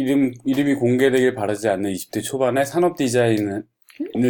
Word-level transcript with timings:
이름, 0.00 0.32
이름이 0.44 0.74
공개되길 0.74 1.34
바라지 1.34 1.68
않는 1.68 1.92
20대 1.92 2.22
초반에 2.22 2.64
산업 2.64 2.96
디자인을 2.96 3.62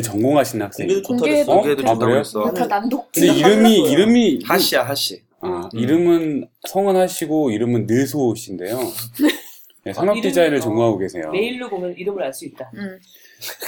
전공하시는 0.02 0.64
학생이. 0.66 1.02
공개도 1.02 1.52
공개도- 1.52 1.76
좋다고 1.78 1.98
공개도 1.98 2.14
아? 2.14 2.18
했어. 2.18 2.52
다 2.52 2.66
난독. 2.66 3.12
근데 3.12 3.32
이름이, 3.34 3.78
이름이. 3.90 4.40
하씨야 4.44 4.82
하씨. 4.82 5.22
아, 5.40 5.68
음. 5.72 5.78
이름은 5.78 6.48
성은 6.68 6.96
하시고, 6.96 7.50
이름은 7.50 7.86
느소 7.86 8.34
씨인데요. 8.34 8.78
네, 9.84 9.92
산업 9.92 10.16
이름이- 10.16 10.22
디자인을 10.22 10.58
어, 10.58 10.60
전공하고 10.60 10.98
계세요. 10.98 11.30
메일로 11.32 11.70
보면 11.70 11.94
이름을 11.96 12.22
알 12.22 12.34
수 12.34 12.44
있다. 12.46 12.70
음. 12.74 12.98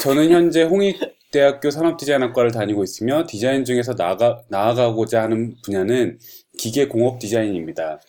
저는 0.03 0.30
현재 0.30 0.64
홍익대학교 0.64 1.71
산업디자인학과를 1.71 2.50
다니고 2.50 2.82
있으며 2.84 3.25
디자인 3.27 3.64
중에서 3.64 3.95
나아가, 3.95 4.43
나아가고자 4.50 5.23
하는 5.23 5.55
분야는 5.64 6.19
기계공업 6.59 7.19
디자인입니다. 7.20 8.00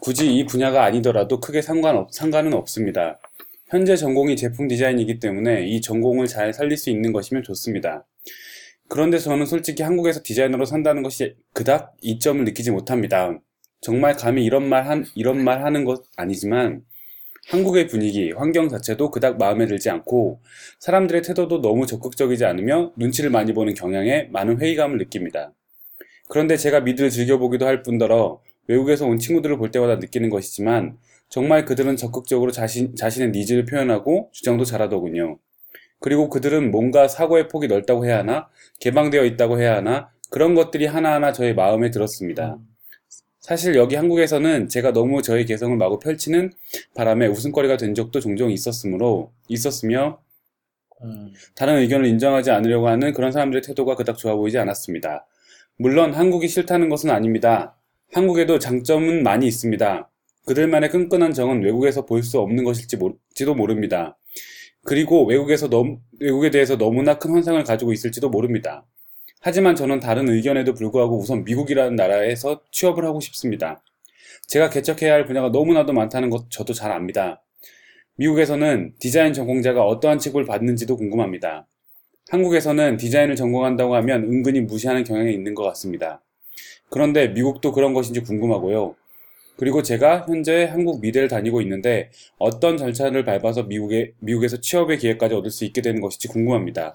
굳이 0.00 0.34
이 0.36 0.44
분야가 0.46 0.82
아니더라도 0.84 1.38
크게 1.38 1.62
상관 1.62 1.96
없, 1.96 2.12
상관은 2.12 2.54
없습니다. 2.54 3.20
현재 3.72 3.96
전공이 3.96 4.36
제품 4.36 4.68
디자인이기 4.68 5.18
때문에 5.18 5.66
이 5.66 5.80
전공을 5.80 6.26
잘 6.26 6.52
살릴 6.52 6.76
수 6.76 6.90
있는 6.90 7.10
것이면 7.10 7.42
좋습니다. 7.42 8.06
그런데 8.86 9.18
저는 9.18 9.46
솔직히 9.46 9.82
한국에서 9.82 10.20
디자이너로 10.22 10.66
산다는 10.66 11.02
것이 11.02 11.36
그닥 11.54 11.96
이점을 12.02 12.44
느끼지 12.44 12.70
못합니다. 12.70 13.40
정말 13.80 14.14
감히 14.14 14.44
이런 14.44 14.68
말 14.68 14.86
한, 14.86 15.06
이런 15.14 15.42
말 15.42 15.64
하는 15.64 15.86
것 15.86 16.02
아니지만 16.18 16.82
한국의 17.48 17.86
분위기, 17.86 18.32
환경 18.32 18.68
자체도 18.68 19.10
그닥 19.10 19.38
마음에 19.38 19.66
들지 19.66 19.88
않고 19.88 20.42
사람들의 20.78 21.22
태도도 21.22 21.62
너무 21.62 21.86
적극적이지 21.86 22.44
않으며 22.44 22.92
눈치를 22.98 23.30
많이 23.30 23.54
보는 23.54 23.72
경향에 23.72 24.28
많은 24.32 24.60
회의감을 24.60 24.98
느낍니다. 24.98 25.54
그런데 26.28 26.58
제가 26.58 26.80
미드를 26.80 27.08
즐겨보기도 27.08 27.66
할 27.66 27.82
뿐더러 27.82 28.42
외국에서 28.68 29.06
온 29.06 29.18
친구들을 29.18 29.56
볼 29.56 29.70
때마다 29.70 29.96
느끼는 29.96 30.28
것이지만 30.28 30.98
정말 31.32 31.64
그들은 31.64 31.96
적극적으로 31.96 32.52
자신, 32.52 32.94
자신의 32.94 33.30
needs를 33.30 33.64
표현하고 33.64 34.28
주장도 34.32 34.66
잘하더군요. 34.66 35.38
그리고 35.98 36.28
그들은 36.28 36.70
뭔가 36.70 37.08
사고의 37.08 37.48
폭이 37.48 37.68
넓다고 37.68 38.04
해야 38.04 38.18
하나, 38.18 38.50
개방되어 38.80 39.24
있다고 39.24 39.58
해야 39.58 39.76
하나, 39.76 40.10
그런 40.28 40.54
것들이 40.54 40.84
하나하나 40.84 41.32
저의 41.32 41.54
마음에 41.54 41.90
들었습니다. 41.90 42.58
사실 43.40 43.76
여기 43.76 43.96
한국에서는 43.96 44.68
제가 44.68 44.92
너무 44.92 45.22
저의 45.22 45.46
개성을 45.46 45.74
마구 45.78 45.98
펼치는 45.98 46.52
바람에 46.94 47.28
웃음거리가 47.28 47.78
된 47.78 47.94
적도 47.94 48.20
종종 48.20 48.50
있었으므로, 48.50 49.32
있었으며, 49.48 50.20
음. 51.02 51.32
다른 51.54 51.78
의견을 51.78 52.04
인정하지 52.08 52.50
않으려고 52.50 52.88
하는 52.88 53.14
그런 53.14 53.32
사람들의 53.32 53.62
태도가 53.62 53.94
그닥 53.94 54.18
좋아 54.18 54.34
보이지 54.34 54.58
않았습니다. 54.58 55.26
물론 55.78 56.12
한국이 56.12 56.46
싫다는 56.46 56.90
것은 56.90 57.08
아닙니다. 57.08 57.74
한국에도 58.12 58.58
장점은 58.58 59.22
많이 59.22 59.46
있습니다. 59.46 60.10
그들만의 60.46 60.90
끈끈한 60.90 61.32
정은 61.32 61.62
외국에서 61.62 62.04
볼 62.04 62.22
수 62.22 62.40
없는 62.40 62.64
것일지도 62.64 63.54
모릅니다. 63.54 64.16
그리고 64.84 65.24
외국에서 65.26 65.68
너무, 65.68 65.98
외국에 66.18 66.50
대해서 66.50 66.76
너무나 66.76 67.18
큰 67.18 67.32
환상을 67.32 67.62
가지고 67.64 67.92
있을지도 67.92 68.30
모릅니다. 68.30 68.84
하지만 69.40 69.74
저는 69.76 70.00
다른 70.00 70.28
의견에도 70.28 70.74
불구하고 70.74 71.18
우선 71.18 71.44
미국이라는 71.44 71.96
나라에서 71.96 72.60
취업을 72.70 73.04
하고 73.04 73.20
싶습니다. 73.20 73.82
제가 74.48 74.70
개척해야 74.70 75.12
할 75.12 75.24
분야가 75.26 75.50
너무나도 75.50 75.92
많다는 75.92 76.30
것 76.30 76.50
저도 76.50 76.72
잘 76.72 76.92
압니다. 76.92 77.42
미국에서는 78.16 78.94
디자인 78.98 79.32
전공자가 79.32 79.84
어떠한 79.84 80.18
취급을 80.18 80.44
받는지도 80.44 80.96
궁금합니다. 80.96 81.66
한국에서는 82.30 82.96
디자인을 82.96 83.36
전공한다고 83.36 83.94
하면 83.96 84.24
은근히 84.24 84.60
무시하는 84.60 85.04
경향이 85.04 85.32
있는 85.32 85.54
것 85.54 85.64
같습니다. 85.64 86.22
그런데 86.90 87.28
미국도 87.28 87.72
그런 87.72 87.94
것인지 87.94 88.20
궁금하고요. 88.20 88.94
그리고 89.56 89.82
제가 89.82 90.24
현재 90.26 90.64
한국 90.64 91.00
미대를 91.00 91.28
다니고 91.28 91.60
있는데 91.60 92.10
어떤 92.38 92.76
절차를 92.76 93.24
밟아서 93.24 93.64
미국에, 93.64 94.12
미국에서 94.18 94.60
취업의 94.60 94.98
기회까지 94.98 95.34
얻을 95.34 95.50
수 95.50 95.64
있게 95.64 95.82
되는 95.82 96.00
것인지 96.00 96.28
궁금합니다. 96.28 96.94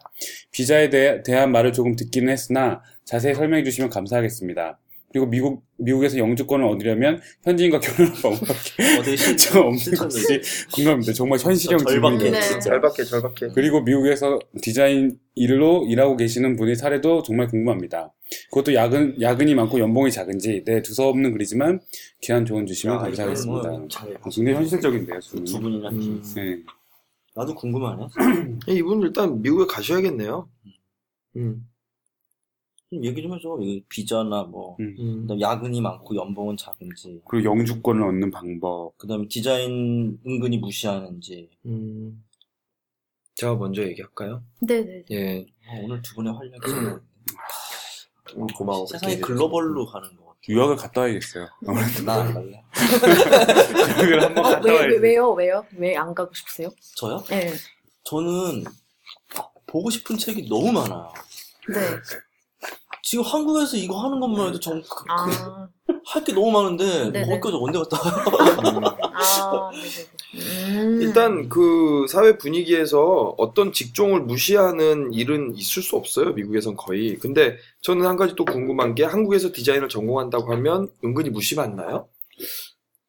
비자에 0.51 0.89
대해, 0.89 1.23
대한 1.23 1.51
말을 1.51 1.71
조금 1.71 1.95
듣기는 1.95 2.31
했으나 2.31 2.81
자세히 3.05 3.35
설명해 3.35 3.63
주시면 3.63 3.89
감사하겠습니다. 3.89 4.79
그리고 5.17 5.25
미국, 5.31 5.63
미국에서 5.79 6.19
영주권을 6.19 6.63
얻으려면 6.67 7.19
현지인과 7.43 7.79
결혼할 7.79 8.21
방법밖에 8.21 9.15
실저 9.15 9.61
없는 9.61 9.95
것이 9.95 10.41
궁금합니다. 10.75 11.13
정말 11.13 11.39
현실형 11.39 11.79
절박해, 11.79 11.93
질문이네요. 11.93 12.31
네. 12.31 12.59
절박해 12.59 13.03
절박해. 13.03 13.53
그리고 13.55 13.81
미국에서 13.81 14.37
디자인 14.61 15.17
일로 15.33 15.87
일하고 15.89 16.17
계시는 16.17 16.55
분의 16.55 16.75
사례도 16.75 17.23
정말 17.23 17.47
궁금합니다. 17.47 18.13
그것도 18.51 18.75
야근, 18.75 19.19
야근이 19.19 19.55
많고 19.55 19.79
연봉이 19.79 20.11
작은지, 20.11 20.63
네, 20.65 20.83
두서없는 20.83 21.31
글이지만, 21.31 21.79
귀한 22.21 22.45
조언 22.45 22.67
주시면 22.67 22.97
야, 22.97 22.99
감사하겠습니다. 22.99 23.69
뭐 23.69 23.87
잘- 23.87 24.15
아, 24.21 24.29
굉장히 24.29 24.55
현실적인데요, 24.57 25.19
두. 25.21 25.43
분이나 25.59 25.89
음. 25.89 26.21
네. 26.35 26.57
나도 27.35 27.55
궁금하네. 27.55 28.07
이분 28.69 29.01
일단 29.01 29.41
미국에 29.41 29.65
가셔야겠네요. 29.67 30.47
음. 31.37 31.65
좀 32.89 33.03
얘기 33.03 33.21
좀 33.21 33.33
해줘. 33.35 33.57
이 33.61 33.83
비자나 33.89 34.43
뭐 34.43 34.77
음. 34.79 34.95
음. 34.99 35.21
그다음 35.23 35.41
야근이 35.41 35.81
많고 35.81 36.15
연봉은 36.15 36.55
작은지, 36.57 37.21
그리고 37.27 37.49
영주권을 37.51 38.01
얻는 38.07 38.31
방법. 38.31 38.97
그다음에 38.97 39.27
디자인 39.27 40.17
은근히 40.25 40.57
무시하는지. 40.57 41.49
음. 41.65 42.23
제가 43.35 43.55
먼저 43.55 43.83
얘기할까요? 43.83 44.41
네네. 44.61 45.03
예. 45.11 45.45
어, 45.69 45.81
오늘 45.83 46.01
두 46.01 46.15
분의 46.15 46.33
활약이 46.33 46.59
참 46.71 46.99
음, 48.37 48.47
고마워. 48.47 48.85
세상이 48.87 49.19
글로벌로 49.21 49.85
가는 49.85 50.07
것 50.17 50.25
같아. 50.25 50.37
유학을 50.49 50.75
갔다 50.77 51.01
와야겠어요. 51.01 51.47
나안 52.05 52.33
갈래. 52.33 52.63
유학을 53.99 54.23
한번 54.23 54.45
어, 54.45 54.49
갔다 54.49 54.61
왜, 54.65 54.71
왜, 54.71 54.77
와야지. 54.79 54.97
왜요? 54.99 55.31
왜요? 55.33 55.65
왜 55.77 55.95
안 55.95 56.15
가고 56.15 56.33
싶으세요? 56.33 56.69
저요? 56.95 57.23
네. 57.29 57.51
저는 58.05 58.63
보고 59.67 59.89
싶은 59.91 60.17
책이 60.17 60.47
너무 60.49 60.71
많아요. 60.71 61.13
네. 61.69 61.75
지금 63.09 63.23
한국에서 63.23 63.77
이거 63.77 63.97
하는 64.03 64.19
것만 64.19 64.49
해도 64.49 64.59
전 64.59 64.81
그, 64.81 65.05
아, 65.07 65.69
할게 66.03 66.33
너무 66.33 66.51
많은데 66.51 67.09
네네. 67.09 67.25
거기까지 67.25 67.57
언제 67.57 67.79
갔다 67.79 67.97
와요? 68.03 68.97
아. 69.13 69.71
음. 70.35 70.99
일단 71.01 71.47
그 71.47 72.05
사회 72.09 72.37
분위기에서 72.37 73.33
어떤 73.37 73.71
직종을 73.71 74.23
무시하는 74.23 75.13
일은 75.13 75.55
있을 75.55 75.81
수 75.83 75.95
없어요. 75.95 76.33
미국에선 76.33 76.75
거의. 76.75 77.15
근데 77.15 77.55
저는 77.79 78.05
한 78.05 78.17
가지 78.17 78.35
또 78.35 78.43
궁금한 78.43 78.93
게 78.93 79.05
한국에서 79.05 79.53
디자인을 79.53 79.87
전공한다고 79.87 80.51
하면 80.51 80.91
은근히 81.01 81.29
무시받나요? 81.29 82.09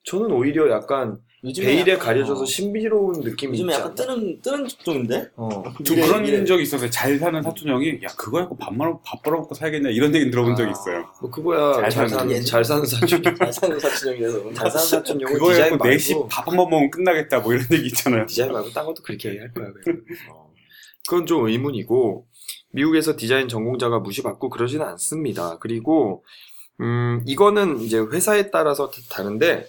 저는 0.04 0.30
오히려 0.30 0.70
약간 0.70 1.18
베일에 1.42 1.92
약간, 1.92 1.98
가려져서 2.06 2.42
어, 2.42 2.44
신비로운 2.44 3.20
느낌이 3.20 3.52
요즘에 3.52 3.74
약간? 3.74 3.94
뜨는 3.94 4.40
뜨는 4.42 4.66
직종인데. 4.66 5.28
어. 5.36 5.48
저 5.84 5.94
미래, 5.94 6.06
그런 6.06 6.22
미래. 6.22 6.44
적이 6.44 6.64
있었어요. 6.64 6.90
잘 6.90 7.16
사는 7.18 7.40
사촌 7.42 7.68
형이, 7.68 8.00
야, 8.02 8.08
그거 8.16 8.38
갖고 8.38 8.56
밥 8.56 8.74
말아, 8.74 8.98
밥 9.04 9.22
벌어먹고 9.22 9.54
살겠냐? 9.54 9.90
이런 9.90 10.12
얘기 10.14 10.30
들어본 10.30 10.56
적이 10.56 10.72
있어요. 10.72 11.06
뭐 11.20 11.30
그거야 11.30 11.74
잘 11.82 11.90
잘, 11.90 12.08
사는 12.08 12.28
사는 12.28 12.44
잘 12.44 12.64
사는 12.64 12.84
사촌 12.84 13.22
잘 13.22 13.52
사는 13.52 13.78
사춘형이라서 13.78 14.52
잘 14.54 14.70
사는 14.70 14.86
사촌 14.86 15.20
형은 15.20 15.32
그거 15.34 15.50
디자인 15.52 15.70
갖고 15.70 15.84
말고 15.84 15.96
4시 15.98 16.28
밥 16.28 16.48
한 16.48 16.56
번 16.56 16.70
먹으면 16.70 16.90
끝나겠다. 16.90 17.38
뭐 17.40 17.52
이런 17.54 17.66
얘기 17.72 17.86
있잖아요. 17.86 18.26
디자인 18.26 18.52
말고 18.52 18.70
딴 18.70 18.84
것도 18.86 19.02
그렇게 19.04 19.28
얘기할 19.30 19.52
거야. 19.52 19.66
어. 20.32 20.48
그건 21.08 21.24
좀 21.26 21.46
의문이고 21.46 22.26
미국에서 22.72 23.16
디자인 23.16 23.48
전공자가 23.48 24.00
무시받고 24.00 24.50
그러지는 24.50 24.84
않습니다. 24.86 25.58
그리고 25.58 26.24
음 26.80 27.22
이거는 27.26 27.80
이제 27.80 27.98
회사에 27.98 28.50
따라서 28.50 28.90
다- 28.90 29.00
다른데 29.10 29.66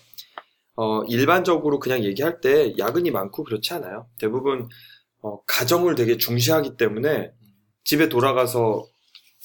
어 0.82 1.04
일반적으로 1.10 1.78
그냥 1.78 2.06
얘기할 2.06 2.40
때 2.40 2.74
야근이 2.78 3.12
많고 3.12 3.44
그렇지 3.44 3.74
않아요. 3.74 4.08
대부분 4.18 4.70
어 5.22 5.44
가정을 5.46 5.96
되게 5.96 6.16
중시하기 6.16 6.78
때문에 6.78 7.34
집에 7.84 8.08
돌아가서 8.08 8.86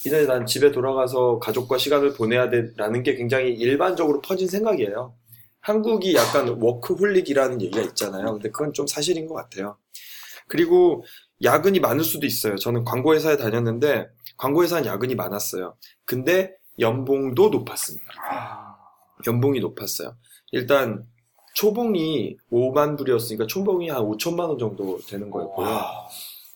이제 0.06 0.26
난 0.26 0.46
집에 0.46 0.70
돌아가서 0.70 1.40
가족과 1.40 1.76
시간을 1.76 2.14
보내야 2.14 2.50
돼라는 2.50 3.02
게 3.02 3.16
굉장히 3.16 3.52
일반적으로 3.52 4.20
퍼진 4.20 4.46
생각이에요. 4.46 5.16
한국이 5.58 6.14
약간 6.14 6.56
워크홀릭이라는 6.60 7.62
얘기가 7.62 7.82
있잖아요. 7.82 8.34
근데 8.34 8.50
그건 8.50 8.72
좀 8.72 8.86
사실인 8.86 9.26
것 9.26 9.34
같아요. 9.34 9.76
그리고 10.46 11.04
야근이 11.42 11.80
많을 11.80 12.04
수도 12.04 12.26
있어요. 12.26 12.54
저는 12.54 12.84
광고회사에 12.84 13.38
다녔는데 13.38 14.06
광고회사는 14.36 14.86
야근이 14.86 15.16
많았어요. 15.16 15.74
근데 16.04 16.54
연봉도 16.78 17.48
높았습니다. 17.48 18.06
연봉이 19.26 19.58
높았어요. 19.58 20.16
일단 20.52 21.04
초봉이 21.54 22.36
5만 22.52 22.98
불이었으니까 22.98 23.46
초봉이 23.46 23.88
한 23.88 24.02
5천만 24.02 24.40
원 24.48 24.58
정도 24.58 24.98
되는 25.08 25.30
거였고요. 25.30 25.66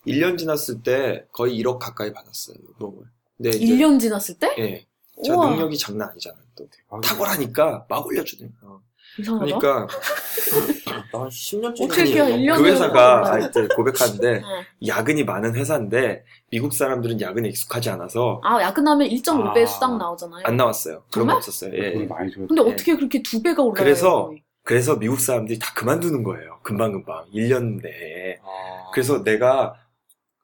1년 0.07 0.37
지났을 0.39 0.83
때 0.83 1.25
거의 1.33 1.61
1억 1.63 1.79
가까이 1.79 2.13
받았어요. 2.13 2.57
연봉을. 2.81 3.05
근데 3.37 3.51
이제 3.51 3.75
1년 3.75 3.99
지났을 4.01 4.35
때? 4.39 4.55
예. 4.59 4.87
제가 5.25 5.37
우와. 5.39 5.51
능력이 5.51 5.77
장난 5.79 6.09
아니잖아요. 6.11 6.43
또 6.57 6.69
탁월하니까 7.03 7.87
막 7.89 8.07
올려주네요. 8.07 8.51
어. 8.63 8.81
이상하다. 9.19 9.59
그러니까 9.59 9.87
나 11.13 11.27
10년째 11.29 11.85
어떻게 11.85 12.03
이렇게 12.03 12.35
일 12.35 12.47
년을 12.47 12.63
그 12.63 12.69
회사가? 12.69 13.33
아, 13.33 13.39
이때 13.41 13.67
고백하는데 13.75 14.37
어. 14.39 14.65
야근이 14.87 15.25
많은 15.25 15.55
회사인데 15.57 16.25
미국 16.51 16.73
사람들은 16.73 17.21
야근에 17.21 17.49
익숙하지 17.49 17.91
않아서 17.91 18.41
아, 18.45 18.61
야근하면 18.63 19.09
1.5배 19.09 19.63
아. 19.63 19.67
수당 19.67 19.99
나오잖아요. 19.99 20.43
안 20.45 20.57
나왔어요. 20.57 21.03
그런 21.11 21.27
거 21.27 21.33
정말? 21.33 21.37
없었어요. 21.37 21.73
예. 21.75 22.07
많이 22.07 22.33
줘야 22.33 22.47
근데 22.47 22.63
예. 22.65 22.73
어떻게 22.73 22.95
그렇게 22.97 23.23
두 23.23 23.43
배가 23.43 23.63
올라가요? 23.63 23.85
그래서 23.85 24.27
거의? 24.27 24.43
그래서 24.69 24.99
미국 24.99 25.19
사람들이 25.19 25.59
다 25.59 25.73
그만두는 25.75 26.23
거예요. 26.25 26.59
금방금방. 26.63 27.31
1년 27.33 27.81
내에. 27.81 28.39
아. 28.43 28.91
그래서 28.93 29.25
내가 29.25 29.75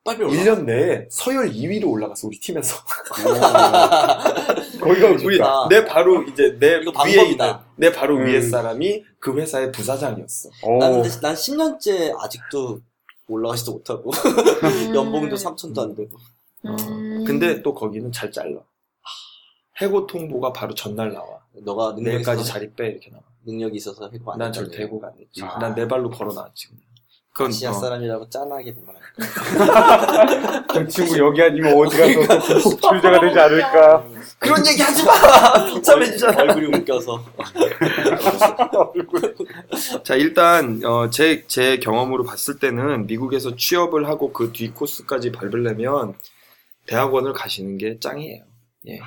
빨리 0.02 0.24
올라. 0.24 0.32
1년 0.32 0.64
내에 0.64 1.06
서열 1.10 1.52
2위로 1.52 1.90
올라갔어, 1.90 2.28
우리 2.28 2.40
팀에서. 2.40 2.74
오. 3.20 4.80
거기가 4.80 5.08
우리. 5.08 5.38
내 5.68 5.84
바로 5.84 6.22
이제 6.22 6.56
내 6.58 6.76
위에. 6.76 7.32
있는, 7.32 7.52
내 7.76 7.92
바로 7.92 8.16
음. 8.16 8.24
위에 8.24 8.40
사람이 8.40 9.04
그 9.18 9.38
회사의 9.38 9.70
부사장이었어. 9.72 10.48
근데 10.62 11.08
난 11.20 11.34
10년째 11.34 12.16
아직도 12.18 12.80
올라가지도 13.28 13.72
못하고 13.72 14.10
음. 14.10 14.94
연봉도 14.96 15.36
3천도 15.36 15.78
안 15.80 15.94
되고 15.94 16.16
음. 16.64 17.24
근데 17.26 17.60
또 17.60 17.74
거기는 17.74 18.10
잘 18.10 18.32
잘라. 18.32 18.58
해고 19.82 20.06
통보가 20.06 20.54
바로 20.54 20.74
전날 20.74 21.12
나와. 21.12 21.40
너가 21.52 21.94
내일까지 21.98 22.42
자리 22.42 22.72
빼 22.72 22.88
이렇게 22.88 23.10
나와. 23.10 23.22
능력이 23.46 23.76
있어서 23.76 24.08
해고 24.10 24.32
안 24.32 24.38
난 24.38 24.52
절대. 24.52 24.82
해고가 24.82 25.08
안 25.08 25.16
됐지. 25.16 25.42
아. 25.42 25.58
난내 25.58 25.88
발로 25.88 26.10
걸어 26.10 26.32
나왔지. 26.32 26.68
그냥. 26.68 26.82
그건 27.32 27.48
아시아 27.48 27.70
어. 27.70 27.72
사람이라고 27.72 28.30
짠하게 28.30 28.74
보면 28.76 28.94
안 28.94 30.66
돼. 30.72 30.80
그 30.80 30.88
친구 30.88 31.18
여기 31.18 31.42
아니면 31.42 31.76
어디 31.76 31.96
가서 32.14 32.60
출제가 32.60 33.20
되지 33.20 33.38
않을까. 33.40 34.04
그런 34.38 34.64
얘기 34.66 34.80
하지 34.82 35.04
마! 35.04 35.12
비참해지잖아. 35.74 36.42
얼굴이 36.42 36.66
웃겨서 36.78 37.24
자, 40.04 40.14
일단, 40.14 40.80
어, 40.84 41.10
제, 41.10 41.44
제 41.46 41.78
경험으로 41.78 42.24
봤을 42.24 42.58
때는 42.58 43.06
미국에서 43.06 43.56
취업을 43.56 44.06
하고 44.06 44.32
그 44.32 44.52
뒤 44.52 44.70
코스까지 44.70 45.32
밟으려면 45.32 46.14
대학원을 46.86 47.32
가시는 47.32 47.78
게 47.78 47.98
짱이에요. 47.98 48.44
예. 48.88 49.00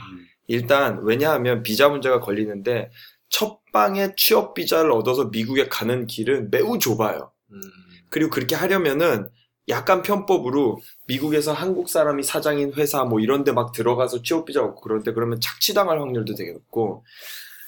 일단, 0.48 1.00
왜냐하면 1.04 1.64
비자 1.64 1.90
문제가 1.90 2.20
걸리는데 2.20 2.92
첫 3.30 3.60
방에 3.72 4.14
취업 4.16 4.54
비자를 4.54 4.92
얻어서 4.92 5.26
미국에 5.26 5.68
가는 5.68 6.08
길은 6.08 6.50
매우 6.52 6.80
좁아요. 6.80 7.32
음. 7.52 7.62
그리고 8.10 8.32
그렇게 8.32 8.56
하려면은 8.56 9.30
약간 9.70 10.02
편법으로 10.02 10.80
미국에서 11.08 11.52
한국 11.52 11.90
사람이 11.90 12.24
사장인 12.24 12.74
회사 12.76 13.04
뭐 13.04 13.20
이런 13.20 13.44
데 13.44 13.52
막 13.52 13.74
들어가서 13.74 14.22
취업 14.22 14.46
비자 14.46 14.64
얻고 14.64 14.82
그런데 14.82 15.12
그러면 15.14 15.40
착취당할 15.42 16.00
확률도 16.00 16.36
되게 16.36 16.54
높고 16.54 17.04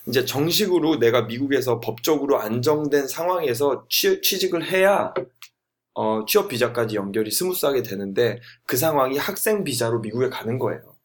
이제 0.07 0.23
정식으로 0.25 0.97
내가 1.00 1.23
미국에서 1.23 1.79
법적으로 1.81 2.39
안정된 2.39 3.07
상황에서 3.07 3.85
취, 3.89 4.21
취직을 4.21 4.65
해야 4.71 5.13
어, 5.94 6.25
취업 6.25 6.47
비자까지 6.47 6.95
연결이 6.95 7.29
smooth하게 7.31 7.83
되는데 7.83 8.39
그 8.65 8.77
상황이 8.77 9.17
학생 9.17 9.65
비자로 9.65 10.00
미국에 10.00 10.29
가는 10.29 10.57
거예요. 10.57 10.95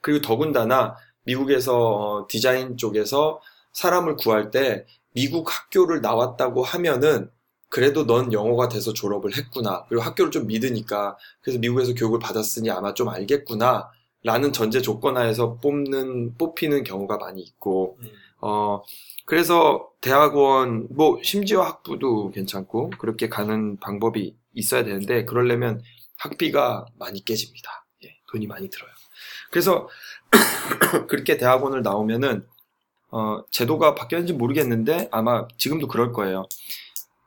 그리고 0.00 0.22
더군다나 0.22 0.96
미국에서 1.24 1.76
어, 1.76 2.26
디자인 2.28 2.76
쪽에서 2.76 3.40
사람을 3.72 4.16
구할 4.16 4.50
때 4.50 4.86
미국 5.12 5.46
학교를 5.50 6.00
나왔다고 6.00 6.62
하면은 6.62 7.30
그래도 7.68 8.06
넌 8.06 8.32
영어가 8.32 8.68
돼서 8.68 8.92
졸업을 8.92 9.36
했구나. 9.36 9.84
그리고 9.88 10.02
학교를 10.02 10.30
좀 10.30 10.46
믿으니까 10.46 11.16
그래서 11.40 11.58
미국에서 11.58 11.94
교육을 11.94 12.20
받았으니 12.20 12.70
아마 12.70 12.94
좀 12.94 13.08
알겠구나. 13.08 13.90
라는 14.24 14.54
전제 14.54 14.80
조건 14.80 15.18
하에서 15.18 15.56
뽑는, 15.58 16.36
뽑히는 16.38 16.82
경우가 16.84 17.18
많이 17.18 17.42
있고, 17.42 17.98
음. 18.00 18.08
어, 18.40 18.82
그래서 19.26 19.90
대학원, 20.00 20.88
뭐, 20.90 21.20
심지어 21.22 21.60
학부도 21.60 22.30
괜찮고, 22.30 22.90
그렇게 22.98 23.28
가는 23.28 23.76
방법이 23.76 24.34
있어야 24.54 24.82
되는데, 24.82 25.26
그러려면 25.26 25.82
학비가 26.16 26.86
많이 26.98 27.22
깨집니다. 27.22 27.84
예, 28.04 28.16
돈이 28.32 28.46
많이 28.46 28.70
들어요. 28.70 28.90
그래서, 29.50 29.88
그렇게 31.08 31.36
대학원을 31.36 31.82
나오면은, 31.82 32.46
어, 33.10 33.42
제도가 33.50 33.94
바뀌었는지 33.94 34.32
모르겠는데, 34.32 35.08
아마 35.12 35.46
지금도 35.58 35.88
그럴 35.88 36.12
거예요. 36.12 36.46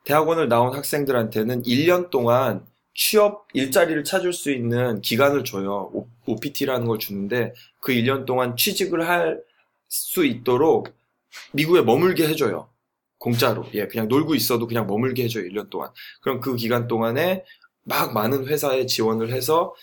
대학원을 0.05 0.49
나온 0.49 0.75
학생들한테는 0.75 1.63
1년 1.63 2.09
동안 2.09 2.65
취업 2.93 3.47
일자리를 3.53 4.03
찾을 4.03 4.33
수 4.33 4.51
있는 4.51 5.01
기간을 5.01 5.43
줘요. 5.43 5.91
OPT라는 6.25 6.87
걸 6.87 6.97
주는데 6.99 7.53
그 7.81 7.93
1년 7.93 8.25
동안 8.25 8.55
취직을 8.57 9.07
할 9.07 9.47
수 9.89 10.25
있도록 10.25 10.89
미국에 11.53 11.81
머물게 11.81 12.27
해줘요. 12.27 12.69
공짜로. 13.19 13.65
예, 13.73 13.87
그냥 13.87 14.07
놀고 14.07 14.35
있어도 14.35 14.67
그냥 14.67 14.87
머물게 14.87 15.23
해줘요. 15.23 15.45
1년 15.45 15.69
동안. 15.69 15.89
그럼 16.21 16.39
그 16.39 16.55
기간 16.55 16.87
동안에 16.87 17.43
막 17.83 18.13
많은 18.13 18.47
회사에 18.47 18.85
지원을 18.85 19.31
해서 19.31 19.73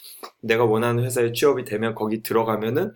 내가 0.41 0.65
원하는 0.65 1.05
회사에 1.05 1.33
취업이 1.33 1.65
되면 1.65 1.95
거기 1.95 2.23
들어가면은 2.23 2.95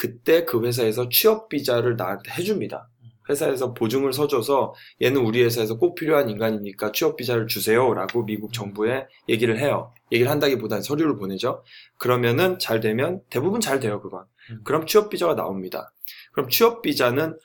그때 0.00 0.46
그 0.46 0.64
회사에서 0.64 1.10
취업 1.10 1.50
비자를 1.50 1.96
나한테 1.96 2.32
해줍니다. 2.32 2.88
회사에서 3.28 3.74
보증을 3.74 4.14
서줘서 4.14 4.72
얘는 5.02 5.20
우리 5.20 5.42
회사에서 5.44 5.76
꼭 5.76 5.94
필요한 5.94 6.30
인간이니까 6.30 6.90
취업 6.92 7.16
비자를 7.16 7.46
주세요라고 7.46 8.24
미국 8.24 8.54
정부에 8.54 9.06
얘기를 9.28 9.58
해요. 9.58 9.92
얘기를 10.10 10.30
한다기보다는 10.30 10.82
서류를 10.82 11.18
보내죠. 11.18 11.62
그러면은 11.98 12.58
잘 12.58 12.80
되면 12.80 13.20
대부분 13.28 13.60
잘 13.60 13.78
돼요, 13.78 14.00
그건. 14.00 14.24
음. 14.50 14.62
그럼 14.64 14.86
취업 14.86 15.10
비자가 15.10 15.34
나옵니다. 15.34 15.92
그럼 16.32 16.48
취업 16.48 16.80
비자는 16.80 17.38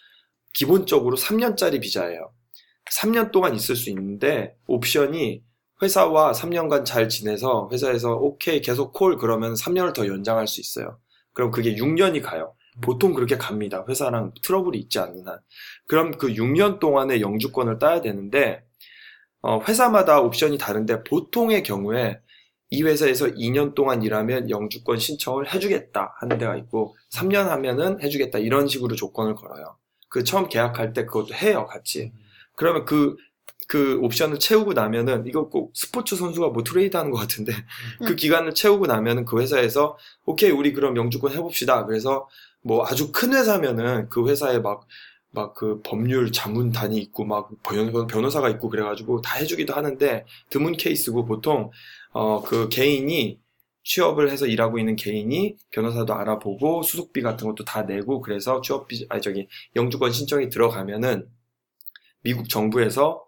기본적으로 0.53 1.17
3년짜리 1.17 1.81
비자예요. 1.81 2.31
3년 2.89 3.33
동안 3.33 3.53
있을 3.53 3.75
수 3.75 3.89
있는데 3.89 4.55
옵션이 4.67 5.43
회사와 5.81 6.31
3년간 6.31 6.85
잘 6.85 7.09
지내서 7.09 7.67
회사에서 7.73 8.13
오케이 8.13 8.61
계속 8.61 8.93
콜 8.93 9.17
그러면 9.17 9.55
3년을 9.55 9.93
더 9.93 10.07
연장할 10.07 10.47
수 10.47 10.61
있어요. 10.61 10.99
그럼 11.35 11.51
그게 11.51 11.75
6년이 11.75 12.23
가요. 12.23 12.55
보통 12.81 13.13
그렇게 13.13 13.37
갑니다. 13.37 13.85
회사랑 13.87 14.33
트러블이 14.41 14.77
있지 14.79 14.97
않는 14.99 15.27
한. 15.27 15.39
그럼 15.87 16.17
그 16.17 16.29
6년 16.29 16.79
동안의 16.79 17.21
영주권을 17.21 17.77
따야 17.77 18.01
되는데 18.01 18.63
어, 19.41 19.61
회사마다 19.61 20.21
옵션이 20.21 20.57
다른데 20.57 21.03
보통의 21.03 21.61
경우에 21.61 22.19
이 22.71 22.81
회사에서 22.81 23.27
2년 23.27 23.75
동안 23.75 24.01
일하면 24.01 24.49
영주권 24.49 24.97
신청을 24.97 25.53
해주겠다 25.53 26.15
하는 26.19 26.37
데가 26.39 26.55
있고 26.57 26.95
3년 27.11 27.45
하면은 27.49 28.01
해주겠다 28.01 28.39
이런 28.39 28.67
식으로 28.67 28.95
조건을 28.95 29.35
걸어요. 29.35 29.77
그 30.09 30.23
처음 30.23 30.47
계약할 30.47 30.93
때 30.93 31.05
그것도 31.05 31.35
해요 31.35 31.67
같이. 31.67 32.11
그러면 32.55 32.85
그, 32.85 33.17
그 33.67 33.99
옵션을 34.01 34.39
채우고 34.39 34.73
나면은 34.73 35.25
이거 35.27 35.49
꼭 35.49 35.71
스포츠 35.75 36.15
선수가 36.15 36.49
뭐 36.49 36.63
트레이드 36.63 36.95
하는 36.97 37.11
것 37.11 37.17
같은데 37.17 37.53
그 38.05 38.13
음. 38.13 38.15
기간을 38.15 38.53
채우고 38.53 38.85
나면은 38.87 39.25
그 39.25 39.39
회사에서 39.41 39.97
오케이 40.25 40.51
우리 40.51 40.73
그럼 40.73 40.95
영주권 40.97 41.31
해봅시다. 41.33 41.85
그래서 41.85 42.27
뭐 42.61 42.85
아주 42.85 43.11
큰 43.11 43.33
회사면은 43.33 44.09
그 44.09 44.27
회사에 44.29 44.59
막 44.59 44.87
막 45.31 45.53
그 45.53 45.81
법률 45.83 46.31
자문단이 46.31 46.97
있고 46.97 47.25
막 47.25 47.49
변- 47.61 48.07
변호 48.07 48.29
사가 48.29 48.49
있고 48.51 48.69
그래가지고 48.69 49.21
다 49.21 49.35
해주기도 49.37 49.73
하는데 49.73 50.25
드문 50.49 50.77
케이스고 50.77 51.25
보통 51.25 51.71
어 52.13 52.41
그 52.43 52.69
개인이 52.69 53.37
취업을 53.83 54.31
해서 54.31 54.45
일하고 54.47 54.79
있는 54.79 54.95
개인이 54.95 55.57
변호사도 55.71 56.13
알아보고 56.13 56.83
수속비 56.83 57.21
같은 57.21 57.47
것도 57.49 57.65
다 57.65 57.81
내고 57.83 58.21
그래서 58.21 58.61
취업비 58.61 59.05
아니 59.09 59.21
저기 59.21 59.47
영주권 59.75 60.11
신청이 60.13 60.47
들어가면은 60.49 61.27
미국 62.21 62.49
정부에서 62.49 63.25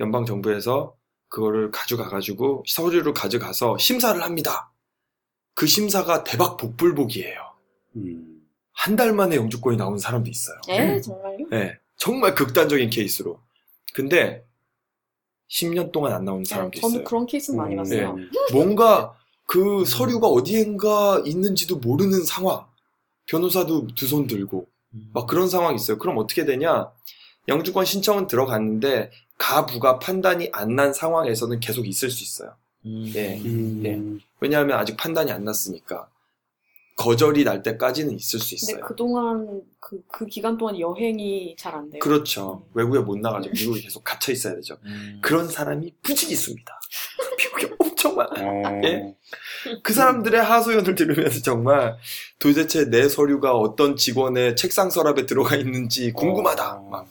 연방 0.00 0.24
정부에서 0.24 0.94
그거를 1.28 1.70
가져가 1.70 2.08
가지고 2.08 2.64
서류를 2.66 3.12
가져가서 3.12 3.78
심사를 3.78 4.20
합니다. 4.22 4.72
그 5.54 5.66
심사가 5.66 6.24
대박 6.24 6.56
복불복이에요. 6.56 7.40
음. 7.96 8.42
한달 8.72 9.12
만에 9.12 9.36
영주권이 9.36 9.76
나온 9.76 9.98
사람도 9.98 10.30
있어요. 10.30 10.56
에 10.68 11.00
정말요? 11.00 11.48
네, 11.50 11.76
정말 11.96 12.34
극단적인 12.34 12.90
케이스로. 12.90 13.40
근데 13.92 14.46
10년 15.50 15.90
동안 15.90 16.12
안 16.12 16.24
나오는 16.24 16.44
사람도 16.44 16.70
네, 16.76 16.80
저는 16.80 16.94
있어요. 16.96 17.04
그런 17.04 17.26
케이스 17.26 17.50
많이 17.52 17.74
음. 17.74 17.78
봤어요. 17.78 18.14
네. 18.16 18.24
뭔가 18.52 19.14
그 19.46 19.84
서류가 19.84 20.28
어디엔가 20.28 21.22
있는지도 21.26 21.78
모르는 21.78 22.24
상황. 22.24 22.66
변호사도 23.26 23.88
두 23.94 24.06
손 24.06 24.26
들고 24.26 24.66
막 25.12 25.26
그런 25.26 25.48
상황이 25.48 25.76
있어요. 25.76 25.98
그럼 25.98 26.16
어떻게 26.18 26.44
되냐? 26.46 26.90
영주권 27.48 27.84
신청은 27.84 28.26
들어갔는데 28.26 29.10
가부가 29.38 29.98
판단이 29.98 30.50
안 30.52 30.74
난 30.76 30.92
상황에서는 30.92 31.60
계속 31.60 31.86
있을 31.86 32.10
수 32.10 32.22
있어요. 32.22 32.54
음. 32.86 33.10
예. 33.14 33.36
음. 33.38 34.20
왜냐하면 34.40 34.78
아직 34.78 34.96
판단이 34.96 35.32
안 35.32 35.44
났으니까 35.44 36.08
거절이 36.96 37.44
날 37.44 37.62
때까지는 37.62 38.14
있을 38.16 38.40
수 38.40 38.54
있어요. 38.54 38.80
그동안 38.84 39.62
그, 39.80 40.02
그 40.08 40.26
기간 40.26 40.56
동안 40.58 40.78
여행이 40.78 41.54
잘 41.56 41.74
안 41.74 41.88
돼요. 41.90 42.00
그렇죠. 42.00 42.66
외국에 42.74 42.98
못 42.98 43.18
나가죠. 43.18 43.50
미국에 43.50 43.80
계속 43.82 44.02
갇혀 44.04 44.32
있어야 44.32 44.54
되죠. 44.56 44.76
음. 44.84 45.20
그런 45.22 45.48
사람이 45.48 45.94
부지기 46.02 46.32
있습니다. 46.32 46.80
미국에 47.38 47.74
엄청 47.78 48.16
많아. 48.16 48.30
어. 48.40 48.80
예? 48.84 49.14
그 49.84 49.92
사람들의 49.92 50.42
하소연을 50.42 50.94
들으면서 50.96 51.40
정말 51.42 51.96
도대체 52.40 52.90
내 52.90 53.08
서류가 53.08 53.52
어떤 53.54 53.94
직원의 53.96 54.56
책상 54.56 54.90
서랍에 54.90 55.24
들어가 55.26 55.54
있는지 55.56 56.12
궁금하다. 56.12 56.74
어. 56.78 56.88
막. 56.90 57.08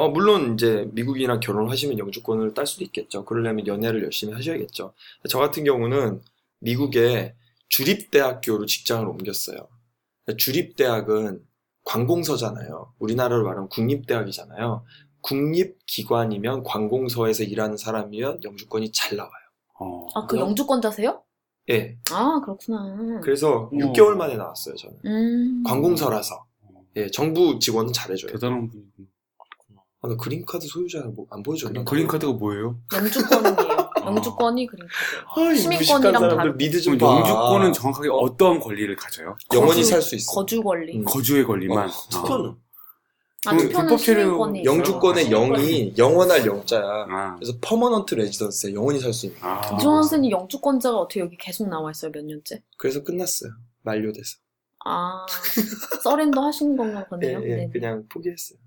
어, 0.00 0.08
물론 0.08 0.54
이제 0.54 0.88
미국이나 0.92 1.40
결혼을 1.40 1.70
하시면 1.70 1.98
영주권을 1.98 2.54
딸 2.54 2.66
수도 2.66 2.84
있겠죠. 2.84 3.26
그러려면 3.26 3.66
연애를 3.66 4.02
열심히 4.02 4.32
하셔야겠죠. 4.32 4.94
저 5.28 5.38
같은 5.38 5.62
경우는 5.62 6.22
미국에 6.60 7.34
주립대학교로 7.68 8.64
직장을 8.64 9.06
옮겼어요. 9.06 9.68
주립대학은 10.38 11.42
관공서잖아요. 11.84 12.94
우리나라로 12.98 13.44
말하면 13.44 13.68
국립대학이잖아요. 13.68 14.84
국립기관이면 15.20 16.62
관공서에서 16.62 17.42
일하는 17.44 17.76
사람이면 17.76 18.42
영주권이 18.42 18.92
잘 18.92 19.18
나와요. 19.18 19.32
어. 19.80 20.06
아, 20.14 20.26
그 20.26 20.38
영주권자세요? 20.38 21.22
예. 21.68 21.98
아, 22.10 22.40
그렇구나. 22.42 23.20
그래서 23.22 23.68
음. 23.74 23.78
6개월 23.78 24.14
만에 24.14 24.36
나왔어요, 24.36 24.76
저는. 24.76 24.96
음. 25.04 25.62
관공서라서. 25.62 26.46
예, 26.96 27.10
정부 27.10 27.58
직원은 27.58 27.92
잘해줘요. 27.92 28.32
대단한 28.32 28.66
분이구나. 28.70 29.10
아, 30.02 30.08
나 30.08 30.16
그린카드 30.16 30.66
소유자 30.66 31.00
뭐안 31.02 31.42
보여줬나? 31.42 31.84
그린카드가 31.84 32.32
뭐예요? 32.32 32.78
영주권이에요. 32.94 33.90
영주권이 34.06 34.66
그린카드예요. 34.66 35.48
아, 35.48 35.52
이 35.52 35.58
시민권이랑 35.58 36.36
다르- 36.36 36.56
미드 36.56 36.80
좀 36.80 36.96
봐. 36.96 37.06
영주권은 37.18 37.72
정확하게 37.74 38.08
어떤 38.10 38.58
권리를 38.60 38.94
가져요? 38.96 39.36
영원히 39.52 39.84
살 39.84 40.00
수 40.00 40.14
있어. 40.16 40.32
거주 40.32 40.62
권리. 40.62 40.96
음. 40.96 41.04
거주의 41.04 41.44
권리만. 41.44 41.86
어, 41.88 41.92
투표는 42.10 42.54
아, 43.46 43.50
그 43.52 43.56
투표는 43.64 43.72
불법 43.88 43.96
체류- 43.98 44.20
시민권이. 44.22 44.64
영주권의 44.64 45.24
시민권이. 45.24 45.62
영이 45.66 45.94
영원할 45.98 46.46
영자야. 46.46 46.82
아. 47.10 47.34
그래서 47.36 47.52
permanent 47.60 48.14
residence에 48.14 48.72
영원히 48.72 49.00
살 49.00 49.12
수 49.12 49.26
있는. 49.26 49.38
아. 49.42 49.60
이종환 49.76 50.02
선생님 50.02 50.30
영주권자가 50.30 50.96
어떻게 50.96 51.20
여기 51.20 51.36
계속 51.36 51.68
나와 51.68 51.90
있어요? 51.90 52.10
몇 52.10 52.24
년째? 52.24 52.62
그래서 52.78 53.02
끝났어요. 53.04 53.50
만료돼서. 53.82 54.38
아, 54.86 55.26
surrender 56.02 56.40
하신 56.40 56.74
건가 56.74 57.00
예, 57.04 57.08
보네요. 57.10 57.42
예, 57.44 57.56
네. 57.56 57.70
그냥 57.70 58.02
포기했어요. 58.10 58.58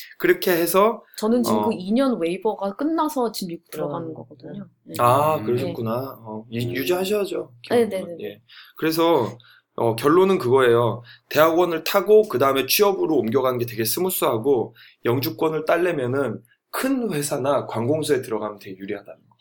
예. 0.00 0.16
그렇게 0.18 0.50
해서 0.52 1.02
저는 1.18 1.42
지금 1.42 1.58
어. 1.60 1.68
그 1.68 1.74
2년 1.74 2.18
waiver가 2.20 2.76
끝나서 2.76 3.32
지금 3.32 3.48
미국 3.48 3.70
들어가는 3.70 4.08
음. 4.08 4.14
거거든요. 4.14 4.68
네. 4.84 4.94
아 4.98 5.36
음. 5.36 5.44
그러셨구나. 5.44 6.18
어, 6.20 6.44
유- 6.52 6.66
음. 6.68 6.74
유지하셔야죠. 6.76 7.52
네, 7.70 7.88
기업은. 7.88 7.88
네, 7.88 8.16
네. 8.16 8.24
예. 8.24 8.42
그래서 8.76 9.36
어, 9.76 9.96
결론은 9.96 10.38
그거예요. 10.38 11.02
대학원을 11.30 11.84
타고 11.84 12.22
그 12.28 12.38
다음에 12.38 12.66
취업으로 12.66 13.16
옮겨가는 13.16 13.58
게 13.58 13.66
되게 13.66 13.84
smooth하고 13.84 14.74
영주권을 15.04 15.64
딸려면은 15.64 16.42
큰 16.70 17.12
회사나 17.12 17.66
관공서에 17.66 18.20
들어가면 18.22 18.58
되게 18.58 18.76
유리하다는 18.78 19.20
거. 19.20 19.36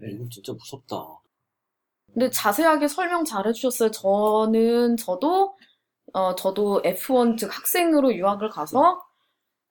네. 0.00 0.10
이거 0.12 0.24
진짜 0.30 0.52
무섭다. 0.52 0.96
근데 2.12 2.30
자세하게 2.30 2.88
설명 2.88 3.24
잘 3.24 3.46
해주셨어요. 3.46 3.90
저는, 3.92 4.96
저도, 4.96 5.56
어, 6.12 6.34
저도 6.34 6.82
F1, 6.84 7.36
즉 7.38 7.56
학생으로 7.56 8.14
유학을 8.14 8.50
가서 8.50 9.00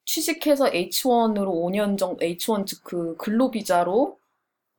취직해서 0.06 0.65
H1으로 0.72 1.48
5년 1.53 1.98
정도, 1.98 2.24
H1, 2.25 2.65
즉그 2.65 3.15
근로비자로, 3.18 4.18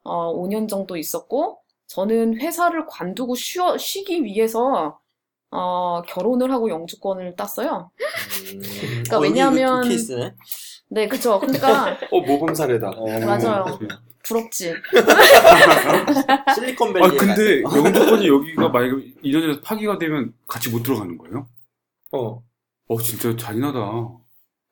어, 0.05 0.35
5년 0.35 0.69
정도 0.69 0.97
있었고, 0.97 1.59
저는 1.87 2.41
회사를 2.41 2.87
관두고 2.87 3.35
쉬어, 3.35 3.77
쉬기 3.79 4.25
위해서, 4.25 4.99
어, 5.51 6.03
결혼을 6.07 6.53
하고 6.53 6.71
영주권을 6.71 7.37
땄어요. 7.37 7.91
음. 8.55 8.61
그러니까 8.63 9.19
어, 9.19 9.21
왜냐하면- 9.21 9.83
그 9.83 9.89
케이스네. 9.89 10.35
네, 10.93 11.09
그쵸. 11.09 11.39
그러니까, 11.39 11.97
어 12.13 12.21
모범 12.21 12.55
사례다. 12.55 12.91
맞아요. 13.25 13.79
부럽지. 14.25 14.75
실리콘밸리. 16.55 17.05
아 17.05 17.09
근데 17.09 17.63
영주권이 17.63 18.29
여기가 18.29 18.69
만약에 18.69 19.15
이전에 19.23 19.61
파기가 19.61 19.99
되면 19.99 20.33
같이 20.49 20.69
못 20.71 20.83
들어가는 20.83 21.17
거예요? 21.19 21.47
어 22.13 22.43
어 22.93 22.99
진짜 23.01 23.37
잔인하다. 23.37 23.79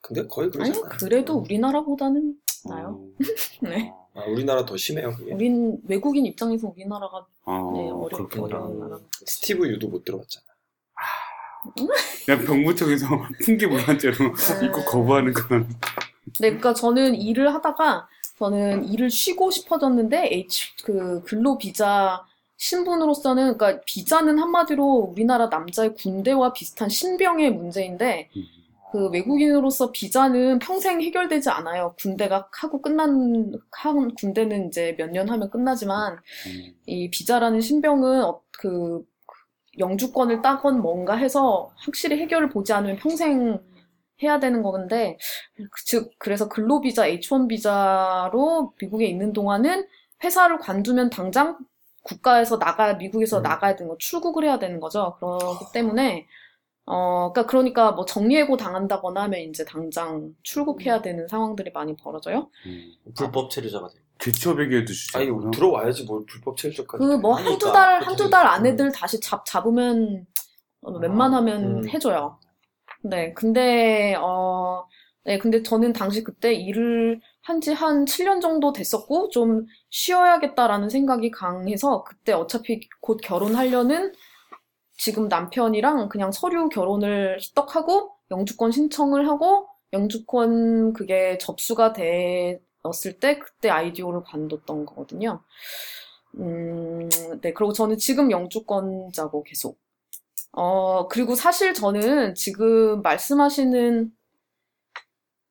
근데 0.09 0.27
거의 0.27 0.47
아니, 0.59 0.73
그러잖아. 0.73 0.89
그래도 0.97 1.35
우리나라보다는 1.35 2.35
나요. 2.65 2.99
어. 2.99 3.09
네. 3.61 3.93
아, 4.15 4.25
우리나라 4.25 4.65
더 4.65 4.75
심해요 4.77 5.15
그게. 5.15 5.33
우린, 5.35 5.79
외국인 5.87 6.25
입장에서 6.25 6.69
우리나라가 6.75 7.27
아, 7.45 7.73
네, 7.75 7.91
어려, 7.91 8.17
그렇겠다. 8.17 8.43
어려운 8.43 8.79
나라. 8.81 8.99
스티브 9.27 9.69
유도 9.69 9.89
못 9.89 10.05
들어갔잖아. 10.05 10.47
그냥 12.25 12.45
병무청에서 12.47 13.07
풍기불안죄로 13.45 14.17
네. 14.61 14.67
입국 14.67 14.87
거부하는 14.87 15.35
건. 15.35 15.69
네, 16.41 16.49
그러니까 16.49 16.73
저는 16.73 17.15
일을 17.17 17.53
하다가 17.55 18.09
저는 18.39 18.89
일을 18.89 19.11
쉬고 19.11 19.51
싶어졌는데 19.51 20.29
H 20.33 20.85
그 20.85 21.23
근로 21.25 21.59
비자 21.59 22.25
신분으로서는 22.57 23.59
그러니까 23.59 23.83
비자는 23.85 24.39
한마디로 24.39 24.85
우리나라 24.85 25.49
남자의 25.49 25.95
군대와 25.95 26.53
비슷한 26.55 26.89
신병의 26.89 27.53
문제인데 27.53 28.31
그 28.93 29.09
외국인으로서 29.11 29.91
비자는 29.93 30.59
평생 30.61 31.01
해결되지 31.03 31.51
않아요. 31.51 31.95
군대가 32.01 32.49
하고 32.53 32.81
끝난 32.81 33.53
한 33.71 34.15
군대는 34.15 34.69
이제 34.69 34.95
몇 34.99 35.11
년 35.11 35.29
하면 35.29 35.51
끝나지만 35.51 36.15
음. 36.15 36.75
이 36.87 37.11
비자라는 37.11 37.61
신병은 37.61 38.25
어, 38.25 38.41
그 38.59 39.03
영주권을 39.79 40.43
따건 40.43 40.81
뭔가 40.81 41.15
해서 41.17 41.71
확실히 41.77 42.19
해결을 42.19 42.49
보지 42.49 42.73
않으면 42.73 42.97
평생 42.97 43.61
해야 44.23 44.41
되는 44.41 44.63
건데 44.63 45.17
그- 45.57 45.85
즉 45.85 46.11
그래서 46.19 46.49
근로비자 46.49 47.07
H1 47.09 47.49
비자로 47.49 48.73
미국에 48.81 49.07
있는 49.07 49.33
동안은 49.33 49.87
회사를 50.25 50.59
관두면 50.59 51.11
당장 51.11 51.59
국가에서 52.03 52.59
나가 52.59 52.95
미국에서 52.95 53.39
음. 53.39 53.43
나가야 53.43 53.77
되는 53.77 53.89
거 53.91 53.97
출국을 53.99 54.45
해야 54.45 54.59
되는 54.59 54.81
거죠. 54.81 55.17
그렇기 55.21 55.67
때문에 55.73 56.27
어 56.91 57.33
그러니까 57.35 57.47
그러니까 57.51 57.93
뭐 57.93 58.05
정리해고 58.07 58.57
당한다거나 58.57 59.23
하면 59.25 59.41
이제 59.41 59.65
당장 59.65 60.35
출국해야 60.43 61.03
되는 61.03 61.29
상황들이 61.29 61.71
많이 61.73 61.95
벌어져요. 61.97 62.51
음. 62.67 62.93
불법 63.15 63.51
체류자가 63.51 63.89
돼. 63.89 63.95
개처배기에도 64.19 64.87
주지. 64.87 65.17
아니. 65.19 65.27
들어와야지 65.53 66.05
뭘 66.05 66.25
불법 66.27 66.57
체류자까지. 66.57 67.05
그 67.05 67.19
뭐 67.19 67.35
한두 67.35 67.71
달, 67.73 68.03
한두 68.03 68.31
달 68.31 68.45
되죠. 68.45 68.53
안에들 68.55 68.93
다시 68.93 69.21
잡, 69.21 69.45
잡으면, 69.45 70.27
어, 70.83 70.93
웬만하면 70.93 71.85
음. 71.85 71.89
해줘요. 71.89 72.39
네, 73.05 73.33
근데, 73.35 74.17
어, 74.19 74.87
네, 75.25 75.39
근데 75.39 75.63
저는 75.63 75.93
당시 75.93 76.25
그때 76.25 76.53
일을 76.55 77.21
한지한 77.43 78.07
7년 78.07 78.41
정도 78.41 78.73
됐었고, 78.73 79.29
좀 79.31 79.67
쉬어야겠다라는 79.91 80.89
생각이 80.89 81.31
강해서, 81.31 82.03
그때 82.05 82.33
어차피 82.33 82.81
곧 83.01 83.19
결혼하려는 83.23 84.13
지금 84.99 85.29
남편이랑 85.29 86.11
그냥 86.11 86.33
서류 86.33 86.71
결혼을 86.71 87.39
희떡하고, 87.41 88.13
영주권 88.33 88.73
신청을 88.73 89.29
하고, 89.29 89.69
영주권 89.95 90.95
그게 90.95 91.39
접수가 91.39 91.95
되었을 91.95 93.21
때, 93.21 93.39
그때 93.41 93.71
아이디어를 93.71 94.23
관뒀던 94.25 94.87
거거든요. 94.87 95.43
음, 96.39 97.09
네, 97.43 97.53
그리고 97.53 97.73
저는 97.73 97.99
지금 97.99 98.31
영주권자고 98.31 99.43
계속. 99.45 99.79
어, 100.53 101.09
그리고 101.09 101.35
사실 101.37 101.75
저는 101.75 102.35
지금 102.37 103.03
말씀하시는, 103.03 104.13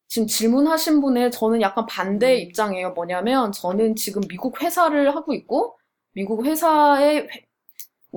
지금 0.07 0.27
질문하신 0.27 1.01
분의 1.01 1.31
저는 1.31 1.61
약간 1.61 1.85
반대 1.85 2.35
입장이에요. 2.37 2.91
뭐냐면, 2.91 3.51
저는 3.51 3.95
지금 3.95 4.21
미국 4.29 4.61
회사를 4.61 5.15
하고 5.15 5.33
있고, 5.33 5.77
미국 6.13 6.45
회사에, 6.45 7.17
회- 7.19 7.46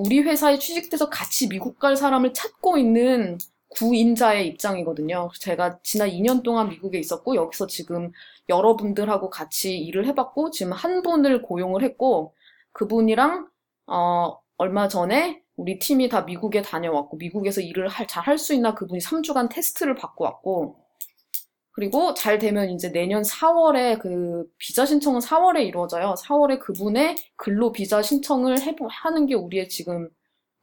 우리 0.05 0.19
회사에 0.21 0.57
취직돼서 0.59 1.09
같이 1.09 1.47
미국 1.49 1.77
갈 1.79 1.95
사람을 1.95 2.33
찾고 2.33 2.77
있는 2.77 3.37
구인자의 3.69 4.47
입장이거든요. 4.47 5.29
제가 5.39 5.79
지난 5.83 6.09
2년 6.09 6.43
동안 6.43 6.69
미국에 6.69 6.99
있었고, 6.99 7.35
여기서 7.35 7.67
지금 7.67 8.11
여러분들하고 8.49 9.29
같이 9.29 9.77
일을 9.77 10.05
해봤고, 10.07 10.51
지금 10.51 10.73
한 10.73 11.01
분을 11.03 11.41
고용을 11.41 11.83
했고, 11.83 12.33
그분이랑 12.73 13.47
어 13.87 14.39
얼마 14.57 14.87
전에 14.87 15.41
우리 15.57 15.77
팀이 15.79 16.09
다 16.09 16.21
미국에 16.21 16.61
다녀왔고 16.61 17.17
미국에서 17.17 17.61
일을 17.61 17.89
잘 18.07 18.27
할 18.27 18.37
수 18.37 18.53
있나 18.53 18.73
그분이 18.75 19.01
3주간 19.01 19.49
테스트를 19.49 19.95
받고 19.95 20.23
왔고 20.23 20.77
그리고 21.71 22.13
잘 22.13 22.37
되면 22.37 22.69
이제 22.69 22.91
내년 22.91 23.23
4월에 23.23 23.99
그 23.99 24.45
비자 24.57 24.85
신청은 24.85 25.19
4월에 25.21 25.65
이루어져요. 25.65 26.15
4월에 26.17 26.59
그분의 26.59 27.15
근로 27.37 27.71
비자 27.71 28.01
신청을 28.01 28.61
해 28.61 28.75
하는 28.89 29.25
게 29.25 29.35
우리의 29.35 29.69
지금 29.69 30.09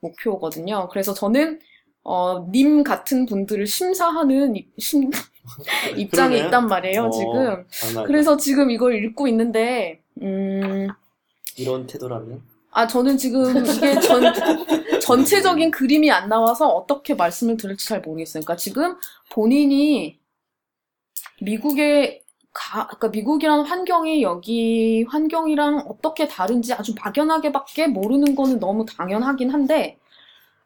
목표거든요. 0.01 0.89
그래서 0.91 1.15
저는 1.15 1.61
어, 2.05 2.49
님 2.51 2.85
같은 2.85 3.27
분들을 3.27 3.67
심사하는 3.67 4.57
입, 4.57 4.73
심, 4.79 5.11
입장에 5.97 6.37
그러네. 6.37 6.47
있단 6.47 6.67
말이에요, 6.67 7.05
어, 7.05 7.11
지금. 7.11 7.67
아니다. 7.85 8.03
그래서 8.05 8.37
지금 8.37 8.71
이걸 8.71 9.05
읽고 9.05 9.29
있는데, 9.29 10.01
음, 10.23 10.89
이런 11.57 11.87
태도라면 11.87 12.41
아, 12.71 12.87
저는 12.87 13.19
지금 13.19 13.65
이게 13.67 13.99
전, 14.01 14.23
전체적인 15.03 15.71
그림이 15.71 16.11
안 16.11 16.29
나와서 16.29 16.69
어떻게 16.69 17.15
말씀을 17.15 17.57
드릴지 17.57 17.89
잘 17.89 18.01
모르겠어요. 18.01 18.43
그러니까 18.43 18.57
지금 18.57 18.97
본인이 19.33 20.19
미국에 21.41 22.23
가, 22.53 22.87
그러니까 22.87 23.09
미국이라는 23.09 23.65
환경이 23.65 24.23
여기 24.23 25.05
환경이랑 25.09 25.85
어떻게 25.89 26.27
다른지 26.29 26.73
아주 26.75 26.95
막연하게밖에 27.03 27.87
모르는 27.89 28.35
거는 28.35 28.59
너무 28.59 28.85
당연하긴 28.87 29.51
한데, 29.51 29.99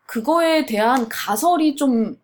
그거에 0.06 0.66
대한 0.66 1.08
가설이 1.08 1.76
좀 1.76 2.16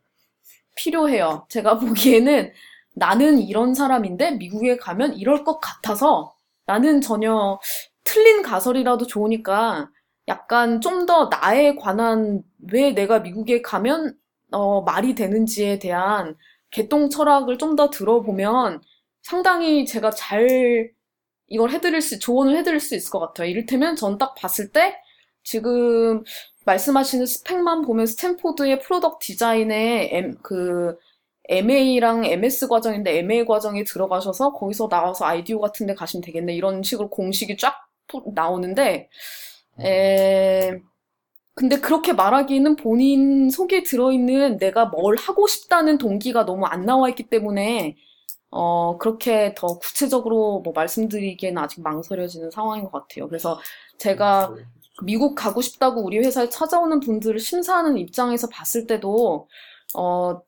필요해요. 0.76 1.46
제가 1.50 1.78
보기에는 1.80 2.52
나는 2.94 3.38
이런 3.40 3.74
사람인데 3.74 4.32
미국에 4.32 4.76
가면 4.76 5.14
이럴 5.16 5.44
것 5.44 5.60
같아서 5.60 6.34
나는 6.66 7.00
전혀 7.00 7.58
틀린 8.04 8.42
가설이라도 8.42 9.06
좋으니까 9.06 9.90
약간 10.28 10.80
좀 10.80 11.06
더 11.06 11.28
나에 11.30 11.74
관한 11.76 12.42
왜 12.72 12.92
내가 12.92 13.20
미국에 13.20 13.62
가면 13.62 14.14
어, 14.52 14.82
말이 14.82 15.14
되는지에 15.14 15.78
대한 15.78 16.36
개똥 16.70 17.10
철학을 17.10 17.58
좀 17.58 17.76
더 17.76 17.90
들어보면 17.90 18.82
상당히 19.22 19.86
제가 19.86 20.10
잘 20.10 20.90
이걸 21.48 21.70
해드릴 21.70 22.00
수, 22.02 22.18
조언을 22.18 22.56
해드릴 22.58 22.80
수 22.80 22.94
있을 22.96 23.10
것 23.10 23.20
같아요. 23.20 23.48
이를테면 23.48 23.96
전 23.96 24.18
딱 24.18 24.34
봤을 24.34 24.70
때 24.72 24.96
지금 25.42 26.22
말씀하시는 26.66 27.24
스펙만 27.26 27.82
보면 27.82 28.06
스탠포드의 28.06 28.80
product 28.80 29.26
디자인에 29.26 30.10
M, 30.12 30.36
그 30.42 30.96
MA랑 31.48 32.26
MS 32.26 32.68
과정인데 32.68 33.18
MA 33.20 33.46
과정에 33.46 33.84
들어가셔서 33.84 34.52
거기서 34.52 34.88
나와서 34.88 35.24
IDEO 35.24 35.60
같은 35.60 35.86
데 35.86 35.94
가시면 35.94 36.22
되겠네. 36.22 36.54
이런 36.54 36.82
식으로 36.82 37.08
공식이 37.10 37.56
쫙 37.56 37.74
푸- 38.08 38.22
나오는데 38.34 39.08
에, 39.80 40.78
근데 41.58 41.80
그렇게 41.80 42.12
말하기는 42.12 42.76
본인 42.76 43.50
속에 43.50 43.82
들어있는 43.82 44.58
내가 44.58 44.84
뭘 44.86 45.16
하고 45.16 45.48
싶다는 45.48 45.98
동기가 45.98 46.44
너무 46.44 46.66
안 46.66 46.86
나와 46.86 47.08
있기 47.08 47.24
때문에 47.24 47.96
어, 48.50 48.96
그렇게 48.98 49.54
더 49.56 49.78
구체적으로 49.78 50.60
뭐 50.60 50.72
말씀드리기에는 50.72 51.60
아직 51.60 51.82
망설여지는 51.82 52.52
상황인 52.52 52.84
것 52.84 52.92
같아요. 52.92 53.26
그래서 53.26 53.58
제가 53.98 54.54
미국 55.02 55.34
가고 55.34 55.60
싶다고 55.60 56.04
우리 56.04 56.18
회사에 56.18 56.48
찾아오는 56.48 57.00
분들을 57.00 57.40
심사하는 57.40 57.98
입장에서 57.98 58.48
봤을 58.48 58.86
때도, 58.86 59.48
어, 59.96 60.40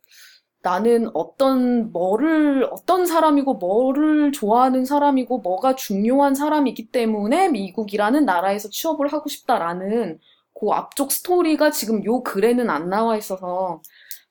나는 0.62 1.10
어떤, 1.14 1.90
뭐를, 1.90 2.68
어떤 2.70 3.06
사람이고, 3.06 3.54
뭐를 3.54 4.30
좋아하는 4.32 4.84
사람이고, 4.84 5.38
뭐가 5.38 5.74
중요한 5.74 6.34
사람이기 6.36 6.90
때문에 6.92 7.48
미국이라는 7.48 8.24
나라에서 8.24 8.68
취업을 8.68 9.08
하고 9.08 9.28
싶다라는 9.28 10.20
그 10.60 10.70
앞쪽 10.72 11.10
스토리가 11.12 11.70
지금 11.70 12.04
요 12.04 12.22
글에는 12.22 12.68
안 12.70 12.88
나와 12.90 13.16
있어서 13.16 13.80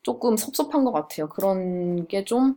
조금 0.04 0.38
섭섭한 0.38 0.86
것 0.86 0.92
같아요. 0.92 1.28
그런 1.30 2.08
게 2.08 2.24
좀, 2.24 2.56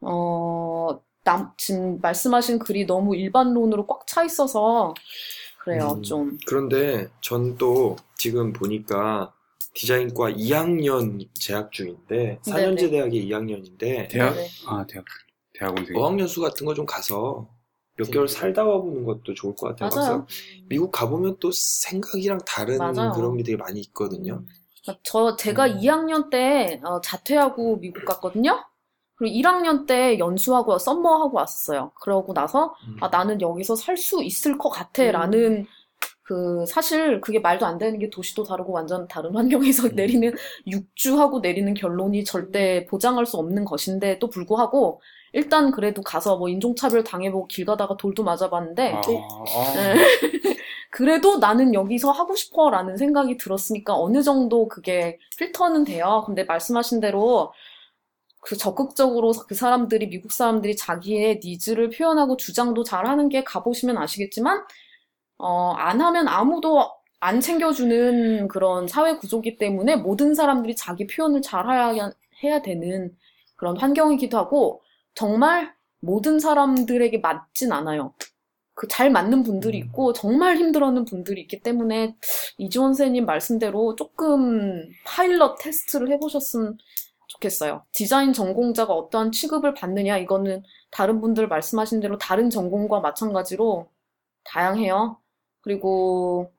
어, 0.00 1.00
남, 1.24 1.52
지금 1.56 1.98
말씀하신 2.00 2.58
글이 2.58 2.86
너무 2.86 3.16
일반론으로 3.16 3.86
꽉 3.86 4.06
차 4.06 4.22
있어서, 4.24 4.94
그래요, 5.58 5.94
음. 5.96 6.02
좀. 6.02 6.38
그런데 6.46 7.08
전 7.22 7.56
또 7.58 7.96
지금 8.18 8.52
보니까 8.52 9.32
디자인과 9.74 10.30
2학년 10.32 11.26
재학 11.34 11.72
중인데 11.72 12.38
4년제 12.42 12.86
네네. 12.86 12.90
대학의 12.90 13.26
2학년인데 13.26 14.08
대학 14.08 14.34
네네. 14.34 14.48
아 14.66 14.86
대학 14.86 15.04
대학원생. 15.58 15.96
어학연수 15.96 16.40
같은 16.42 16.66
거 16.66 16.74
좀 16.74 16.86
가서 16.86 17.48
몇 17.96 18.10
개월 18.10 18.28
살다 18.28 18.64
와보는 18.64 19.04
것도 19.04 19.34
좋을 19.34 19.54
것 19.54 19.68
같아요. 19.76 19.90
맞아요. 19.94 20.26
미국 20.68 20.90
가보면 20.90 21.36
또 21.40 21.50
생각이랑 21.52 22.40
다른 22.46 22.78
맞아요. 22.78 23.12
그런 23.12 23.36
게 23.36 23.42
되게 23.44 23.56
많이 23.56 23.80
있거든요. 23.80 24.44
저, 25.02 25.36
제가 25.36 25.66
음. 25.66 25.78
2학년 25.80 26.30
때, 26.30 26.80
어, 26.84 27.00
자퇴하고 27.00 27.78
미국 27.80 28.04
갔거든요? 28.04 28.64
그리고 29.16 29.34
1학년 29.36 29.86
때 29.86 30.18
연수하고 30.18 30.78
썸머하고 30.78 31.36
왔었어요. 31.36 31.92
그러고 32.00 32.34
나서, 32.34 32.74
음. 32.88 32.96
아, 33.00 33.08
나는 33.08 33.40
여기서 33.40 33.76
살 33.76 33.96
수 33.96 34.22
있을 34.22 34.58
것 34.58 34.68
같아. 34.70 35.10
라는, 35.12 35.66
그, 36.22 36.64
사실 36.66 37.20
그게 37.20 37.38
말도 37.40 37.66
안 37.66 37.78
되는 37.78 37.98
게 37.98 38.10
도시도 38.10 38.44
다르고 38.44 38.72
완전 38.72 39.08
다른 39.08 39.34
환경에서 39.36 39.88
음. 39.88 39.94
내리는, 39.96 40.34
육주하고 40.66 41.40
내리는 41.40 41.72
결론이 41.74 42.24
절대 42.24 42.86
보장할 42.86 43.26
수 43.26 43.36
없는 43.38 43.64
것인데도 43.64 44.28
불구하고, 44.28 45.00
일단 45.34 45.72
그래도 45.72 46.00
가서 46.00 46.36
뭐 46.36 46.48
인종차별 46.48 47.02
당해보고 47.02 47.48
길 47.48 47.64
가다가 47.66 47.96
돌도 47.96 48.22
맞아봤는데, 48.22 48.92
아, 48.92 49.00
또 49.00 49.18
아. 49.18 49.74
네. 49.74 49.94
그래도 50.90 51.38
나는 51.38 51.74
여기서 51.74 52.12
하고 52.12 52.36
싶어 52.36 52.70
라는 52.70 52.96
생각이 52.96 53.36
들었으니까 53.36 53.96
어느 53.96 54.22
정도 54.22 54.68
그게 54.68 55.18
필터는 55.36 55.82
돼요. 55.84 56.22
근데 56.24 56.44
말씀하신 56.44 57.00
대로 57.00 57.52
그 58.40 58.56
적극적으로 58.56 59.32
그 59.48 59.56
사람들이, 59.56 60.08
미국 60.08 60.30
사람들이 60.30 60.76
자기의 60.76 61.40
needs를 61.42 61.90
표현하고 61.90 62.36
주장도 62.36 62.84
잘 62.84 63.06
하는 63.06 63.28
게 63.28 63.42
가보시면 63.42 63.98
아시겠지만, 63.98 64.64
어, 65.38 65.72
안 65.76 66.00
하면 66.00 66.28
아무도 66.28 66.92
안 67.18 67.40
챙겨주는 67.40 68.46
그런 68.48 68.86
사회 68.86 69.16
구조기 69.16 69.58
때문에 69.58 69.96
모든 69.96 70.34
사람들이 70.34 70.76
자기 70.76 71.08
표현을 71.08 71.42
잘 71.42 71.66
해야, 71.68 72.12
해야 72.44 72.62
되는 72.62 73.16
그런 73.56 73.76
환경이기도 73.76 74.38
하고, 74.38 74.83
정말 75.14 75.74
모든 76.00 76.38
사람들에게 76.38 77.18
맞진 77.18 77.72
않아요. 77.72 78.14
그 78.74 78.88
잘 78.88 79.10
맞는 79.10 79.42
분들이 79.44 79.80
음. 79.80 79.86
있고 79.86 80.12
정말 80.12 80.56
힘들어하는 80.56 81.04
분들이 81.04 81.40
있기 81.42 81.60
때문에 81.60 82.16
이지원 82.58 82.94
선생님 82.94 83.24
말씀대로 83.26 83.96
조금 83.96 84.88
파일럿 85.06 85.58
테스트를 85.60 86.10
해보셨으면 86.12 86.76
좋겠어요. 87.28 87.84
디자인 87.92 88.32
전공자가 88.32 88.92
어떠한 88.94 89.32
취급을 89.32 89.74
받느냐 89.74 90.18
이거는 90.18 90.62
다른 90.90 91.20
분들 91.20 91.48
말씀하신 91.48 92.00
대로 92.00 92.18
다른 92.18 92.50
전공과 92.50 93.00
마찬가지로 93.00 93.88
다양해요. 94.44 95.18
그리고 95.62 96.52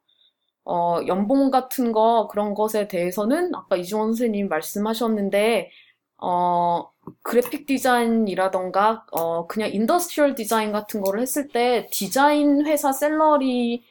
어, 0.65 1.00
연봉 1.08 1.52
같은 1.52 1.91
거 1.91 2.28
그런 2.30 2.54
것에 2.56 2.88
대해서는 2.88 3.54
아까 3.56 3.76
이지원 3.78 4.08
선생님 4.08 4.50
말씀하셨는데 4.50 5.72
어, 6.18 6.89
그래픽 7.22 7.65
디자인이라던가, 7.65 9.06
어, 9.12 9.48
그냥 9.48 9.72
industrial 9.74 10.36
디자인 10.36 10.72
같은 10.72 11.02
거를 11.02 11.22
했을 11.22 11.48
때 11.48 11.88
디자인 11.91 12.65
회사 12.65 12.91
salary는 12.91 13.82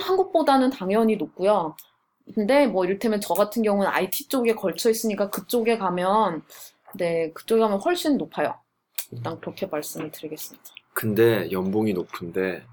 한국보다는 0.00 0.70
당연히 0.70 1.16
높고요. 1.16 1.76
근데 2.34 2.66
뭐 2.66 2.84
이를테면 2.84 3.20
저 3.20 3.34
같은 3.34 3.62
경우는 3.62 3.88
IT 3.88 4.28
쪽에 4.28 4.54
걸쳐 4.54 4.90
있으니까 4.90 5.30
그쪽에 5.30 5.78
가면, 5.78 6.42
네, 6.94 7.30
그쪽에 7.32 7.60
가면 7.60 7.80
훨씬 7.80 8.16
높아요. 8.18 8.54
일단 9.12 9.40
그렇게 9.40 9.66
말씀을 9.66 10.10
드리겠습니다. 10.10 10.64
근데 10.92 11.50
연봉이 11.52 11.92
높은데. 11.92 12.64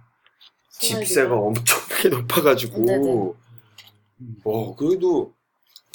집세가 0.72 1.36
엄청나게 1.36 2.10
높아가지고 2.10 2.86
네네. 2.86 3.34
어 4.44 4.76
그래도 4.76 5.32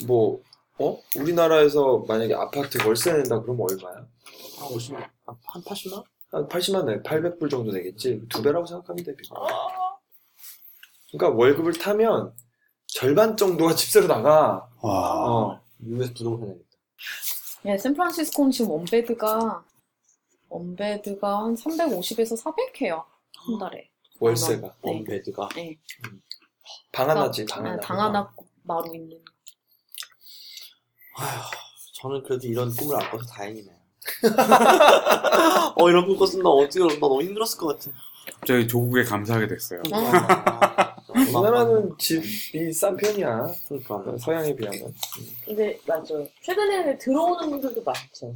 뭐 0.05 0.41
어? 0.79 1.01
우리나라에서 1.17 2.05
만약에 2.07 2.33
아파트 2.33 2.77
월세 2.85 3.11
낸다 3.13 3.41
그러면 3.41 3.67
얼마야? 3.69 4.05
아, 4.59 4.65
50, 4.65 4.95
아, 4.95 5.35
한 5.45 5.61
80만? 5.63 6.03
한 6.31 6.47
80만 6.47 6.85
내 6.85 7.01
800불 7.01 7.49
정도 7.49 7.71
되겠지 7.71 8.21
두 8.29 8.41
배라고 8.41 8.65
생각하면 8.65 9.03
돼 9.03 9.13
그러니까 11.11 11.37
월급을 11.37 11.73
타면 11.73 12.33
절반 12.87 13.35
정도가 13.35 13.75
집세로 13.75 14.07
나가 14.07 14.67
와. 14.81 15.25
어 15.25 15.61
미국에서 15.77 16.13
부동산 16.13 16.47
해야겠다. 16.49 16.69
네, 17.63 17.77
샌프란시스코는 17.77 18.51
지금 18.51 18.71
원베드가, 18.71 19.65
원베드가 20.49 21.43
한 21.43 21.55
350에서 21.55 22.37
400 22.37 22.81
해요. 22.81 23.03
한 23.35 23.57
달에. 23.57 23.89
월세가 24.19 24.61
네. 24.61 24.73
원베드가. 24.81 25.49
네. 25.55 25.77
방 26.91 27.09
하나지 27.09 27.45
방 27.45 27.63
네, 27.63 27.69
하나 27.69 27.81
방 27.81 27.99
하나 27.99 28.33
마루 28.63 28.95
있는. 28.95 29.17
아휴, 31.19 31.41
저는 31.93 32.23
그래도 32.23 32.47
이런 32.47 32.73
꿈을 32.75 32.95
안 32.95 33.09
꿔서 33.11 33.25
다행이네요. 33.25 33.75
어, 35.75 35.89
이런 35.89 36.07
꿈 36.07 36.17
꿨으면 36.17 36.43
나 36.43 36.49
어떻게, 36.49 36.79
나 36.79 36.87
너무 36.99 37.21
힘들었을 37.21 37.57
것 37.57 37.67
같아. 37.67 37.91
갑자기 38.39 38.67
조국에 38.67 39.03
감사하게 39.03 39.47
됐어요. 39.47 39.81
아, 39.91 40.95
우리나라는 41.09 41.97
집이 41.97 42.71
싼 42.73 42.95
편이야 42.95 43.53
그러니까. 43.67 44.17
서양에 44.19 44.55
비하면 44.55 44.93
근데 45.45 45.79
맞아. 45.85 46.13
최근에 46.43 46.97
들어오는 46.97 47.49
분들도 47.49 47.83
많죠. 47.83 48.35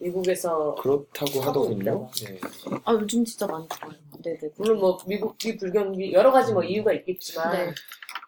미국에서 0.00 0.74
그렇다고 0.76 1.40
하더군요 1.42 2.10
예. 2.26 2.40
아, 2.84 2.92
요즘 2.92 3.24
진짜 3.24 3.46
많이 3.46 3.68
들어요. 3.68 3.92
네네. 4.22 4.38
물론 4.56 4.78
뭐 4.78 4.98
미국이 5.06 5.56
불경기 5.58 6.12
여러 6.12 6.32
가지 6.32 6.52
뭐 6.52 6.62
이유가 6.62 6.92
있겠지만 6.92 7.52
네. 7.52 7.74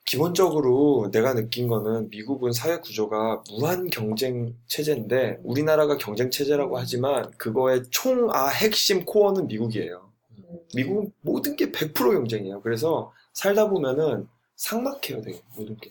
기본적으로 0.04 1.10
내가 1.12 1.34
느낀 1.34 1.68
거는 1.68 2.10
미국은 2.10 2.52
사회 2.52 2.78
구조가 2.78 3.44
무한 3.50 3.88
경쟁 3.88 4.54
체제인데 4.66 5.38
우리나라가 5.44 5.96
경쟁 5.96 6.30
체제라고 6.30 6.76
하지만 6.78 7.30
그거의 7.38 7.82
총아 7.90 8.48
핵심 8.48 9.04
코어는 9.04 9.46
미국이에요. 9.46 10.10
음, 10.38 10.58
미국은 10.74 11.12
모든 11.20 11.56
게 11.56 11.70
100% 11.70 12.12
경쟁이에요. 12.12 12.60
그래서 12.62 13.12
살다 13.32 13.68
보면은 13.70 14.28
삭막해요, 14.56 15.22
되게 15.22 15.40
모든 15.56 15.76
게. 15.76 15.90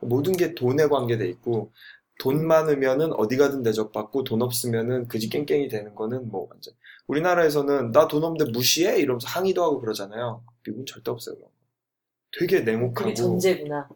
모든 0.00 0.32
게 0.36 0.54
돈에 0.54 0.86
관계돼 0.88 1.28
있고 1.28 1.72
돈 2.18 2.46
많으면은 2.46 3.12
어디 3.14 3.36
가든 3.36 3.62
대접받고 3.62 4.24
돈 4.24 4.42
없으면은 4.42 5.08
그지 5.08 5.28
깽깽이 5.30 5.68
되는 5.68 5.94
거는 5.94 6.30
뭐 6.30 6.46
완전 6.50 6.74
우리나라에서는 7.06 7.92
나 7.92 8.08
돈 8.08 8.24
없는데 8.24 8.52
무시해 8.52 8.98
이러면서 9.00 9.26
항의도 9.28 9.62
하고 9.62 9.80
그러잖아요. 9.80 10.42
미국은 10.66 10.86
절대 10.86 11.10
없어요. 11.10 11.36
되게 12.38 12.60
냉혹하고 12.60 12.94
그게 12.94 13.14
전제구나. 13.14 13.88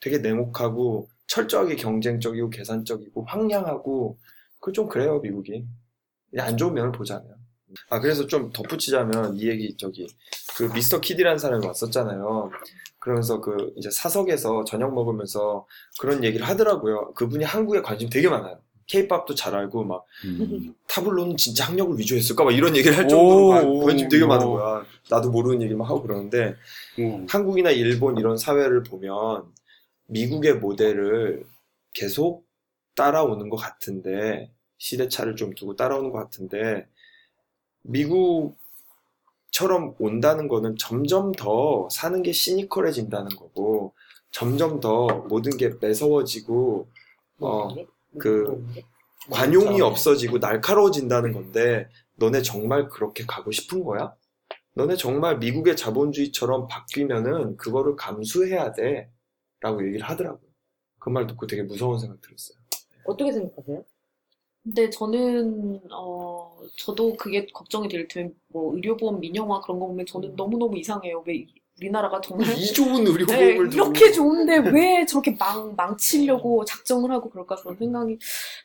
되게 0.00 0.18
냉혹하고 0.18 1.08
철저하게 1.26 1.76
경쟁적이고 1.76 2.50
계산적이고 2.50 3.24
황량하고 3.24 4.18
그 4.60 4.72
좀 4.72 4.88
그래요 4.88 5.20
미국이. 5.20 5.64
안 6.38 6.56
좋은 6.56 6.74
면을 6.74 6.92
보잖아요 6.92 7.34
아 7.88 7.98
그래서 8.00 8.26
좀 8.26 8.50
덧붙이자면 8.52 9.36
이 9.36 9.48
얘기 9.48 9.76
저기 9.76 10.06
그 10.56 10.64
미스터 10.74 11.00
키디라는 11.00 11.38
사람이 11.38 11.64
왔었잖아요. 11.66 12.50
그러면서 12.98 13.40
그 13.40 13.72
이제 13.76 13.90
사석에서 13.90 14.64
저녁 14.64 14.92
먹으면서 14.94 15.66
그런 16.00 16.22
얘기를 16.24 16.46
하더라고요. 16.46 17.14
그분이 17.14 17.44
한국에 17.44 17.80
관심 17.80 18.10
되게 18.10 18.28
많아요 18.28 18.60
케이팝도 18.90 19.36
잘 19.36 19.54
알고 19.54 19.84
막 19.84 20.04
음. 20.24 20.74
타블로는 20.88 21.36
진짜 21.36 21.64
학력을 21.64 21.96
위조했을까 21.96 22.42
막 22.42 22.50
이런 22.50 22.76
얘기를 22.76 22.96
할 22.98 23.06
정도로 23.06 23.84
관심 23.86 24.08
되게 24.08 24.26
많은 24.26 24.46
오. 24.48 24.54
거야. 24.54 24.84
나도 25.08 25.30
모르는 25.30 25.62
얘기만 25.62 25.86
하고 25.86 26.02
그러는데 26.02 26.56
음. 26.98 27.24
한국이나 27.30 27.70
일본 27.70 28.18
이런 28.18 28.36
사회를 28.36 28.82
보면 28.82 29.44
미국의 30.06 30.54
모델을 30.54 31.44
계속 31.92 32.44
따라오는 32.96 33.48
것 33.48 33.56
같은데 33.56 34.50
시대차를 34.78 35.36
좀 35.36 35.54
두고 35.54 35.76
따라오는 35.76 36.10
것 36.10 36.18
같은데 36.18 36.88
미국처럼 37.82 38.56
온다는 40.00 40.48
거는 40.48 40.76
점점 40.76 41.30
더 41.30 41.88
사는 41.92 42.20
게 42.24 42.32
시니컬해진다는 42.32 43.28
거고 43.36 43.92
점점 44.32 44.80
더 44.80 45.06
모든 45.28 45.56
게 45.56 45.70
매서워지고 45.80 46.88
어, 47.38 47.74
그 48.18 48.64
관용이 49.30 49.80
없어지고 49.80 50.38
날카로워진다는 50.38 51.32
건데 51.32 51.88
너네 52.16 52.42
정말 52.42 52.88
그렇게 52.88 53.24
가고 53.26 53.50
싶은 53.52 53.84
거야? 53.84 54.14
너네 54.74 54.96
정말 54.96 55.38
미국의 55.38 55.76
자본주의처럼 55.76 56.68
바뀌면은 56.68 57.56
그거를 57.56 57.96
감수해야 57.96 58.72
돼 58.72 59.10
라고 59.60 59.86
얘기를 59.86 60.06
하더라고요. 60.08 60.50
그 61.00 61.10
말 61.10 61.26
듣고 61.26 61.46
되게 61.46 61.62
무서운 61.62 61.98
생각 61.98 62.20
들었어요. 62.22 62.58
어떻게 63.04 63.32
생각하세요? 63.32 63.84
근데 64.62 64.90
저는 64.90 65.80
어 65.92 66.60
저도 66.76 67.16
그게 67.16 67.46
걱정이 67.46 67.88
될 67.88 68.08
텐데 68.08 68.34
뭐 68.48 68.74
의료보험 68.74 69.20
민영화 69.20 69.60
그런 69.60 69.80
거 69.80 69.86
보면 69.86 70.06
저는 70.06 70.36
너무너무 70.36 70.78
이상해요. 70.78 71.24
왜 71.26 71.46
우리나라가 71.80 72.20
정말 72.20 72.46
이 72.58 72.72
좋은 72.72 73.04
네, 73.04 73.10
의료보험을 73.10 73.70
두고 73.70 73.72
이렇게 73.72 74.12
좋은데 74.12 74.58
왜 74.58 75.06
저렇게 75.06 75.36
망, 75.38 75.74
망치려고 75.76 76.64
작정을 76.64 77.10
하고 77.12 77.30
그럴까 77.30 77.56
그런 77.56 77.76
생각이 77.78 78.18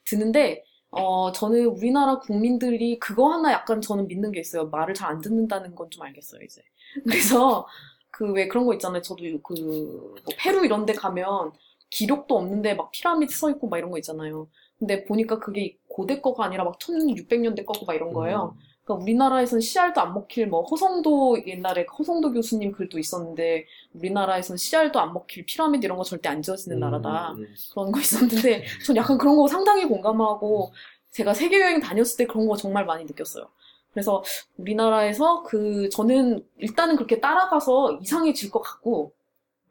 드는데, 0.06 0.64
어, 0.92 1.32
저는 1.32 1.66
우리나라 1.68 2.20
국민들이 2.20 3.00
그거 3.00 3.30
하나 3.32 3.52
약간 3.54 3.82
저는 3.82 4.08
믿는 4.08 4.32
게 4.32 4.40
있어요. 4.42 4.68
말을 4.70 4.94
잘 4.94 5.10
안 5.12 5.22
듣는다는 5.22 5.76
건 5.76 5.90
좀 5.90 6.04
알겠어요, 6.04 6.42
이제. 6.44 6.62
그래서, 7.06 7.68
그 8.12 8.26
왜 8.34 8.48
그런 8.48 8.66
거 8.66 8.74
있잖아요. 8.74 9.02
저도 9.02 9.24
그, 9.44 9.54
뭐 9.56 10.34
페루 10.38 10.66
이런 10.66 10.86
데 10.86 10.94
가면 10.94 11.52
기록도 11.90 12.38
없는데 12.38 12.74
막 12.76 12.92
피라미드 12.92 13.34
서 13.34 13.50
있고 13.52 13.68
막 13.70 13.78
이런 13.78 13.92
거 13.92 13.98
있잖아요. 14.00 14.50
근데 14.80 15.04
보니까 15.06 15.40
그게 15.40 15.78
고대 15.90 16.22
거가 16.22 16.46
아니라 16.46 16.64
막 16.66 16.80
1600년대 16.80 17.66
거고 17.66 17.86
막 17.86 17.94
이런 17.94 18.14
거예요. 18.14 18.56
그러니까 18.86 19.04
우리나라에선 19.04 19.62
씨알도 19.62 20.00
안 20.02 20.14
먹힐 20.14 20.48
뭐 20.48 20.64
허성도 20.64 21.46
옛날에 21.48 21.86
허성도 21.98 22.32
교수님 22.34 22.72
글도 22.72 23.00
있었는데 23.00 23.66
우리나라에선 23.94 24.58
씨알도 24.58 25.00
안 25.00 25.14
먹힐 25.14 25.46
피라미드 25.46 25.86
이런 25.86 25.98
거 25.98 26.04
절대 26.04 26.30
안 26.30 26.42
지어지는 26.42 26.80
나라다 26.80 27.34
음, 27.34 27.40
음. 27.42 27.56
그런 27.74 27.92
거 27.92 28.00
있었는데 28.00 28.66
전 28.86 28.96
약간 28.96 29.18
그런 29.18 29.36
거 29.38 29.48
상당히 29.48 29.86
공감하고 29.86 30.74
제가 31.12 31.34
세계 31.34 31.62
여행 31.62 31.80
다녔을 31.82 32.18
때 32.18 32.26
그런 32.28 32.48
거 32.48 32.56
정말 32.58 32.86
많이 32.86 33.06
느꼈어요. 33.06 33.50
그래서 33.94 34.24
우리나라에서 34.58 35.44
그 35.44 35.90
저는 35.90 36.46
일단은 36.58 36.96
그렇게 36.98 37.20
따라가서 37.22 38.00
이상해질 38.02 38.52
것 38.52 38.62
같고 38.62 39.14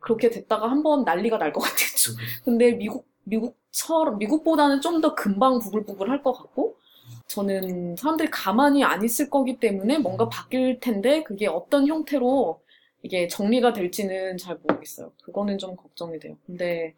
그렇게 0.00 0.30
됐다가 0.30 0.70
한번 0.70 1.04
난리가 1.04 1.38
날 1.38 1.52
것 1.52 1.60
같았죠. 1.60 2.12
근데 2.44 2.72
미국 2.72 3.06
미국처럼 3.24 4.18
미국보다는 4.18 4.80
좀 4.80 5.00
더 5.00 5.14
금방 5.14 5.58
부글부글 5.60 6.10
할 6.10 6.22
것 6.22 6.32
같고 6.32 6.76
저는 7.28 7.96
사람들이 7.96 8.30
가만히 8.30 8.84
안 8.84 9.04
있을 9.04 9.30
거기 9.30 9.58
때문에 9.58 9.98
뭔가 9.98 10.28
바뀔 10.28 10.78
텐데 10.80 11.22
그게 11.22 11.46
어떤 11.46 11.86
형태로 11.86 12.62
이게 13.02 13.28
정리가 13.28 13.72
될지는 13.72 14.36
잘 14.38 14.56
모르겠어요. 14.62 15.12
그거는 15.22 15.58
좀 15.58 15.76
걱정이 15.76 16.18
돼요. 16.20 16.36
근데 16.46 16.94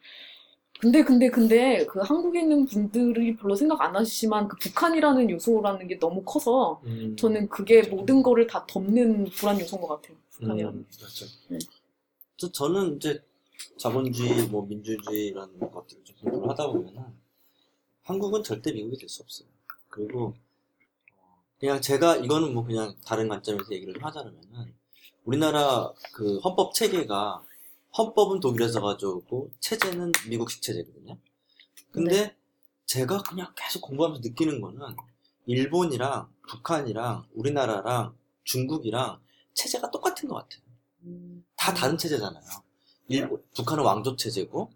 근데 0.80 1.02
근데 1.04 1.30
근데 1.30 1.86
그 1.86 2.00
한국에 2.00 2.40
있는 2.40 2.66
분들이 2.66 3.36
별로 3.36 3.54
생각 3.56 3.80
안 3.80 3.96
하시지만 3.96 4.48
그 4.48 4.56
북한이라는 4.58 5.30
요소라는 5.30 5.88
게 5.88 5.98
너무 5.98 6.22
커서 6.24 6.82
음. 6.86 7.16
저는 7.16 7.48
그게 7.48 7.82
모든 7.82 8.22
거를 8.22 8.46
다 8.46 8.66
덮는 8.68 9.24
불안 9.30 9.58
요소인 9.60 9.80
것 9.82 9.88
같아요. 9.88 10.16
북한이라는. 10.32 10.78
음, 10.80 10.86
맞죠. 11.02 11.26
저, 12.36 12.52
저는 12.52 12.96
이제 12.96 13.22
자본주의, 13.78 14.46
뭐 14.48 14.66
민주주의 14.66 15.28
이런 15.28 15.58
것들을 15.58 16.04
좀 16.04 16.16
공부를 16.22 16.50
하다 16.50 16.68
보면은 16.68 17.04
한국은 18.04 18.42
절대 18.42 18.72
미국이 18.72 18.96
될 18.98 19.08
수 19.08 19.22
없어요. 19.22 19.48
그리고 19.96 20.34
어, 21.12 21.42
그냥 21.58 21.80
제가 21.80 22.16
이거는 22.16 22.52
뭐 22.52 22.64
그냥 22.64 22.94
다른 23.04 23.28
관점에서 23.28 23.72
얘기를 23.72 23.94
좀 23.94 24.04
하자면은 24.04 24.74
우리나라 25.24 25.92
그 26.12 26.38
헌법 26.40 26.74
체계가 26.74 27.42
헌법은 27.96 28.40
독일에서 28.40 28.82
가져오고 28.82 29.50
체제는 29.60 30.12
미국식 30.28 30.60
체제거든요. 30.60 31.16
근데 31.90 32.36
제가 32.84 33.22
그냥 33.22 33.52
계속 33.56 33.80
공부하면서 33.80 34.20
느끼는 34.22 34.60
거는 34.60 34.80
일본이랑 35.46 36.28
북한이랑 36.48 37.26
우리나라랑 37.34 38.14
중국이랑 38.44 39.18
체제가 39.54 39.90
똑같은 39.90 40.28
것 40.28 40.34
같아요. 40.36 40.60
다 41.56 41.72
다른 41.72 41.96
체제잖아요. 41.96 42.44
일본, 43.08 43.42
북한은 43.56 43.82
왕조 43.82 44.14
체제고, 44.16 44.70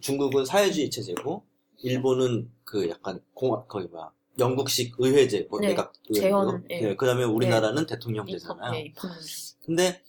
중국은 0.00 0.44
사회주의 0.44 0.90
체제고, 0.90 1.44
일본은 1.78 2.52
그 2.64 2.88
약간 2.88 3.24
공화, 3.34 3.64
거의 3.64 3.86
뭐야, 3.86 4.12
영국식 4.38 4.94
의회제, 4.98 5.46
뭐 5.50 5.60
네, 5.60 5.68
내각 5.68 5.92
재헌, 6.12 6.66
예. 6.70 6.96
그 6.96 7.06
다음에 7.06 7.24
우리나라는 7.24 7.86
대통령제잖아요. 7.86 8.72
네, 8.72 8.80
입헌. 8.86 9.10
근데 9.64 10.02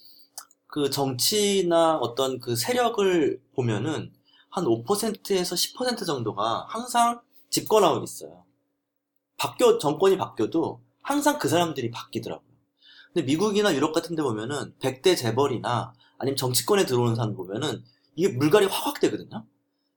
그 0.68 0.90
정치나 0.90 1.98
어떤 1.98 2.40
그 2.40 2.56
세력을 2.56 3.42
보면은 3.54 4.12
한 4.50 4.66
5%에서 4.66 5.56
10% 5.56 6.06
정도가 6.06 6.66
항상 6.70 7.22
집권하고 7.50 8.04
있어요. 8.04 8.44
바뀌어, 9.38 9.78
정권이 9.78 10.18
바뀌어도 10.18 10.82
항상 11.02 11.38
그 11.38 11.50
사람들이 11.50 11.92
바뀌더라고요. 11.92 12.48
근데 13.14 13.26
미국이나 13.26 13.76
유럽 13.76 13.94
같은 13.94 14.16
데 14.16 14.24
보면은 14.24 14.74
100대 14.80 15.18
재벌이나 15.18 15.94
아니면 16.18 16.36
정치권에 16.36 16.86
들어오는 16.86 17.16
사람 17.16 17.36
보면은 17.36 17.84
이게 18.16 18.30
물갈이 18.30 18.68
확확 18.68 19.00
되거든요. 19.02 19.46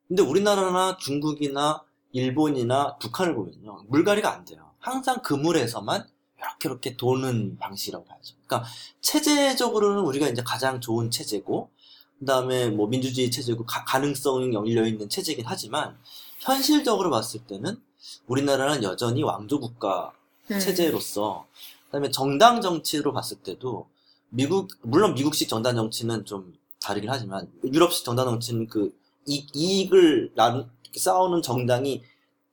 근데 0.09 0.23
우리나라나 0.23 0.97
중국이나 0.99 1.83
일본이나 2.12 2.97
북한을 2.99 3.35
보면요. 3.35 3.85
물갈이가 3.88 4.33
안 4.33 4.45
돼요. 4.45 4.71
항상 4.79 5.21
그 5.23 5.35
물에서만 5.35 6.07
이렇게 6.38 6.69
이렇게 6.69 6.97
도는 6.97 7.59
방식이라고 7.59 8.05
봐야죠. 8.05 8.35
그러니까 8.47 8.69
체제적으로는 9.01 10.03
우리가 10.03 10.29
이제 10.29 10.42
가장 10.45 10.81
좋은 10.81 11.11
체제고, 11.11 11.71
그 12.19 12.25
다음에 12.25 12.69
뭐 12.69 12.87
민주주의 12.87 13.31
체제고 13.31 13.64
가, 13.64 13.85
가능성이 13.85 14.53
열려 14.55 14.87
있는 14.87 15.09
체제이긴 15.09 15.45
하지만 15.47 15.97
현실적으로 16.40 17.11
봤을 17.11 17.40
때는 17.40 17.81
우리나라는 18.27 18.83
여전히 18.83 19.23
왕조 19.23 19.61
국가 19.61 20.12
음. 20.51 20.59
체제로서 20.59 21.47
그다음에 21.87 22.11
정당 22.11 22.61
정치로 22.61 23.12
봤을 23.12 23.38
때도 23.38 23.88
미국 24.29 24.69
물론 24.83 25.14
미국식 25.14 25.49
정당 25.49 25.77
정치는 25.77 26.25
좀 26.25 26.55
다르긴 26.81 27.11
하지만 27.11 27.51
유럽식 27.64 28.05
정당 28.05 28.27
정치는 28.27 28.69
그 28.69 28.97
이, 29.27 29.47
이익을 29.53 30.33
이렇게 30.35 30.69
싸우는 30.94 31.42
정당이 31.42 32.03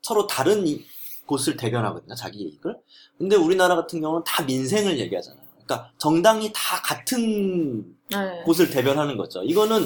서로 0.01 0.27
다른 0.27 0.65
이- 0.67 0.85
곳을 1.25 1.55
대변하거든요 1.55 2.15
자기 2.15 2.39
이익을 2.39 2.77
근데 3.17 3.35
우리나라 3.37 3.75
같은 3.75 4.01
경우는 4.01 4.23
다 4.25 4.43
민생을 4.43 4.99
얘기하잖아요 4.99 5.41
그러니까 5.65 5.91
정당이 5.97 6.51
다 6.53 6.81
같은 6.81 7.95
네. 8.11 8.43
곳을 8.45 8.69
대변하는 8.69 9.15
거죠. 9.15 9.41
이거는 9.43 9.85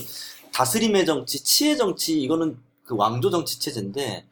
다스림의 0.52 1.06
정치, 1.06 1.44
치의 1.44 1.78
정치, 1.78 2.20
이거는 2.20 2.58
그 2.84 2.96
왕조 2.96 3.30
정치 3.30 3.60
체제인데, 3.60 4.26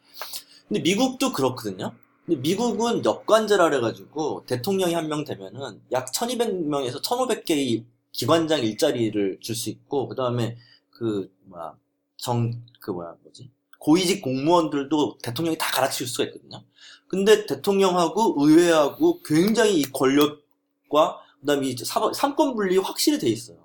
근데 0.66 0.80
미국도 0.80 1.32
그렇거든요. 1.32 1.94
근데 2.26 2.40
미국은 2.40 3.04
역관제라 3.04 3.70
그래가지고 3.70 4.44
대통령이 4.46 4.94
한 4.94 5.08
명 5.08 5.24
되면은 5.24 5.80
약 5.92 6.10
1200명에서 6.10 7.00
1500개의 7.00 7.84
기관장 8.10 8.60
일자리를 8.64 9.38
줄 9.40 9.54
수 9.54 9.70
있고, 9.70 10.08
그 10.08 10.16
다음에 10.16 10.56
그, 10.90 11.32
뭐야, 11.44 11.74
정, 12.16 12.60
그 12.80 12.90
뭐야, 12.90 13.14
뭐지? 13.22 13.50
고위직 13.86 14.20
공무원들도 14.20 15.18
대통령이 15.22 15.56
다 15.58 15.70
갈아치울 15.70 16.08
수가 16.08 16.24
있거든요. 16.24 16.60
근데 17.06 17.46
대통령하고 17.46 18.34
의회하고 18.36 19.22
굉장히 19.22 19.78
이 19.78 19.84
권력과 19.92 21.20
그다음에 21.40 21.68
이 21.68 21.76
사- 21.76 22.12
삼권 22.12 22.56
분리 22.56 22.78
확실히 22.78 23.20
돼 23.20 23.28
있어요. 23.28 23.58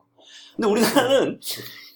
근데 0.55 0.67
우리나라는 0.69 1.39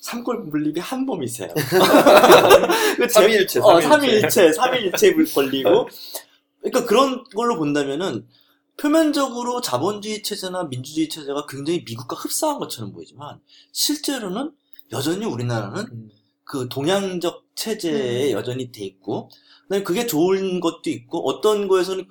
삼권 0.02 0.50
분립이 0.50 0.80
한 0.80 1.06
봄이세요. 1.06 1.50
그 2.98 3.08
제- 3.08 3.14
삼위일체, 3.14 3.60
어. 3.60 3.80
삼위일체, 3.80 4.54
삼위일체 4.54 5.14
걸리고. 5.36 5.88
그러니까 6.62 6.86
그런 6.88 7.24
걸로 7.26 7.58
본다면은 7.60 8.26
표면적으로 8.78 9.62
자본주의 9.62 10.24
체제나 10.24 10.64
민주주의 10.64 11.10
체제가 11.10 11.46
굉장히 11.48 11.84
미국과 11.86 12.16
흡사한 12.16 12.58
것처럼 12.58 12.92
보이지만 12.92 13.40
실제로는 13.72 14.52
여전히 14.92 15.26
우리나라는 15.26 15.86
음. 15.92 16.10
그 16.46 16.70
동양적 16.70 17.46
체제에 17.56 18.32
음. 18.34 18.38
여전히 18.38 18.72
돼 18.72 18.86
있고, 18.86 19.30
그다음에 19.64 19.84
그게 19.84 20.08
좋은 20.08 20.60
것도 20.62 20.90
있고, 20.90 21.28
어떤 21.30 21.68
거에서는 21.68 22.08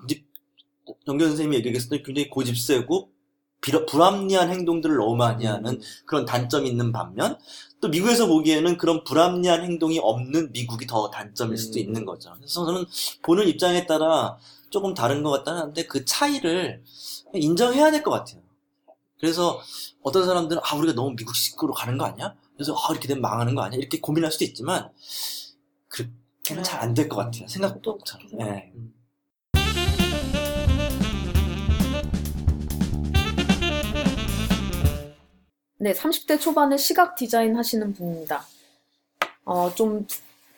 정경 1.07 1.29
선생님이 1.29 1.57
얘기했을 1.59 1.89
때 1.91 2.03
굉장히 2.03 2.29
고집세고, 2.31 3.11
비러- 3.61 3.87
불합리한 3.87 4.51
행동들을 4.51 4.95
너무 4.97 5.17
많이 5.17 5.47
하는 5.47 5.81
그런 6.05 6.27
단점이 6.27 6.69
있는 6.69 6.93
반면 6.93 7.39
또 7.81 7.89
미국에서 7.89 8.27
보기에는 8.27 8.77
그런 8.77 9.05
불합리한 9.05 9.63
행동이 9.65 9.99
없는 10.01 10.53
미국이 10.53 10.87
더 10.87 11.09
단점일 11.11 11.57
수도 11.57 11.79
음. 11.79 11.81
있는 11.81 12.05
거죠. 12.05 12.31
그래서 12.37 12.67
저는 12.67 12.85
보는 13.23 13.49
입장에 13.49 13.87
따라 13.87 14.37
조금 14.69 14.93
다른 14.93 15.23
것 15.23 15.31
같다는 15.31 15.63
한데 15.63 15.87
그 15.87 16.05
차이를 16.05 16.83
인정해야 17.33 17.91
될 17.91 18.03
것 18.03 18.11
같아요. 18.11 18.43
그래서 19.19 19.63
어떤 20.03 20.27
사람들은 20.27 20.61
아 20.63 20.77
우리가 20.77 20.93
너무 20.95 21.15
미국식으로 21.17 21.73
가는 21.73 21.97
거 21.97 22.05
아니야? 22.05 22.35
그래서 22.55 22.75
아 22.75 22.93
이렇게 22.93 23.09
되면 23.09 23.21
망하는 23.21 23.55
거 23.55 23.63
아니야? 23.63 23.79
이렇게 23.79 24.01
고민할 24.01 24.31
수도 24.33 24.45
있지만 24.45 24.91
그렇게는 25.89 26.63
잘 26.63 26.81
안 26.83 26.95
될 26.95 27.09
것 27.09 27.17
같아요. 27.17 27.47
생각보다. 27.49 28.19
예. 28.41 28.73
네, 35.79 35.93
30대 35.93 36.41
초반에 36.41 36.77
시각 36.77 37.15
디자인 37.15 37.57
하시는 37.57 37.93
분입니다. 37.93 38.45
어, 39.45 39.75
좀 39.75 40.07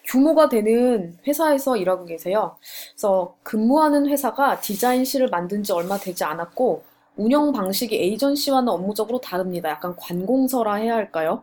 규모가 0.04 0.48
되는 0.48 1.18
회사에서 1.26 1.76
일하고 1.76 2.04
계세요. 2.04 2.56
그래서 2.92 3.36
근무하는 3.42 4.08
회사가 4.08 4.60
디자인실을 4.60 5.28
만든 5.28 5.62
지 5.64 5.72
얼마 5.72 5.98
되지 5.98 6.22
않았고, 6.22 6.84
운영 7.16 7.52
방식이 7.52 7.96
에이전시와는 7.96 8.68
업무적으로 8.68 9.20
다릅니다. 9.20 9.70
약간 9.70 9.96
관공서라 9.96 10.74
해야 10.76 10.94
할까요? 10.94 11.42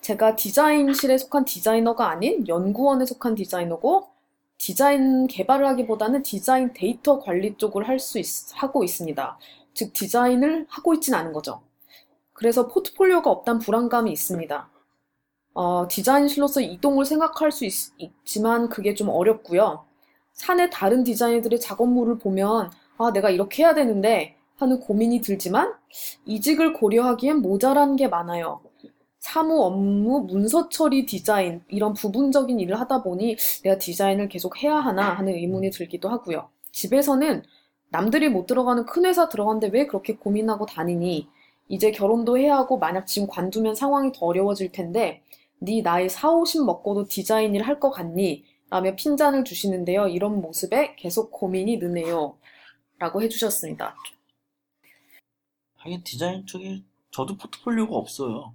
제가 0.00 0.36
디자인실에 0.36 1.18
속한 1.18 1.44
디자이너가 1.44 2.10
아닌 2.10 2.46
연구원에 2.48 3.06
속한 3.06 3.34
디자이너고, 3.34 4.08
디자인 4.58 5.26
개발을 5.26 5.66
하기보다는 5.68 6.22
디자인 6.22 6.72
데이터 6.74 7.18
관리 7.20 7.56
쪽을 7.56 7.88
할 7.88 7.98
수 7.98 8.20
하고 8.54 8.84
있습니다. 8.84 9.38
즉, 9.74 9.92
디자인을 9.92 10.66
하고 10.68 10.94
있진 10.94 11.14
않은 11.14 11.32
거죠. 11.32 11.62
그래서 12.32 12.68
포트폴리오가 12.68 13.30
없단 13.30 13.58
불안감이 13.60 14.12
있습니다. 14.12 14.70
어, 15.54 15.86
디자인실로서 15.88 16.60
이동을 16.60 17.04
생각할 17.04 17.52
수 17.52 17.64
있, 17.64 17.72
지만 18.24 18.68
그게 18.68 18.94
좀 18.94 19.08
어렵고요. 19.08 19.84
사내 20.32 20.68
다른 20.70 21.04
디자이너들의 21.04 21.60
작업물을 21.60 22.18
보면 22.18 22.70
아, 22.98 23.12
내가 23.12 23.30
이렇게 23.30 23.62
해야 23.62 23.74
되는데 23.74 24.36
하는 24.56 24.80
고민이 24.80 25.20
들지만 25.20 25.74
이직을 26.26 26.72
고려하기엔 26.74 27.38
모자란 27.42 27.96
게 27.96 28.08
많아요. 28.08 28.60
사무 29.24 29.62
업무, 29.64 30.20
문서 30.28 30.68
처리 30.68 31.06
디자인 31.06 31.62
이런 31.68 31.94
부분적인 31.94 32.60
일을 32.60 32.78
하다 32.78 33.02
보니 33.02 33.36
내가 33.62 33.78
디자인을 33.78 34.28
계속 34.28 34.62
해야 34.62 34.76
하나 34.76 35.14
하는 35.14 35.32
의문이 35.32 35.70
들기도 35.70 36.10
하고요. 36.10 36.50
집에서는 36.72 37.42
남들이 37.88 38.28
못 38.28 38.44
들어가는 38.46 38.84
큰 38.84 39.06
회사 39.06 39.30
들어갔는데 39.30 39.68
왜 39.68 39.86
그렇게 39.86 40.14
고민하고 40.16 40.66
다니니? 40.66 41.26
이제 41.68 41.90
결혼도 41.90 42.36
해야 42.36 42.56
하고 42.58 42.76
만약 42.78 43.06
지금 43.06 43.26
관두면 43.26 43.74
상황이 43.74 44.12
더 44.12 44.26
어려워질 44.26 44.72
텐데 44.72 45.22
네 45.58 45.80
나이 45.80 46.10
4, 46.10 46.30
50 46.30 46.66
먹고도 46.66 47.06
디자인 47.08 47.54
일 47.54 47.62
할 47.62 47.80
것 47.80 47.90
같니? 47.90 48.44
라며 48.68 48.94
핀잔을 48.94 49.44
주시는데요. 49.44 50.08
이런 50.08 50.42
모습에 50.42 50.96
계속 50.96 51.30
고민이 51.30 51.78
느네요. 51.78 52.36
라고 52.98 53.22
해주셨습니다. 53.22 53.96
하긴 55.76 56.02
디자인 56.04 56.44
쪽에 56.44 56.82
저도 57.10 57.38
포트폴리오가 57.38 57.96
없어요. 57.96 58.52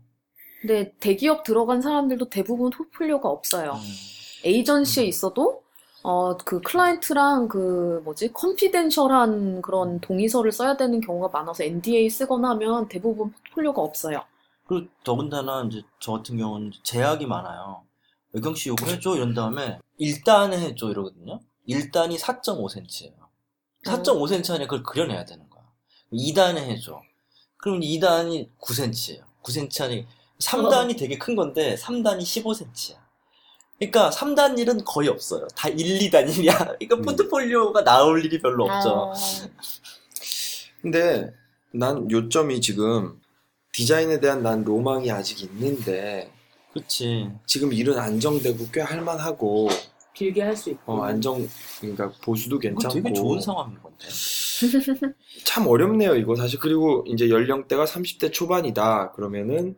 근데 0.61 0.93
대기업 0.99 1.43
들어간 1.43 1.81
사람들도 1.81 2.29
대부분 2.29 2.69
포트폴리오가 2.69 3.29
없어요. 3.29 3.73
음. 3.73 4.45
에이전시에 4.45 5.05
있어도 5.05 5.63
어, 6.01 6.37
그 6.37 6.61
클라이언트랑 6.61 7.49
그 7.49 8.01
뭐지 8.05 8.31
컨피덴셜한 8.31 9.61
그런 9.61 9.99
동의서를 9.99 10.51
써야 10.51 10.77
되는 10.77 11.01
경우가 11.01 11.29
많아서 11.29 11.63
NDA 11.63 12.09
쓰거나 12.09 12.51
하면 12.51 12.87
대부분 12.87 13.31
포트폴리오가 13.31 13.81
없어요. 13.81 14.23
그리고 14.67 14.87
더군다나 15.03 15.63
이제 15.67 15.81
저 15.99 16.13
같은 16.13 16.37
경우는 16.37 16.71
제약이 16.83 17.25
많아요. 17.25 17.83
외경 18.31 18.53
씨 18.55 18.69
요거 18.69 18.85
해줘 18.85 19.15
이런 19.15 19.33
다음에 19.33 19.79
1단에 19.99 20.53
해줘 20.53 20.89
이러거든요. 20.89 21.39
1단이 21.67 22.17
4.5cm예요. 22.19 23.13
4.5cm 23.85 24.55
안에 24.55 24.65
그걸 24.65 24.83
그려내야 24.83 25.25
되는 25.25 25.49
거야. 25.49 25.63
2단에 26.13 26.57
해줘. 26.57 27.01
그러면 27.57 27.81
2단이 27.81 28.49
9cm예요. 28.59 29.23
9cm 29.43 29.83
안에 29.83 30.07
3단이 30.43 30.97
되게 30.97 31.17
큰 31.17 31.36
건데 31.36 31.75
3단이 31.75 32.21
15cm야. 32.21 32.95
그러니까 33.78 34.10
3단 34.10 34.60
일은 34.60 34.84
거의 34.84 35.08
없어요. 35.10 35.47
다 35.56 35.69
1, 35.69 35.78
2단 35.78 36.30
일이야. 36.38 36.58
그러니까 36.58 36.95
음. 36.97 37.02
포트폴리오가 37.04 37.84
나올 37.84 38.23
일이 38.25 38.39
별로 38.41 38.65
없죠. 38.65 38.89
어, 38.89 39.13
근데 40.82 41.34
난 41.71 42.10
요점이 42.10 42.62
지금 42.62 43.19
디자인에 43.73 44.19
대한 44.19 44.41
난 44.43 44.63
로망이 44.63 45.12
아직 45.12 45.41
있는데 45.43 46.32
그치. 46.73 47.30
지금 47.45 47.71
일은 47.73 47.97
안정되고 47.97 48.67
꽤 48.73 48.82
할만하고 48.82 49.69
길게 50.13 50.41
할 50.41 50.56
수 50.56 50.69
있고. 50.71 50.93
어, 50.93 51.04
안정 51.04 51.47
그러니까 51.80 52.12
보수도 52.21 52.60
괜찮고 52.60 52.93
되게 53.02 53.13
좋은 53.13 53.39
상황인 53.39 53.82
건데. 53.82 54.08
참 55.45 55.67
어렵네요 55.67 56.15
이거 56.15 56.36
사실 56.36 56.60
그리고 56.60 57.06
이제 57.08 57.30
연령대가 57.30 57.86
30대 57.86 58.34
초반이다 58.34 59.13
그러면은 59.13 59.78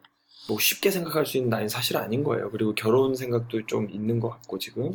뭐 0.52 0.60
쉽게 0.60 0.92
생각할 0.92 1.26
수 1.26 1.38
있는 1.38 1.50
나이는 1.50 1.70
사실 1.70 1.96
아닌 1.96 2.24
거예요 2.26 2.52
그리고 2.52 2.76
결혼 2.76 3.16
생각도 3.16 3.66
좀 3.68 3.90
있는 3.90 4.20
것 4.20 4.30
같고 4.30 4.60
지금 4.60 4.94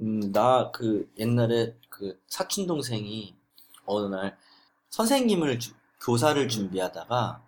음, 0.00 0.32
나 0.32 0.72
그 0.72 1.12
옛날에 1.18 1.76
그 1.90 2.18
사촌 2.28 2.66
동생이 2.66 3.36
어느 3.84 4.06
날 4.06 4.36
선생님을 4.88 5.58
주- 5.60 5.74
교사를 6.00 6.48
준비하다가 6.48 7.44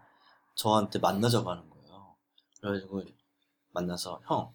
저한테 0.54 0.98
만나자고 0.98 1.50
하는 1.50 1.68
거예요. 1.70 2.14
그래가지고 2.60 3.02
만나서 3.72 4.20
형, 4.26 4.54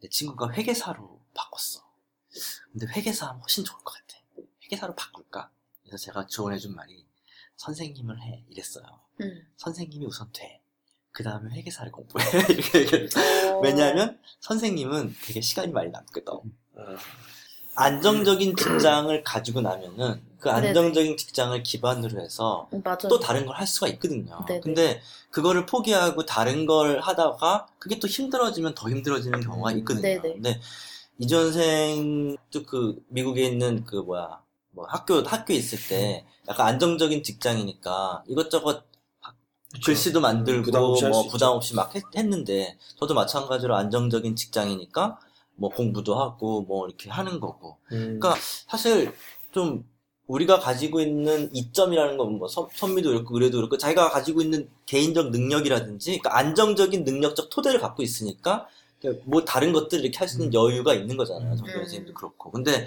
내 0.00 0.08
친구가 0.08 0.52
회계사로 0.52 1.20
바꿨어. 1.34 1.82
근데 2.72 2.86
회계사 2.86 3.28
하면 3.28 3.40
훨씬 3.40 3.64
좋을 3.64 3.78
것 3.84 3.92
같아. 3.94 4.16
회계사로 4.64 4.94
바꿀까? 4.94 5.50
그래서 5.82 5.96
제가 5.98 6.26
조언해준 6.26 6.74
말이 6.74 7.06
선생님을 7.56 8.20
해 8.22 8.44
이랬어요. 8.48 8.84
음. 9.20 9.46
선생님이 9.56 10.06
우선 10.06 10.28
돼. 10.32 10.59
그 11.12 11.22
다음에 11.24 11.50
회계사를 11.54 11.90
공부해 11.92 12.24
이렇게 12.50 12.80
얘기했어요. 12.80 13.60
왜냐하면 13.62 14.18
선생님은 14.40 15.14
되게 15.24 15.40
시간이 15.40 15.72
많이 15.72 15.90
남거든. 15.90 16.22
아, 16.76 16.96
안정적인 17.74 18.56
직장을 18.56 19.22
가지고 19.22 19.60
나면은 19.60 20.22
그 20.38 20.48
네네. 20.48 20.68
안정적인 20.68 21.16
직장을 21.16 21.62
기반으로 21.62 22.20
해서 22.22 22.68
음, 22.72 22.80
맞아요. 22.84 23.08
또 23.08 23.18
다른 23.20 23.46
걸 23.46 23.56
할 23.56 23.66
수가 23.66 23.88
있거든요. 23.88 24.44
네네. 24.46 24.60
근데 24.60 25.00
그거를 25.30 25.66
포기하고 25.66 26.24
다른 26.26 26.66
걸 26.66 27.00
하다가 27.00 27.66
그게 27.78 27.98
또 27.98 28.06
힘들어지면 28.08 28.74
더 28.74 28.88
힘들어지는 28.88 29.40
경우가 29.40 29.72
있거든요. 29.72 30.02
네네. 30.02 30.32
근데 30.34 30.60
이전생도 31.18 32.64
그 32.66 33.02
미국에 33.08 33.44
있는 33.44 33.84
그 33.84 33.96
뭐야 33.96 34.40
뭐 34.72 34.86
학교 34.86 35.20
학교 35.22 35.52
있을 35.52 35.78
때 35.88 36.24
약간 36.48 36.66
안정적인 36.68 37.22
직장이니까 37.22 38.24
이것저것 38.28 38.84
글씨도 39.84 40.20
만들고 40.20 40.64
부담 40.64 40.82
없이 40.82 41.04
할수 41.04 41.18
뭐 41.18 41.26
있죠. 41.26 41.32
부담 41.32 41.50
없이 41.52 41.74
막 41.74 41.94
했, 41.94 42.02
했는데 42.16 42.76
저도 42.98 43.14
마찬가지로 43.14 43.76
안정적인 43.76 44.36
직장이니까 44.36 45.18
뭐 45.56 45.70
공부도 45.70 46.18
하고 46.18 46.62
뭐 46.62 46.86
이렇게 46.88 47.10
하는 47.10 47.40
거고 47.40 47.78
음, 47.92 48.18
그러니까 48.20 48.34
사실 48.68 49.14
좀 49.52 49.84
우리가 50.26 50.58
가지고 50.60 51.00
있는 51.00 51.50
이점이라는 51.54 52.16
건 52.16 52.38
뭐 52.38 52.48
선미도 52.48 53.10
그렇고 53.10 53.34
의뢰도 53.34 53.58
그렇고 53.58 53.78
자기가 53.78 54.10
가지고 54.10 54.42
있는 54.42 54.68
개인적 54.86 55.30
능력이라든지 55.30 56.18
그러니까 56.18 56.36
안정적인 56.38 57.04
능력적 57.04 57.50
토대를 57.50 57.80
갖고 57.80 58.02
있으니까 58.02 58.66
뭐 59.24 59.44
다른 59.44 59.72
것들 59.72 60.00
이렇게 60.00 60.18
할 60.18 60.28
수 60.28 60.36
있는 60.38 60.52
여유가 60.54 60.94
있는 60.94 61.16
거잖아요. 61.16 61.56
정교 61.56 61.72
음. 61.72 61.76
선생님도 61.78 62.14
그렇고. 62.14 62.50
근데 62.50 62.86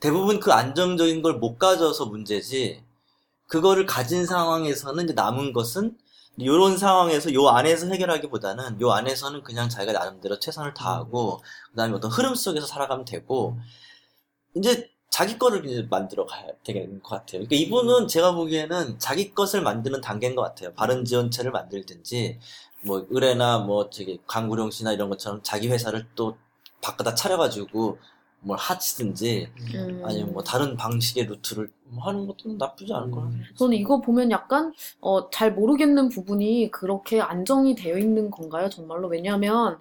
대부분 0.00 0.40
그 0.40 0.52
안정적인 0.52 1.22
걸 1.22 1.34
못 1.38 1.58
가져서 1.58 2.06
문제지 2.06 2.82
그거를 3.48 3.86
가진 3.86 4.26
상황에서는 4.26 5.04
이제 5.04 5.12
남은 5.14 5.52
것은 5.52 5.96
요런 6.42 6.78
상황에서 6.78 7.32
요 7.34 7.48
안에서 7.48 7.86
해결하기보다는 7.88 8.80
요 8.80 8.90
안에서는 8.92 9.42
그냥 9.42 9.68
자기가 9.68 9.92
나름대로 9.92 10.38
최선을 10.38 10.74
다하고 10.74 11.40
그다음에 11.70 11.94
어떤 11.94 12.10
흐름 12.10 12.34
속에서 12.34 12.66
살아가면 12.66 13.04
되고 13.04 13.56
이제 14.56 14.90
자기 15.10 15.38
거를 15.38 15.64
이제 15.64 15.86
만들어 15.88 16.26
가야 16.26 16.48
되는 16.64 17.00
것 17.00 17.10
같아요. 17.10 17.44
그러니까 17.46 17.54
이분은 17.54 18.08
제가 18.08 18.32
보기에는 18.32 18.98
자기 18.98 19.32
것을 19.32 19.62
만드는 19.62 20.00
단계인 20.00 20.34
것 20.34 20.42
같아요. 20.42 20.74
바른 20.74 21.04
지원체를 21.04 21.52
만들든지 21.52 22.40
뭐 22.82 23.06
의뢰나 23.10 23.58
뭐 23.58 23.90
저기 23.90 24.20
강구룡 24.26 24.72
씨나 24.72 24.92
이런 24.92 25.08
것처럼 25.10 25.40
자기 25.44 25.68
회사를 25.68 26.06
또 26.16 26.36
바꿔다 26.82 27.14
차려가지고 27.14 27.98
뭘 28.44 28.58
하시든지 28.58 29.48
음. 29.74 30.02
아니면 30.04 30.32
뭐 30.32 30.42
다른 30.42 30.76
방식의 30.76 31.26
루트를 31.26 31.70
뭐 31.84 32.04
하는 32.04 32.26
것도 32.26 32.54
나쁘지 32.58 32.92
않을 32.92 33.10
거라. 33.10 33.26
음. 33.26 33.42
저는 33.56 33.76
이거 33.76 34.00
보면 34.00 34.30
약간 34.30 34.72
어, 35.00 35.30
잘 35.30 35.52
모르겠는 35.52 36.08
부분이 36.10 36.70
그렇게 36.70 37.20
안정이 37.20 37.74
되어 37.74 37.98
있는 37.98 38.30
건가요, 38.30 38.68
정말로? 38.68 39.08
왜냐하면 39.08 39.78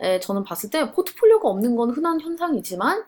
에, 0.00 0.20
저는 0.20 0.44
봤을 0.44 0.70
때 0.70 0.90
포트폴리오가 0.92 1.48
없는 1.48 1.76
건 1.76 1.90
흔한 1.90 2.20
현상이지만 2.20 3.04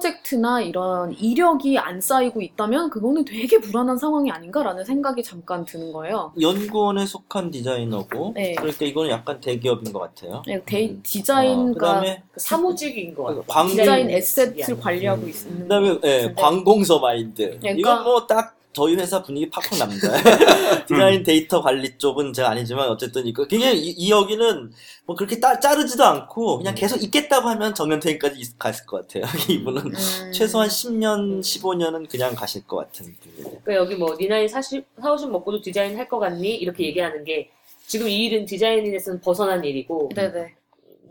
프로젝트나 0.00 0.60
이런 0.60 1.12
이력이 1.12 1.78
안 1.78 2.00
쌓이고 2.00 2.42
있다면 2.42 2.90
그거는 2.90 3.24
되게 3.24 3.58
불안한 3.58 3.96
상황이 3.96 4.30
아닌가라는 4.30 4.84
생각이 4.84 5.22
잠깐 5.22 5.64
드는 5.64 5.90
거예요. 5.92 6.32
연구원에 6.40 7.06
속한 7.06 7.50
디자이너고 7.50 8.32
네. 8.34 8.54
그러니까 8.56 8.84
이거는 8.84 9.10
약간 9.10 9.40
대기업인 9.40 9.92
것 9.92 10.00
같아요. 10.00 10.42
네, 10.46 10.60
데이, 10.66 10.90
음. 10.90 11.00
디자인과 11.02 11.72
그다음에 11.78 12.22
그 12.30 12.40
사무직인 12.40 13.14
것 13.14 13.22
같아요. 13.24 13.44
광- 13.46 13.68
디자인 13.68 14.10
asset을. 14.10 14.78
관리하고 14.80 15.22
음. 15.22 15.28
있는 15.30 15.62
그다음에 15.62 15.88
예, 15.88 15.92
같은데. 15.94 16.34
관공서 16.34 16.98
마인드. 16.98 17.58
그러니까- 17.60 17.70
이건 17.70 18.04
뭐 18.04 18.26
딱 18.26 18.56
저희 18.72 18.94
회사 18.94 19.22
분위기 19.22 19.50
팍팍 19.50 19.78
납니다. 19.78 20.08
디자인 20.86 21.22
데이터 21.24 21.60
관리 21.60 21.98
쪽은 21.98 22.32
제가 22.32 22.50
아니지만 22.50 22.88
어쨌든 22.88 23.26
이거 23.26 23.44
굉장히 23.46 23.78
이, 23.80 23.90
이 23.90 24.10
여기는 24.10 24.72
뭐 25.06 25.16
그렇게 25.16 25.40
따, 25.40 25.58
자르지도 25.58 26.04
않고 26.04 26.58
그냥 26.58 26.74
계속 26.74 27.02
있겠다고 27.02 27.48
하면 27.48 27.74
정년퇴임까지 27.74 28.38
있- 28.40 28.58
갔을 28.58 28.86
것 28.86 29.08
같아요. 29.08 29.24
이분은 29.50 29.86
음. 29.86 30.32
최소한 30.32 30.68
10년, 30.68 31.40
15년은 31.40 32.08
그냥 32.08 32.34
가실 32.34 32.64
것 32.66 32.76
같은 32.76 33.14
분이에요. 33.20 33.60
그러니까 33.64 33.74
여기 33.74 33.96
뭐 33.96 34.16
니 34.16 34.28
나이 34.28 34.48
사실 34.48 34.84
사오신 35.00 35.32
먹고도 35.32 35.62
디자인 35.62 35.96
할 35.96 36.08
것 36.08 36.18
같니? 36.18 36.54
이렇게 36.56 36.84
얘기하는 36.86 37.24
게 37.24 37.50
지금 37.86 38.08
이 38.08 38.24
일은 38.26 38.44
디자인인에서는 38.46 39.20
벗어난 39.20 39.64
일이고 39.64 40.10
네네. 40.14 40.54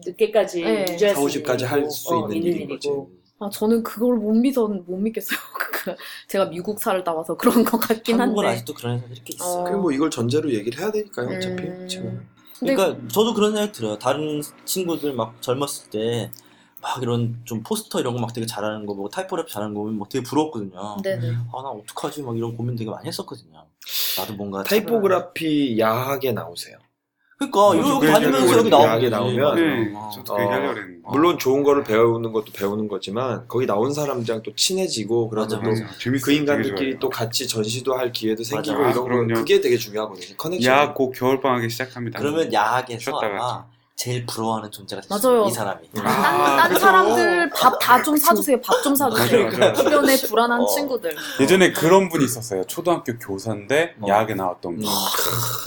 늦게까지 0.06 0.62
네. 0.64 0.86
유지할 0.94 1.14
4, 1.16 1.20
수 1.22 1.28
50까지 1.28 1.52
있는 1.54 1.66
할 1.68 1.78
일이고, 1.80 1.90
수 1.92 2.16
어, 2.16 2.32
있는 2.32 2.44
일인 2.54 2.70
거지. 2.70 2.90
아, 3.40 3.50
저는 3.50 3.84
그걸 3.84 4.16
못 4.18 4.34
믿어, 4.34 4.68
못 4.68 4.98
믿겠어요. 4.98 5.40
그- 5.84 5.96
제가 6.28 6.46
미국 6.46 6.80
살다 6.80 7.14
와서 7.14 7.36
그런 7.38 7.64
것 7.64 7.78
같긴 7.80 8.20
한국은 8.20 8.46
한데. 8.46 8.56
아직도 8.56 8.74
그런 8.74 8.98
회사들이 8.98 9.16
이렇게 9.16 9.34
있어요. 9.36 9.62
어. 9.62 9.64
그럼 9.64 9.82
뭐 9.82 9.92
이걸 9.92 10.10
전제로 10.10 10.52
얘기를 10.52 10.80
해야 10.80 10.92
되니까요, 10.92 11.30
어차피. 11.30 11.64
음. 11.64 11.88
지금. 11.88 12.28
근데 12.60 12.76
그러니까 12.76 13.08
저도 13.08 13.34
그런 13.34 13.52
생각이 13.54 13.72
들어요. 13.72 13.98
다른 13.98 14.42
친구들 14.66 15.14
막 15.14 15.42
젊었을 15.42 15.90
때 15.90 16.32
막 16.82 17.04
이런 17.04 17.42
좀 17.44 17.62
포스터 17.62 18.00
이런 18.00 18.14
거 18.14 18.22
막 18.22 18.32
되게 18.32 18.46
잘하는 18.48 18.86
거 18.86 18.94
보고 18.94 19.10
타이포랩 19.10 19.48
잘하는 19.50 19.74
거 19.74 19.82
보면 19.82 20.00
막 20.00 20.08
되게 20.08 20.24
부러웠거든요. 20.24 20.96
네네. 21.04 21.28
아, 21.54 21.62
나 21.62 21.70
어떡하지? 21.72 22.22
막 22.24 22.38
이런 22.38 22.56
고민 22.56 22.78
되게 22.78 22.90
많이 22.90 23.06
했었거든요. 23.08 23.66
나도 24.18 24.34
뭔가. 24.36 24.64
타이포그라피 24.64 25.78
야학에 25.78 26.32
나오세요. 26.32 26.78
그러니까, 27.40 27.72
음, 27.72 27.80
이거 27.80 27.90
여기 27.96 28.06
그 28.06 28.12
다니면서 28.12 28.58
여기 28.58 28.70
나오면. 28.70 29.10
나오면 29.10 29.56
네, 29.56 29.94
어. 29.96 30.10
저도 30.14 30.36
그 30.36 30.42
얘기하려고 30.42 30.70
어, 30.72 30.74
그랬는데. 30.74 31.00
물론 31.10 31.38
좋은 31.40 31.64
거를 31.64 31.84
배우는 31.86 32.34
것도 32.34 32.52
배우는 32.54 32.90
거지만 32.90 33.46
거기 33.48 33.66
나온 33.66 33.94
사람들이랑 33.94 34.44
또 34.44 34.54
친해지고 34.56 35.30
그러면 35.30 35.48
또 35.50 35.58
맞아. 35.70 35.88
재밌어요. 35.98 36.26
그 36.26 36.32
인간들끼리. 36.34 37.00
또 37.00 37.10
같이 37.10 37.48
전시도 37.48 37.94
할 37.96 38.12
기회도 38.12 38.44
생기고 38.44 38.78
맞아. 38.80 39.00
이런 39.00 39.32
아. 39.32 39.34
거 39.36 39.40
그게 39.40 39.62
되게 39.62 39.78
중요하거든요. 39.78 40.36
connection. 40.38 40.74
야, 40.74 40.94
곧 40.94 41.14
겨울 41.16 41.40
방학에 41.40 41.70
시작합니다. 41.70 42.20
그러면 42.20 42.52
야학에서 42.52 43.18
아마 43.18 43.66
제일 44.00 44.26
부러워하는 44.26 44.72
존재가 44.72 45.02
됐어요. 45.02 45.20
맞아요. 45.40 45.48
이 45.50 45.52
사람이. 45.52 45.90
딴, 45.94 46.08
아, 46.08 46.56
딴 46.56 46.70
그죠. 46.70 46.80
사람들 46.80 47.50
밥 47.50 47.78
다 47.80 48.02
좀 48.02 48.16
사주세요. 48.16 48.62
밥 48.62 48.82
좀 48.82 48.96
사주세요. 48.96 49.44
맞아요, 49.50 49.60
맞아요. 49.60 49.74
주변에 49.74 50.16
불안한 50.30 50.62
어. 50.62 50.66
친구들. 50.68 51.14
예전에 51.42 51.74
그런 51.74 52.08
분이 52.08 52.24
있었어요. 52.24 52.64
초등학교 52.64 53.18
교사인데 53.18 53.96
어. 54.00 54.08
야학에 54.08 54.36
나왔던 54.36 54.78
분. 54.78 54.86
음. 54.86 54.90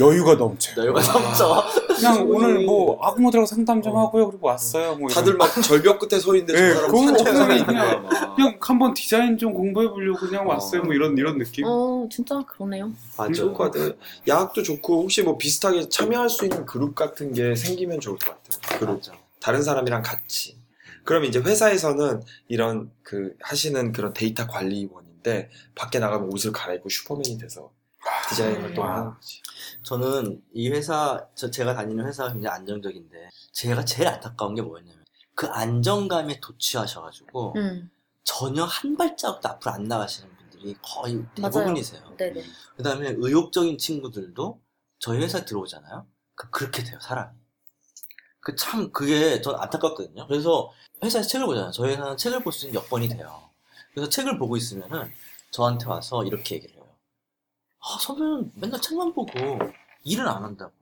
여유가 0.00 0.36
넘쳐요. 0.36 0.76
여유가 0.82 1.02
넘쳐. 1.02 1.62
그냥 1.94 2.24
오늘 2.26 2.64
뭐 2.64 2.98
아구모 3.02 3.30
들하고 3.30 3.44
상담 3.44 3.82
좀 3.82 3.98
하고요. 3.98 4.30
그리고 4.30 4.46
왔어요. 4.48 4.94
뭐 4.94 5.10
다들 5.10 5.36
막 5.36 5.52
절벽 5.62 5.98
끝에 5.98 6.18
서 6.18 6.34
있는데 6.34 6.54
네, 6.54 6.74
저 6.74 7.32
사람 7.34 7.66
거야. 7.66 7.96
막. 7.98 8.34
그냥 8.34 8.56
한번 8.62 8.94
디자인 8.94 9.36
좀 9.36 9.52
공부해 9.52 9.90
보려고 9.90 10.20
그냥 10.20 10.46
어. 10.48 10.54
왔어요. 10.54 10.84
뭐 10.84 10.94
이런 10.94 11.18
이런 11.18 11.36
느낌. 11.36 11.66
어, 11.66 12.06
진짜 12.10 12.40
그러네요. 12.46 12.90
맞아. 13.18 13.30
좋을 13.34 13.52
것 13.52 13.64
같아요. 13.70 13.92
야학도 14.26 14.62
좋고 14.62 15.02
혹시 15.02 15.20
뭐 15.20 15.36
비슷하게 15.36 15.90
참여할 15.90 16.30
수 16.30 16.46
있는 16.46 16.64
그룹 16.64 16.94
같은 16.94 17.34
게 17.34 17.54
생기면 17.54 18.00
좋을 18.00 18.16
것 18.24 18.42
같아요. 18.42 18.94
맞아. 18.94 19.12
다른 19.40 19.62
사람이랑 19.62 20.02
같이. 20.02 20.60
그럼 21.04 21.24
이제 21.24 21.40
회사에서는 21.40 22.22
이런 22.48 22.92
그 23.02 23.34
하시는 23.40 23.92
그런 23.92 24.12
데이터 24.12 24.46
관리원인데 24.46 25.50
밖에 25.74 25.98
나가면 25.98 26.32
옷을 26.32 26.52
갈아입고 26.52 26.88
슈퍼맨이 26.88 27.38
돼서 27.38 27.72
디자인 28.28 28.56
음. 28.56 28.62
활동을 28.62 28.90
하는 28.90 29.14
거지. 29.14 29.42
저는 29.82 30.42
이 30.52 30.70
회사, 30.70 31.26
저 31.34 31.50
제가 31.50 31.74
다니는 31.74 32.06
회사가 32.06 32.32
굉장히 32.32 32.56
안정적인데, 32.56 33.28
제가 33.52 33.84
제일 33.84 34.08
안타까운 34.08 34.54
게 34.54 34.62
뭐였냐면, 34.62 35.04
그 35.34 35.46
안정감에 35.46 36.40
도취하셔가지고, 36.40 37.54
음, 37.56 37.90
전혀 38.24 38.64
한 38.64 38.96
발자국도 38.96 39.48
앞으로 39.48 39.72
안 39.72 39.84
나가시는 39.84 40.30
분들이 40.36 40.76
거의. 40.82 41.24
대부분이세요. 41.34 42.16
네네. 42.16 42.44
그 42.76 42.82
다음에 42.82 43.14
의욕적인 43.16 43.78
친구들도 43.78 44.60
저희 44.98 45.18
회사에 45.20 45.44
들어오잖아요. 45.44 46.06
그, 46.34 46.50
그렇게 46.50 46.84
돼요, 46.84 46.98
사람이. 47.00 47.36
그 48.42 48.56
참, 48.56 48.90
그게 48.92 49.40
전 49.40 49.54
안타깝거든요. 49.56 50.26
그래서 50.26 50.72
회사에서 51.02 51.28
책을 51.28 51.46
보잖아요. 51.46 51.70
저희 51.70 51.92
회사는 51.92 52.16
책을 52.16 52.42
볼 52.42 52.52
수 52.52 52.66
있는 52.66 52.80
여건이 52.80 53.08
돼요. 53.08 53.40
그래서 53.94 54.10
책을 54.10 54.38
보고 54.38 54.56
있으면은 54.56 55.10
저한테 55.52 55.86
와서 55.86 56.24
이렇게 56.24 56.56
얘기를 56.56 56.74
해요. 56.76 56.84
아, 57.80 57.98
선배는 58.00 58.52
맨날 58.56 58.80
책만 58.80 59.12
보고 59.14 59.32
일은 60.04 60.26
안 60.26 60.42
한다고. 60.44 60.72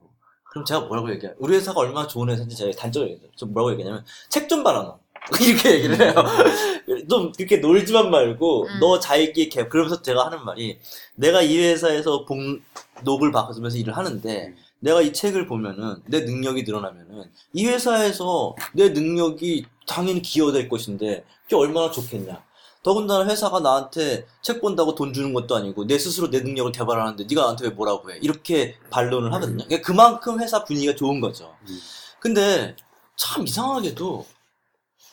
그럼 0.50 0.64
제가 0.64 0.80
뭐라고 0.80 1.10
얘기해요? 1.12 1.34
우리 1.38 1.54
회사가 1.56 1.80
얼마나 1.80 2.06
좋은 2.08 2.28
회사인지 2.30 2.56
제가 2.56 2.72
단점을 2.76 3.08
얘기해요. 3.10 3.30
좀 3.36 3.52
뭐라고 3.52 3.72
얘기하냐면, 3.72 4.04
책 4.28 4.48
좀 4.48 4.62
봐라, 4.64 4.82
너. 4.82 4.98
이렇게 5.40 5.74
얘기를 5.74 6.00
해요. 6.00 6.14
좀 7.08 7.30
그렇게 7.32 7.58
놀지만 7.58 8.10
말고, 8.10 8.64
음. 8.66 8.80
너 8.80 8.98
자기 8.98 9.48
개, 9.48 9.68
그러면서 9.68 10.02
제가 10.02 10.26
하는 10.26 10.44
말이, 10.44 10.78
내가 11.14 11.42
이 11.42 11.58
회사에서 11.58 12.24
복록을 12.24 13.30
받으면서 13.32 13.76
일을 13.76 13.96
하는데, 13.96 14.54
내가 14.80 15.02
이 15.02 15.12
책을 15.12 15.46
보면은, 15.46 16.02
내 16.06 16.20
능력이 16.20 16.64
늘어나면은, 16.64 17.30
이 17.52 17.66
회사에서 17.66 18.56
내 18.72 18.90
능력이 18.90 19.66
당연히 19.86 20.22
기여될 20.22 20.68
것인데, 20.68 21.24
그게 21.44 21.56
얼마나 21.56 21.90
좋겠냐. 21.90 22.42
더군다나 22.82 23.26
회사가 23.26 23.60
나한테 23.60 24.26
책 24.40 24.60
본다고 24.60 24.94
돈 24.94 25.12
주는 25.12 25.34
것도 25.34 25.54
아니고 25.54 25.86
내 25.86 25.98
스스로 25.98 26.30
내 26.30 26.40
능력을 26.40 26.72
개발하는데 26.72 27.24
네가 27.28 27.42
나한테 27.42 27.64
왜 27.66 27.70
뭐라고 27.70 28.10
해 28.10 28.18
이렇게 28.22 28.78
반론을 28.90 29.34
하거든요. 29.34 29.64
그러니까 29.64 29.86
그만큼 29.86 30.40
회사 30.40 30.64
분위기가 30.64 30.94
좋은 30.94 31.20
거죠. 31.20 31.54
음. 31.68 31.78
근데 32.18 32.74
참 33.16 33.46
이상하게도 33.46 34.26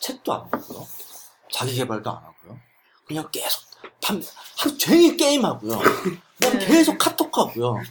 책도 0.00 0.32
안 0.32 0.50
보고요. 0.50 0.86
자기 1.52 1.74
개발도 1.74 2.10
안 2.10 2.16
하고요. 2.16 2.58
그냥 3.06 3.28
계속 3.30 3.62
밤 4.02 4.22
하루 4.56 4.78
종일 4.78 5.16
게임하고요. 5.16 5.78
그냥 6.38 6.58
네. 6.58 6.66
계속 6.66 6.98
카톡하고요. 6.98 7.82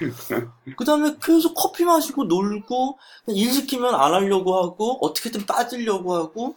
그 0.77 0.85
다음에 0.85 1.15
계속 1.21 1.53
커피 1.53 1.83
마시고 1.83 2.25
놀고 2.25 2.97
일 3.27 3.53
시키면 3.53 3.93
안 3.93 4.13
하려고 4.13 4.55
하고 4.55 4.97
어떻게든 5.05 5.45
빠지려고 5.45 6.15
하고 6.15 6.55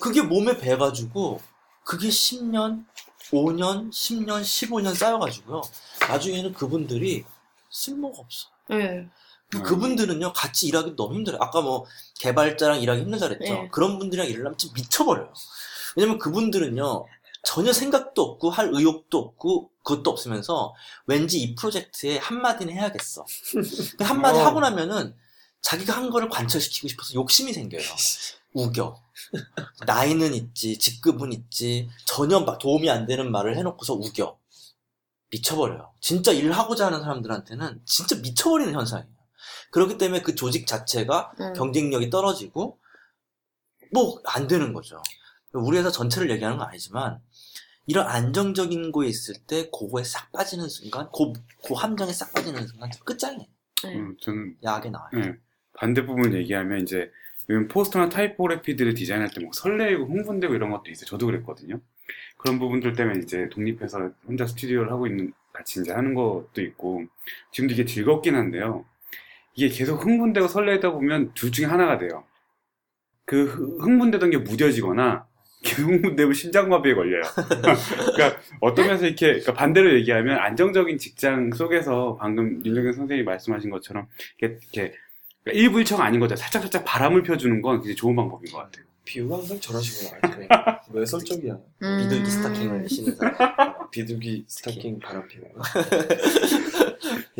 그게 0.00 0.22
몸에 0.22 0.56
배가지고 0.56 1.40
그게 1.84 2.08
10년, 2.08 2.84
5년, 3.30 3.90
10년, 3.90 4.42
15년 4.42 4.94
쌓여가지고요. 4.94 5.62
나중에는 6.08 6.52
그분들이 6.54 7.24
쓸모가 7.70 8.18
없어. 8.18 8.48
네. 8.68 9.08
음. 9.54 9.62
그분들은요, 9.62 10.32
같이 10.34 10.66
일하기 10.66 10.94
너무 10.96 11.14
힘들어요. 11.14 11.40
아까 11.42 11.60
뭐, 11.62 11.86
개발자랑 12.20 12.82
일하기 12.82 13.02
힘들다 13.02 13.28
그랬죠. 13.28 13.52
네. 13.54 13.68
그런 13.72 13.98
분들이랑 13.98 14.28
일하면 14.28 14.58
진짜 14.58 14.74
미쳐버려요. 14.74 15.32
왜냐면 15.96 16.18
그분들은요, 16.18 17.06
전혀 17.42 17.72
생각도 17.72 18.22
없고, 18.22 18.50
할 18.50 18.70
의욕도 18.72 19.18
없고, 19.18 19.70
그것도 19.84 20.10
없으면서, 20.10 20.74
왠지 21.06 21.40
이 21.40 21.54
프로젝트에 21.54 22.18
한마디는 22.18 22.74
해야겠어. 22.74 23.24
그 23.98 24.04
한마디 24.04 24.38
어. 24.38 24.44
하고 24.44 24.60
나면은, 24.60 25.14
자기가 25.60 25.96
한 25.96 26.10
거를 26.10 26.28
관철시키고 26.28 26.88
싶어서 26.88 27.14
욕심이 27.14 27.52
생겨요. 27.52 27.82
우겨. 28.54 29.00
나이는 29.86 30.34
있지, 30.34 30.78
직급은 30.78 31.32
있지, 31.32 31.88
전혀 32.06 32.40
막 32.40 32.58
도움이 32.58 32.90
안 32.90 33.06
되는 33.06 33.30
말을 33.30 33.56
해놓고서 33.56 33.94
우겨. 33.94 34.38
미쳐버려요. 35.30 35.92
진짜 36.00 36.32
일하고자 36.32 36.86
하는 36.86 37.00
사람들한테는 37.00 37.82
진짜 37.84 38.16
미쳐버리는 38.16 38.72
현상이에요. 38.72 39.18
그렇기 39.70 39.98
때문에 39.98 40.22
그 40.22 40.34
조직 40.34 40.66
자체가 40.66 41.32
음. 41.40 41.52
경쟁력이 41.52 42.10
떨어지고, 42.10 42.78
뭐, 43.92 44.20
안 44.24 44.46
되는 44.46 44.72
거죠. 44.72 45.02
우리 45.52 45.78
회사 45.78 45.90
전체를 45.90 46.30
얘기하는 46.30 46.58
건 46.58 46.68
아니지만, 46.68 47.20
이런 47.88 48.06
안정적인 48.06 48.92
거에 48.92 49.08
있을 49.08 49.34
때, 49.46 49.70
그거에 49.70 50.04
싹 50.04 50.30
빠지는 50.30 50.68
순간, 50.68 51.08
그, 51.12 51.32
그 51.66 51.74
함정에 51.74 52.12
싹 52.12 52.32
빠지는 52.34 52.66
순간, 52.66 52.90
끝장이에요. 53.04 53.48
네. 53.84 53.96
음, 53.96 54.16
저는 54.20 54.56
야하게 54.62 54.90
나와요. 54.90 55.10
네, 55.14 55.34
반대 55.72 56.04
부분 56.04 56.34
얘기하면 56.34 56.82
이제 56.82 57.10
요즘 57.48 57.66
포스터나 57.68 58.10
타이포그래피들을 58.10 58.92
디자인할 58.94 59.30
때뭐 59.30 59.50
설레고 59.54 60.04
흥분되고 60.04 60.54
이런 60.54 60.70
것도 60.70 60.90
있어요. 60.90 61.06
저도 61.06 61.26
그랬거든요. 61.26 61.80
그런 62.36 62.58
부분들 62.58 62.92
때문에 62.94 63.20
이제 63.20 63.48
독립해서 63.50 64.10
혼자 64.26 64.46
스튜디오를 64.46 64.90
하고 64.92 65.06
있는 65.06 65.32
같이 65.52 65.80
이제 65.80 65.92
하는 65.92 66.14
것도 66.14 66.60
있고 66.60 67.04
지금도 67.52 67.72
이게 67.74 67.84
즐겁긴 67.86 68.34
한데요. 68.34 68.84
이게 69.54 69.68
계속 69.68 70.04
흥분되고 70.04 70.48
설레다 70.48 70.92
보면 70.92 71.32
둘 71.34 71.52
중에 71.52 71.64
하나가 71.66 71.96
돼요. 71.98 72.24
그 73.24 73.44
흥- 73.44 73.80
흥분되던 73.80 74.30
게 74.30 74.38
무뎌지거나 74.38 75.27
계속 75.62 75.88
흥분되면 75.88 76.34
심장마비에 76.34 76.94
걸려요. 76.94 77.22
그러니까 78.14 78.40
어떤 78.60 78.86
면에서 78.86 79.06
이렇게 79.06 79.26
그러니까 79.26 79.54
반대로 79.54 79.94
얘기하면 79.94 80.38
안정적인 80.38 80.98
직장 80.98 81.50
속에서 81.52 82.16
방금 82.20 82.64
윤정현 82.64 82.92
선생님이 82.92 83.24
말씀하신 83.24 83.70
것처럼 83.70 84.06
이렇게, 84.38 84.58
이렇게 84.72 84.94
그러니까 85.44 85.62
일부 85.62 85.78
일처가 85.80 86.04
아닌 86.04 86.20
거죠. 86.20 86.36
살짝 86.36 86.62
살짝 86.62 86.84
바람을 86.84 87.22
펴주는 87.22 87.60
건 87.62 87.76
굉장히 87.78 87.96
좋은 87.96 88.14
방법인 88.14 88.52
것 88.52 88.58
같아요. 88.58 88.84
비유가 89.04 89.38
항상 89.38 89.58
식으로 89.80 90.18
나와요. 90.22 90.80
외설적이야. 90.90 91.54
음. 91.82 91.98
비둘기 92.02 92.30
스타킹을 92.30 92.88
신는 92.88 93.16
사람. 93.16 93.90
비둘기 93.90 94.44
스타킹 94.46 94.98
바람피는 94.98 95.52
거. 95.54 95.62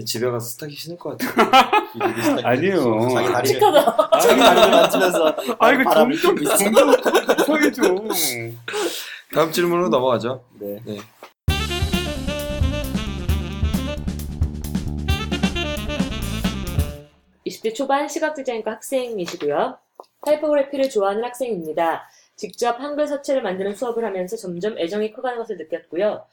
집에 0.05 0.27
가서 0.31 0.47
스타킹 0.47 0.77
신을 0.77 0.97
것 0.99 1.17
같아. 1.19 1.71
비둘기 1.93 2.23
스타킹. 2.23 2.47
아니에요. 2.47 3.09
자기 3.11 3.33
다리를 3.33 3.61
칙하다. 3.61 4.11
자기 4.21 4.41
다리를 4.41 4.71
만지면서 4.71 5.37
아, 5.59 5.73
이거 5.73 5.83
바람을 5.85 6.21
점점, 6.21 6.35
피고 6.37 6.53
있어. 6.55 6.65
다음 9.35 9.53
질문으로 9.53 9.89
넘어가죠. 9.89 10.43
네. 10.59 10.79
20대 17.47 17.75
초반 17.75 18.09
시각 18.09 18.35
디자인과 18.35 18.73
학생이시고요. 18.73 19.79
타이포그래피를 20.27 20.91
좋아하는 20.91 21.25
학생입니다. 21.25 22.09
직접 22.39 22.81
한글 22.81 23.09
서체를 23.09 23.43
만드는 23.43 23.75
수업을 23.75 24.05
하면서 24.05 24.37
점점 24.37 24.79
애정이 24.79 25.13
커가는 25.13 25.39
것을 25.39 25.57
느꼈고요. 25.57 26.25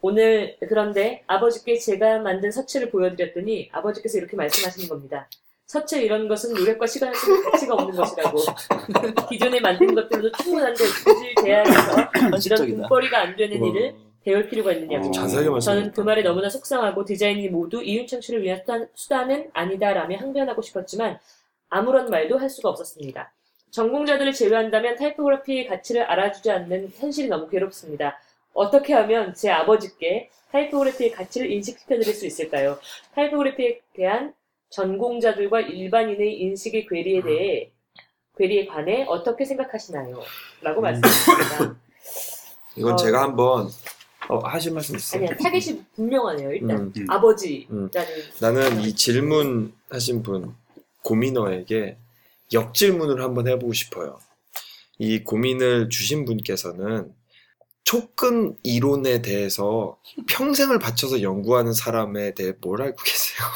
오늘 0.00 0.56
그런데 0.68 1.22
아버지께 1.28 1.78
제가 1.78 2.18
만든 2.18 2.50
서체를 2.50 2.90
보여드렸더니 2.90 3.70
아버지께서 3.72 4.18
이렇게 4.18 4.36
말씀하시는 4.36 4.88
겁니다. 4.88 5.28
서체 5.66 6.02
이런 6.02 6.26
것은 6.26 6.52
노력과 6.52 6.86
시간을 6.86 7.14
쓰는 7.14 7.44
가치가 7.44 7.74
없는 7.74 7.96
것이라고. 7.96 8.38
기존에 9.30 9.60
만든 9.60 9.94
것들로도 9.94 10.32
충분한데 10.32 10.84
굳이 10.84 11.34
대학에서 11.44 12.10
이런. 12.44 12.80
돈벌이가 12.80 13.20
안 13.20 13.36
되는 13.36 13.64
일을 13.64 13.94
배울 14.24 14.48
필요가 14.48 14.72
있느냐고. 14.72 15.08
어. 15.08 15.58
저는 15.60 15.92
그 15.92 16.00
말에 16.00 16.22
너무나 16.22 16.50
속상하고 16.50 17.04
디자인이 17.04 17.48
모두 17.48 17.82
이윤 17.82 18.08
창출을 18.08 18.42
위한 18.42 18.58
수단, 18.58 18.88
수단은 18.94 19.50
아니다라며 19.52 20.16
항변하고 20.16 20.60
싶었지만 20.60 21.20
아무런 21.68 22.10
말도 22.10 22.36
할 22.36 22.50
수가 22.50 22.68
없었습니다. 22.68 23.32
전공자들을 23.72 24.34
제외한다면 24.34 24.96
타이포그래피의 24.96 25.66
가치를 25.66 26.02
알아주지 26.02 26.50
않는 26.50 26.92
현실이 26.94 27.28
너무 27.28 27.48
괴롭습니다. 27.48 28.18
어떻게 28.52 28.92
하면 28.92 29.34
제 29.34 29.50
아버지께 29.50 30.30
타이포그래피의 30.52 31.12
가치를 31.12 31.50
인식시켜 31.50 31.98
드릴 31.98 32.14
수 32.14 32.26
있을까요? 32.26 32.78
타이포그래피에 33.14 33.80
대한 33.94 34.34
전공자들과 34.68 35.62
일반인의 35.62 36.38
인식의 36.40 36.86
괴리에 36.86 37.22
대해 37.22 37.70
괴리에 38.36 38.66
관해 38.66 39.04
어떻게 39.08 39.46
생각하시나요? 39.46 40.22
라고 40.60 40.82
말씀하셨습니다. 40.82 41.76
이건 42.76 42.92
어. 42.92 42.96
제가 42.96 43.22
한번 43.22 43.68
어, 44.28 44.38
하실 44.38 44.72
말씀 44.72 44.96
있어요? 44.96 45.24
아니야, 45.24 45.36
타겟이 45.36 45.82
분명하네요, 45.94 46.52
일단. 46.52 46.76
음, 46.76 46.92
음. 46.96 47.06
아버지라는. 47.10 47.90
나는 48.40 48.80
이 48.80 48.94
질문 48.94 49.72
하신 49.90 50.22
분 50.22 50.54
고민녀에게 51.02 51.96
역질문을 52.52 53.22
한번 53.22 53.48
해보고 53.48 53.72
싶어요. 53.72 54.18
이 54.98 55.22
고민을 55.24 55.88
주신 55.88 56.24
분께서는 56.24 57.12
초끈 57.84 58.56
이론에 58.62 59.22
대해서 59.22 59.98
평생을 60.28 60.78
바쳐서 60.78 61.22
연구하는 61.22 61.72
사람에 61.72 62.34
대해 62.34 62.52
뭘 62.60 62.82
알고 62.82 62.96
계세요? 63.02 63.48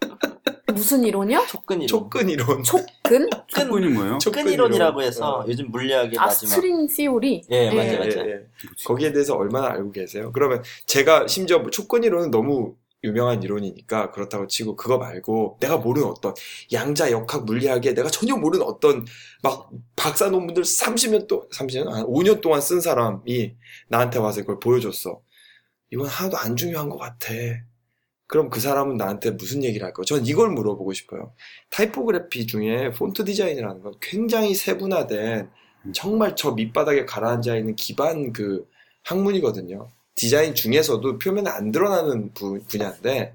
무슨 0.72 1.04
이론이요? 1.04 1.44
초끈 1.48 1.82
이론. 1.82 1.86
초끈 1.88 2.28
이론. 2.30 2.62
초끈? 2.62 3.28
초끈이 3.46 3.88
뭐예요? 3.88 4.18
초끈 4.18 4.48
이론이라고 4.48 5.02
해서 5.02 5.40
어. 5.40 5.44
요즘 5.46 5.70
물리학의 5.70 6.18
아, 6.18 6.26
마지막. 6.26 6.50
string 6.50 6.88
theory? 6.88 7.42
예, 7.50 7.56
예. 7.56 7.70
맞아요, 7.70 7.92
예, 7.92 7.96
맞아요. 7.98 8.30
예. 8.30 8.40
거기에 8.86 9.12
대해서 9.12 9.36
얼마나 9.36 9.68
알고 9.68 9.92
계세요? 9.92 10.30
그러면 10.32 10.62
제가 10.86 11.26
심지어 11.26 11.58
뭐 11.58 11.70
초끈 11.70 12.04
이론은 12.04 12.30
너무 12.30 12.74
유명한 13.04 13.42
이론이니까 13.42 14.12
그렇다고 14.12 14.46
치고 14.46 14.76
그거 14.76 14.98
말고 14.98 15.58
내가 15.60 15.78
모르는 15.78 16.08
어떤 16.08 16.34
양자 16.72 17.10
역학 17.10 17.44
물리학에 17.44 17.94
내가 17.94 18.08
전혀 18.08 18.36
모르는 18.36 18.64
어떤 18.64 19.04
막 19.42 19.70
박사 19.96 20.28
논문들 20.28 20.62
30년 20.62 21.26
또 21.26 21.48
30년 21.50 21.86
한 21.88 22.04
5년 22.04 22.40
동안 22.40 22.60
쓴 22.60 22.80
사람이 22.80 23.56
나한테 23.88 24.18
와서 24.18 24.40
이걸 24.40 24.60
보여줬어. 24.60 25.20
이건 25.90 26.06
하나도 26.06 26.38
안 26.38 26.56
중요한 26.56 26.88
것 26.88 26.98
같아. 26.98 27.34
그럼 28.26 28.48
그 28.48 28.60
사람은 28.60 28.96
나한테 28.96 29.32
무슨 29.32 29.62
얘기를 29.62 29.84
할까요? 29.84 30.04
전 30.04 30.24
이걸 30.24 30.50
물어보고 30.50 30.94
싶어요. 30.94 31.34
타이포그래피 31.70 32.46
중에 32.46 32.90
폰트 32.92 33.26
디자인이라는 33.26 33.82
건 33.82 33.92
굉장히 34.00 34.54
세분화된 34.54 35.50
정말 35.92 36.34
저 36.34 36.52
밑바닥에 36.52 37.04
가라앉아 37.04 37.56
있는 37.56 37.76
기반 37.76 38.32
그 38.32 38.66
학문이거든요. 39.02 39.90
디자인 40.14 40.54
중에서도 40.54 41.18
표면에 41.18 41.50
안 41.50 41.72
드러나는 41.72 42.32
부, 42.34 42.60
분야인데 42.68 43.34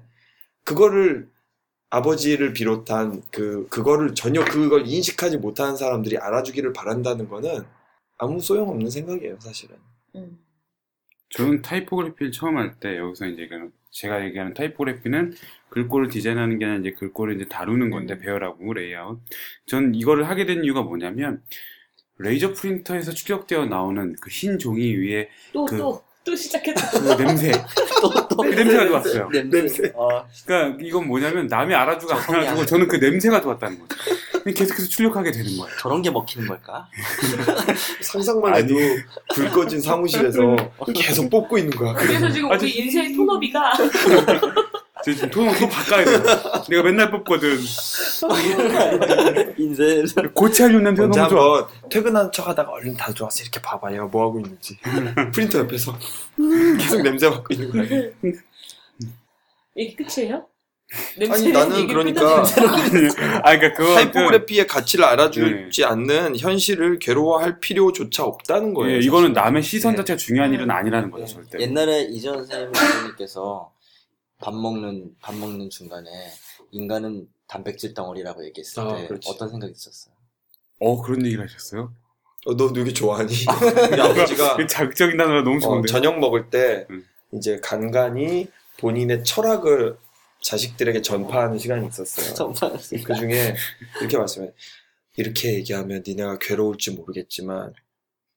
그거를 0.64 1.28
아버지를 1.90 2.52
비롯한 2.52 3.22
그 3.30 3.66
그거를 3.68 4.14
전혀 4.14 4.44
그걸 4.44 4.86
인식하지 4.86 5.38
못하는 5.38 5.76
사람들이 5.76 6.18
알아주기를 6.18 6.72
바란다는 6.72 7.28
거는 7.28 7.64
아무 8.18 8.40
소용없는 8.40 8.90
생각이에요, 8.90 9.38
사실은. 9.40 9.76
음. 10.16 10.38
저는 11.30 11.62
타이포그래피를 11.62 12.32
처음 12.32 12.56
할 12.56 12.74
때 12.80 12.96
여기서 12.98 13.26
이제 13.26 13.46
얘기하는- 13.46 13.72
제가 13.90 14.24
얘기하는 14.26 14.54
타이포그래피는 14.54 15.34
글꼴을 15.70 16.08
디자인하는 16.08 16.58
게 16.58 16.64
아니라 16.66 16.80
이제 16.80 16.92
글꼴을 16.92 17.36
이제 17.36 17.46
다루는 17.48 17.90
건데 17.90 18.18
배열하고 18.18 18.72
레이아웃. 18.72 19.20
전 19.66 19.94
이거를 19.94 20.28
하게 20.28 20.46
된 20.46 20.64
이유가 20.64 20.82
뭐냐면 20.82 21.42
레이저 22.18 22.52
프린터에서 22.52 23.12
출력되어 23.12 23.66
나오는 23.66 24.14
그 24.20 24.30
흰 24.30 24.58
종이 24.58 24.94
위에 24.96 25.28
또, 25.52 25.64
그- 25.66 25.76
또, 25.78 26.02
또 26.28 26.36
시작했다. 26.36 26.90
그 26.90 27.16
냄새. 27.22 27.52
또, 28.02 28.28
또. 28.28 28.36
그 28.36 28.48
냄새가 28.48 28.86
좋았어요. 28.86 29.28
냄새. 29.50 29.90
어, 29.94 30.26
그러니까 30.44 30.76
이건 30.84 31.06
뭐냐면 31.08 31.46
남이 31.46 31.74
알아주고 31.74 32.12
안 32.12 32.34
알아주고. 32.34 32.66
저는 32.66 32.86
그 32.86 32.96
냄새가 32.96 33.40
좋았다는 33.40 33.78
거죠. 33.78 33.96
계속해서 34.54 34.88
출력하게 34.88 35.30
되는 35.32 35.56
거예요. 35.56 35.74
저런 35.80 36.02
게 36.02 36.10
먹히는 36.10 36.46
걸까? 36.48 36.86
상상만 38.00 38.54
해도 38.56 38.74
불 39.34 39.50
꺼진 39.50 39.80
사무실에서 39.80 40.56
계속 40.94 41.30
뽑고 41.30 41.56
있는 41.58 41.70
거야. 41.76 41.94
그래서 41.94 42.30
지금 42.30 42.52
아주- 42.52 42.64
우리 42.66 42.76
인생 42.78 43.16
토너비가 43.16 43.72
저 43.76 43.84
지금 45.04 45.30
토너 45.30 45.52
또 45.58 45.68
바꿔야 45.68 46.04
돼. 46.04 46.18
내가 46.68 46.82
맨날 46.82 47.10
뽑거든. 47.10 47.58
인생. 49.58 50.04
고치하려는 50.34 50.84
냄새가 50.84 51.06
언제 51.06 51.20
너무 51.20 51.30
좋아. 51.30 51.56
한번 51.58 51.88
퇴근한 51.90 52.32
척 52.32 52.48
하다가 52.48 52.70
얼른 52.70 52.96
다 52.96 53.12
좋아서 53.12 53.42
이렇게 53.42 53.60
봐봐 53.62 53.92
얘가 53.92 54.04
뭐 54.06 54.26
하고 54.26 54.40
있는지 54.40 54.76
프린터 55.32 55.60
옆에서 55.60 55.96
계속 56.78 57.02
냄새 57.02 57.28
맡고 57.28 57.54
있는 57.54 57.70
거야 57.70 57.84
이게 59.76 59.94
끝이에요? 60.04 60.46
아니 61.30 61.52
나는 61.52 61.86
그러니까 61.86 62.42
아, 63.42 63.56
그러니까 63.56 63.72
그거 63.74 63.94
타이포그래피의 63.94 64.66
가치를 64.66 65.04
알아주지 65.04 65.84
않는 65.84 66.36
현실을 66.38 66.98
괴로워할 66.98 67.60
필요조차 67.60 68.24
없다는 68.24 68.72
거예요 68.72 68.96
예, 68.96 69.00
이거는. 69.00 69.34
남의 69.34 69.62
시선 69.62 69.92
네. 69.92 69.98
자체가 69.98 70.16
중요한 70.16 70.52
일은 70.54 70.70
아니라는 70.70 71.10
거죠, 71.10 71.26
절대. 71.26 71.60
옛날에 71.60 72.04
이전 72.04 72.46
선생님께서 72.46 73.70
밥 74.38 74.54
먹는 74.54 75.16
밥 75.20 75.34
먹는 75.34 75.70
중간에 75.70 76.08
인간은 76.70 77.28
단백질 77.46 77.94
덩어리라고 77.94 78.44
얘기했을 78.46 78.82
아, 78.82 78.96
때 78.96 79.06
그렇지. 79.08 79.28
어떤 79.30 79.48
생각이 79.48 79.72
있었어요? 79.72 80.14
어, 80.80 81.02
그런 81.02 81.24
얘기를 81.24 81.44
하셨어요? 81.44 81.92
어, 82.46 82.56
너 82.56 82.72
되게 82.72 82.92
좋아하니 82.92 83.32
우리 83.92 84.00
아버지가 84.00 84.56
그 84.56 84.66
자극적인 84.66 85.16
단어가 85.16 85.42
너무 85.42 85.56
어, 85.56 85.60
좋은데. 85.60 85.88
저녁 85.88 86.18
먹을 86.20 86.50
때 86.50 86.86
음. 86.90 87.04
이제 87.32 87.58
간간히 87.60 88.48
본인의 88.78 89.24
철학을 89.24 89.98
자식들에게 90.40 91.02
전파하는 91.02 91.58
시간이 91.58 91.88
있었어요 91.88 92.32
정말 92.34 92.78
그 93.04 93.14
중에 93.14 93.56
이렇게 94.00 94.16
말씀해. 94.16 94.52
이렇게 95.16 95.54
얘기하면 95.54 96.04
니네가 96.06 96.38
괴로울지 96.38 96.92
모르겠지만 96.92 97.72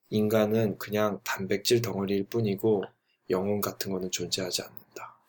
인간은 0.10 0.80
그냥 0.80 1.20
단백질 1.24 1.82
덩어리일 1.84 2.26
뿐이고 2.26 2.84
영혼 3.30 3.62
같은 3.62 3.92
거는 3.92 4.10
존재하지 4.10 4.64
않는다. 4.64 4.81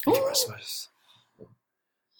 이렇게 0.07 0.21
말씀하셨어. 0.21 0.91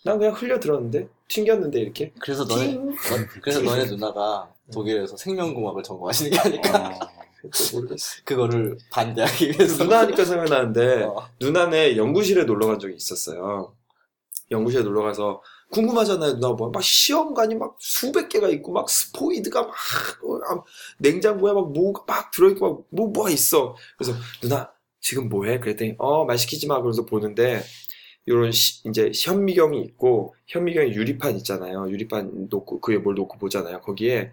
난 0.05 0.19
그냥 0.19 0.35
흘려 0.35 0.59
들었는데 0.59 1.09
튕겼는데 1.29 1.81
이렇게. 1.81 2.13
그래서 2.21 2.45
너네 2.45 2.75
너- 2.75 2.93
그래서 3.41 3.61
너네 3.63 3.87
누나가 3.87 4.53
독일에서 4.73 5.17
생명공학을 5.17 5.83
전공하시는 5.83 6.31
게 6.31 6.39
아닐까? 6.39 6.89
어, 6.89 6.99
또 7.43 7.77
모르겠어. 7.77 8.23
그거를 8.25 8.79
반대하기 8.91 9.51
위해서 9.51 9.77
누나 9.85 10.01
하니까 10.01 10.25
생각나는데 10.25 11.05
어. 11.05 11.29
누나네 11.41 11.97
연구실에 11.97 12.45
놀러 12.45 12.67
간 12.67 12.79
적이 12.79 12.97
있었어요. 12.97 13.75
연구실에 14.51 14.83
놀러 14.83 15.03
가서 15.03 15.43
궁금하잖아요, 15.71 16.35
누나 16.35 16.51
뭐. 16.51 16.71
막 16.71 16.83
시험관이 16.83 17.55
막 17.55 17.77
수백 17.81 18.29
개가 18.29 18.49
있고, 18.51 18.73
막 18.73 18.91
스포이드가 18.91 19.63
막, 19.63 19.71
어, 19.71 20.37
아, 20.59 20.63
냉장고에 20.99 21.53
막 21.55 21.73
뭐가 21.73 22.05
막 22.07 22.31
들어있고, 22.31 22.69
막 22.69 22.85
뭐, 22.91 23.09
뭐가 23.09 23.31
있어. 23.31 23.75
그래서 23.97 24.13
누나, 24.43 24.71
지금 25.03 25.29
뭐 25.29 25.45
해? 25.47 25.61
그랬더니, 25.61 25.97
어, 25.99 26.25
말 26.25 26.39
시키지 26.39 26.67
마. 26.69 26.77
그러면서 26.77 27.05
보는데, 27.07 27.63
요런 28.29 28.53
시- 28.53 28.89
이제 28.89 29.13
현미경이 29.15 29.81
있고, 29.83 30.35
현미경에 30.49 30.93
유리판 30.95 31.37
있잖아요. 31.39 31.91
유리판 31.91 32.49
놓고, 32.51 32.81
그에 32.81 32.99
뭘 32.99 33.15
놓고 33.17 33.39
보잖아요. 33.39 33.81
거기에 33.83 34.33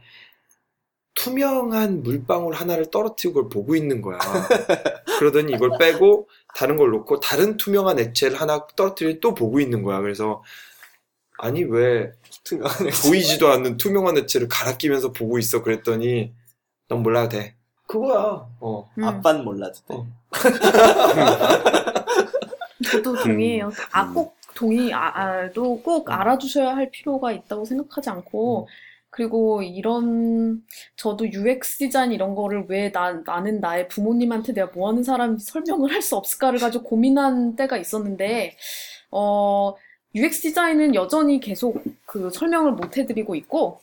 투명한 1.15 2.03
물방울 2.03 2.53
하나를 2.53 2.91
떨어뜨리고 2.91 3.33
그걸 3.43 3.49
보고 3.49 3.75
있는 3.75 4.01
거야. 4.01 4.17
그러더니 5.19 5.51
이걸 5.53 5.71
빼고 5.77 6.29
다른 6.55 6.77
걸 6.77 6.91
놓고 6.91 7.19
다른 7.19 7.57
투명한 7.57 7.99
액체를 7.99 8.39
하나 8.39 8.65
떨어뜨리고 8.75 9.19
또 9.19 9.33
보고 9.35 9.59
있는 9.59 9.83
거야. 9.83 9.99
그래서 9.99 10.43
아니 11.37 11.63
왜 11.63 12.11
보이지도 13.03 13.49
않는 13.49 13.77
투명한 13.77 14.17
액체를 14.19 14.47
갈아 14.47 14.77
끼면서 14.77 15.11
보고 15.11 15.39
있어 15.39 15.61
그랬더니 15.61 16.33
넌 16.87 17.03
몰라도 17.03 17.29
돼. 17.37 17.55
그거야. 17.89 18.47
어. 18.59 18.89
음. 18.99 19.03
아빠는 19.03 19.43
몰라도 19.43 19.73
돼. 19.87 19.95
어. 19.95 20.05
저도 22.91 23.15
동의해요. 23.23 23.71
아, 23.91 24.03
음. 24.03 24.13
꼭 24.13 24.35
동의, 24.55 24.93
아, 24.93 25.11
아도 25.43 25.81
꼭 25.81 26.09
알아주셔야 26.11 26.75
할 26.75 26.91
필요가 26.91 27.31
있다고 27.31 27.65
생각하지 27.65 28.09
않고, 28.11 28.67
그리고 29.09 29.63
이런, 29.63 30.63
저도 30.95 31.25
UX 31.31 31.79
디자인 31.79 32.11
이런 32.11 32.35
거를 32.35 32.65
왜 32.69 32.91
나, 32.91 33.11
나는 33.25 33.59
나의 33.59 33.87
부모님한테 33.87 34.53
내가 34.53 34.71
뭐 34.73 34.87
하는 34.89 35.03
사람인지 35.03 35.45
설명을 35.45 35.91
할 35.91 36.01
수 36.03 36.15
없을까를 36.15 36.59
가지고 36.59 36.83
고민한 36.83 37.55
때가 37.55 37.77
있었는데, 37.77 38.55
어, 39.11 39.73
UX 40.13 40.41
디자인은 40.41 40.93
여전히 40.95 41.39
계속 41.39 41.83
그 42.05 42.29
설명을 42.29 42.73
못 42.73 42.97
해드리고 42.97 43.33
있고, 43.35 43.79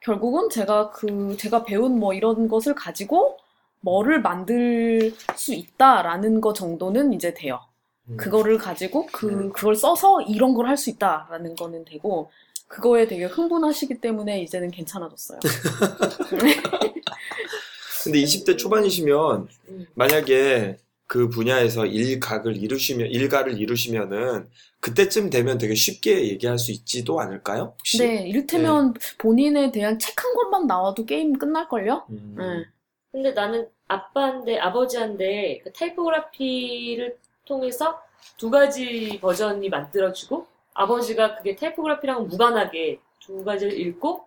결국은 0.00 0.50
제가 0.50 0.90
그, 0.90 1.36
제가 1.38 1.64
배운 1.64 1.98
뭐 1.98 2.12
이런 2.14 2.48
것을 2.48 2.74
가지고 2.74 3.38
뭐를 3.86 4.20
만들 4.20 5.14
수 5.36 5.54
있다라는 5.54 6.40
거 6.40 6.52
정도는 6.52 7.12
이제 7.12 7.32
돼요. 7.34 7.60
음. 8.08 8.16
그거를 8.16 8.58
가지고 8.58 9.06
그 9.06 9.50
그걸 9.52 9.76
써서 9.76 10.20
이런 10.22 10.54
걸 10.54 10.66
할 10.66 10.76
수 10.76 10.90
있다라는 10.90 11.54
거는 11.54 11.84
되고 11.84 12.30
그거에 12.68 13.06
되게 13.06 13.24
흥분하시기 13.26 14.00
때문에 14.00 14.42
이제는 14.42 14.72
괜찮아졌어요. 14.72 15.38
근데 18.04 18.20
20대 18.20 18.58
초반이시면 18.58 19.48
음. 19.68 19.86
만약에 19.94 20.78
그 21.08 21.28
분야에서 21.28 21.86
일각을 21.86 22.56
이루시면 22.56 23.06
일가를 23.08 23.58
이루시면은 23.60 24.48
그때쯤 24.80 25.30
되면 25.30 25.58
되게 25.58 25.74
쉽게 25.74 26.28
얘기할 26.28 26.58
수 26.58 26.72
있지도 26.72 27.20
않을까요? 27.20 27.74
혹시? 27.78 27.98
네, 27.98 28.26
이를테면 28.28 28.94
본인에 29.18 29.70
대한 29.70 29.98
책 30.00 30.16
한 30.18 30.34
권만 30.34 30.66
나와도 30.66 31.04
게임 31.06 31.38
끝날걸요? 31.38 32.06
음. 32.10 32.34
네. 32.38 32.64
근데 33.12 33.32
나는 33.32 33.68
아빠인데 33.88 34.58
아버지한테 34.58 35.60
그 35.62 35.72
타이포그라피를 35.72 37.16
통해서 37.44 38.00
두 38.36 38.50
가지 38.50 39.18
버전이 39.20 39.68
만들어지고 39.68 40.46
아버지가 40.74 41.36
그게 41.36 41.54
타이포그라피랑 41.56 42.28
무관하게 42.28 43.00
두 43.20 43.44
가지를 43.44 43.78
읽고 43.78 44.26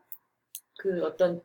그 0.78 1.04
어떤 1.06 1.42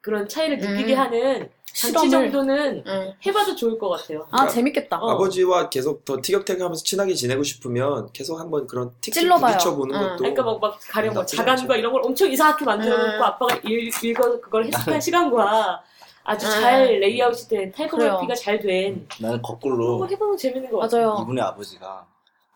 그런 0.00 0.28
차이를 0.28 0.58
느끼게 0.58 0.94
음. 0.94 0.98
하는 0.98 1.50
장치 1.66 2.08
실험을. 2.08 2.30
정도는 2.32 2.84
네. 2.84 3.16
해봐도 3.26 3.54
좋을 3.54 3.78
것 3.78 3.90
같아요. 3.90 4.26
아, 4.30 4.48
재밌겠다. 4.48 4.98
어. 4.98 5.10
아버지와 5.10 5.68
계속 5.68 6.04
더 6.04 6.18
티격태격하면서 6.20 6.82
친하게 6.82 7.14
지내고 7.14 7.42
싶으면 7.42 8.10
계속 8.12 8.40
한번 8.40 8.66
그런 8.66 8.90
틱틱 9.00 9.14
찔러봐요. 9.22 9.52
부딪혀보는 9.52 9.94
응. 9.94 10.00
것도 10.00 10.16
그러니까 10.16 10.42
막, 10.42 10.60
막 10.60 10.78
가령 10.88 11.12
뭐 11.12 11.22
나쁘지 11.22 11.36
자간과. 11.36 11.76
이런 11.76 11.92
걸 11.92 12.02
엄청 12.04 12.30
이상하게 12.30 12.64
만들어놓고 12.64 13.16
음. 13.18 13.22
아빠가 13.22 13.54
읽, 13.64 14.04
읽어 14.04 14.40
그걸 14.40 14.64
해석한 14.66 15.00
시간과 15.00 15.82
아주 16.28 16.46
음. 16.46 16.50
잘 16.50 16.86
레이아웃이 17.00 17.48
된 17.48 17.72
타이포그래피가. 17.72 18.34
잘 18.34 18.60
된 18.60 19.08
나는 19.20 19.40
거꾸로 19.40 19.98
걸 19.98 20.10
해보면 20.10 20.36
재밌는 20.36 20.70
것 20.70 20.78
같아요. 20.78 21.08
맞아요. 21.10 21.22
이분의 21.22 21.42
아버지가 21.42 22.06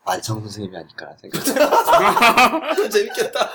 말청 0.05 0.41
선생님이 0.41 0.75
아닐까 0.77 1.07
생각. 1.21 1.43
재밌겠다. 2.91 3.49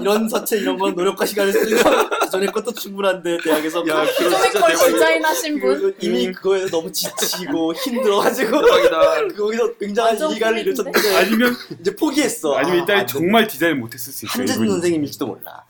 이런 0.00 0.28
서체 0.28 0.58
이런 0.58 0.76
건 0.78 0.94
노력과 0.94 1.24
시간을 1.24 1.52
쓰고 1.52 2.28
전에 2.30 2.46
것도 2.46 2.72
충분한데 2.72 3.38
대학에서 3.42 3.80
야, 3.88 4.04
그거 4.04 4.30
전에 4.30 4.50
진짜 4.50 4.66
걸. 4.76 4.92
디자인하신 4.92 5.60
분? 5.60 5.80
그- 5.80 5.96
이미 6.00 6.30
그거에 6.32 6.66
너무 6.66 6.92
지치고 6.92 7.72
힘들어가지고. 7.82 8.60
거기서 9.38 9.74
굉장한 9.78 10.16
이가를? 10.32 10.58
이루었는데 10.58 11.16
아니면 11.16 11.56
이제 11.80 11.96
포기했어. 11.96 12.54
아니면 12.56 12.82
이 12.82 12.86
딸이 12.86 13.00
아. 13.00 13.06
정말 13.06 13.46
디자인 13.46 13.80
못했을 13.80 14.12
수 14.12 14.26
있어요. 14.26 14.38
한재준. 14.40 14.68
선생님일지도 14.68 15.26
몰라. 15.26 15.64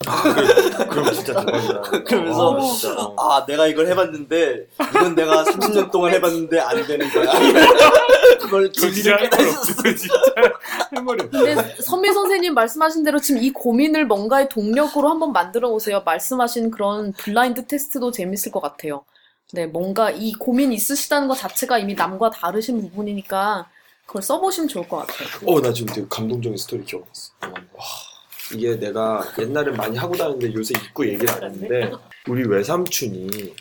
그럼 0.90 1.12
진짜 1.14 1.34
대박이다. 1.44 1.80
그러면서 2.04 2.48
어, 2.48 2.60
진짜. 2.72 2.94
어. 3.00 3.14
아 3.16 3.46
내가 3.46 3.68
이걸 3.68 3.86
해봤는데 3.86 4.66
이건 4.90 5.14
내가 5.14 5.44
30년 5.44 5.92
동안 5.92 6.12
해봤는데 6.14 6.58
안 6.58 6.84
되는 6.84 7.08
거야. 7.10 7.32
그걸 8.38 8.72
진리를. 8.72 9.12
없어요, 9.14 9.96
진짜. 9.96 10.14
할 10.90 11.02
말이 11.02 11.22
없어. 11.22 11.30
근데 11.30 11.82
선미 11.82 12.12
선생님 12.12 12.54
말씀하신 12.54 13.02
대로 13.04 13.20
지금 13.20 13.42
이 13.42 13.50
고민을 13.52 14.06
뭔가의 14.06 14.48
동력으로 14.48 15.08
한번 15.08 15.32
만들어 15.32 15.70
보세요. 15.70 16.02
말씀하신 16.04 16.70
그런 16.70 17.12
블라인드 17.12 17.66
테스트도 17.66 18.10
재밌을 18.12 18.52
것 18.52 18.60
같아요. 18.60 19.04
네, 19.52 19.66
뭔가 19.66 20.10
이 20.10 20.32
고민 20.32 20.72
있으시다는 20.72 21.26
것 21.26 21.34
자체가 21.34 21.78
이미 21.78 21.94
남과 21.94 22.30
다르신 22.30 22.80
부분이니까 22.82 23.68
그걸 24.06 24.22
써보시면 24.22 24.68
좋을 24.68 24.88
것 24.88 24.98
같아요. 24.98 25.28
어, 25.46 25.60
나 25.60 25.72
지금 25.72 25.92
되게 25.94 26.06
감동적인 26.08 26.56
스토리 26.56 26.84
기억났어. 26.84 27.32
와, 27.42 27.84
이게 28.54 28.76
내가 28.76 29.24
옛날에 29.38 29.72
많이 29.72 29.96
하고 29.96 30.16
다녔는데 30.16 30.54
요새 30.54 30.74
잊고 30.76 31.06
얘기를 31.06 31.30
안 31.30 31.44
했는데 31.44 31.92
우리 32.28 32.44
외삼촌이 32.46 33.54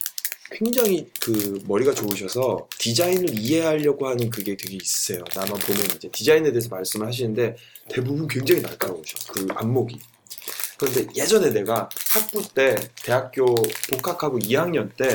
굉장히 0.51 1.09
그 1.19 1.61
머리가 1.65 1.93
좋으셔서 1.93 2.67
디자인을 2.77 3.37
이해하려고 3.37 4.07
하는 4.07 4.29
그게 4.29 4.57
되게 4.57 4.77
있으세요. 4.81 5.23
나만 5.35 5.59
보면 5.59 5.85
이제 5.95 6.09
디자인에 6.11 6.51
대해서 6.51 6.69
말씀을 6.69 7.07
하시는데 7.07 7.55
대부분 7.89 8.27
굉장히 8.27 8.61
날카로우셔. 8.61 9.17
그 9.31 9.47
안목이. 9.55 9.99
그런데 10.77 11.07
예전에 11.15 11.51
내가 11.51 11.89
학부 12.11 12.41
때 12.53 12.75
대학교 13.03 13.53
복학하고 13.89 14.39
2학년 14.39 14.89
때 14.95 15.09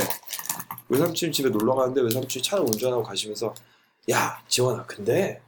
외삼촌 0.89 1.33
집에 1.33 1.49
놀러 1.49 1.75
가는데 1.75 2.03
외삼촌이 2.03 2.43
차를 2.43 2.65
운전하고 2.65 3.03
가시면서 3.03 3.55
야 4.11 4.43
지원아 4.49 4.85
근데 4.85 5.41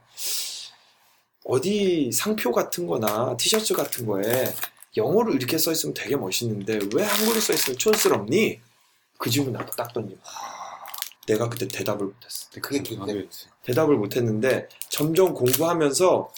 어디 1.45 2.11
상표 2.12 2.51
같은 2.51 2.87
거나 2.87 3.37
티셔츠 3.37 3.74
같은 3.74 4.07
거에 4.07 4.53
영어로 4.97 5.34
이렇게 5.34 5.59
써 5.59 5.70
있으면 5.72 5.95
되게 5.95 6.16
멋있는데 6.16 6.78
왜 6.95 7.05
한글로 7.05 7.39
써 7.39 7.53
있으면 7.53 7.78
촌스럽니? 7.78 8.61
그 9.19 9.31
질문 9.31 9.53
나도 9.53 9.71
딱 9.73 9.93
던지고 9.93 10.21
내가 11.27 11.49
그때 11.49 11.67
대답을 11.67 12.07
못했어. 12.07 12.49
그게 12.61 12.83
계기가 12.83 13.07
대답을 13.64 13.97
못했는데 13.97 14.69
점점 14.89 15.35
공부하면서 15.35 16.31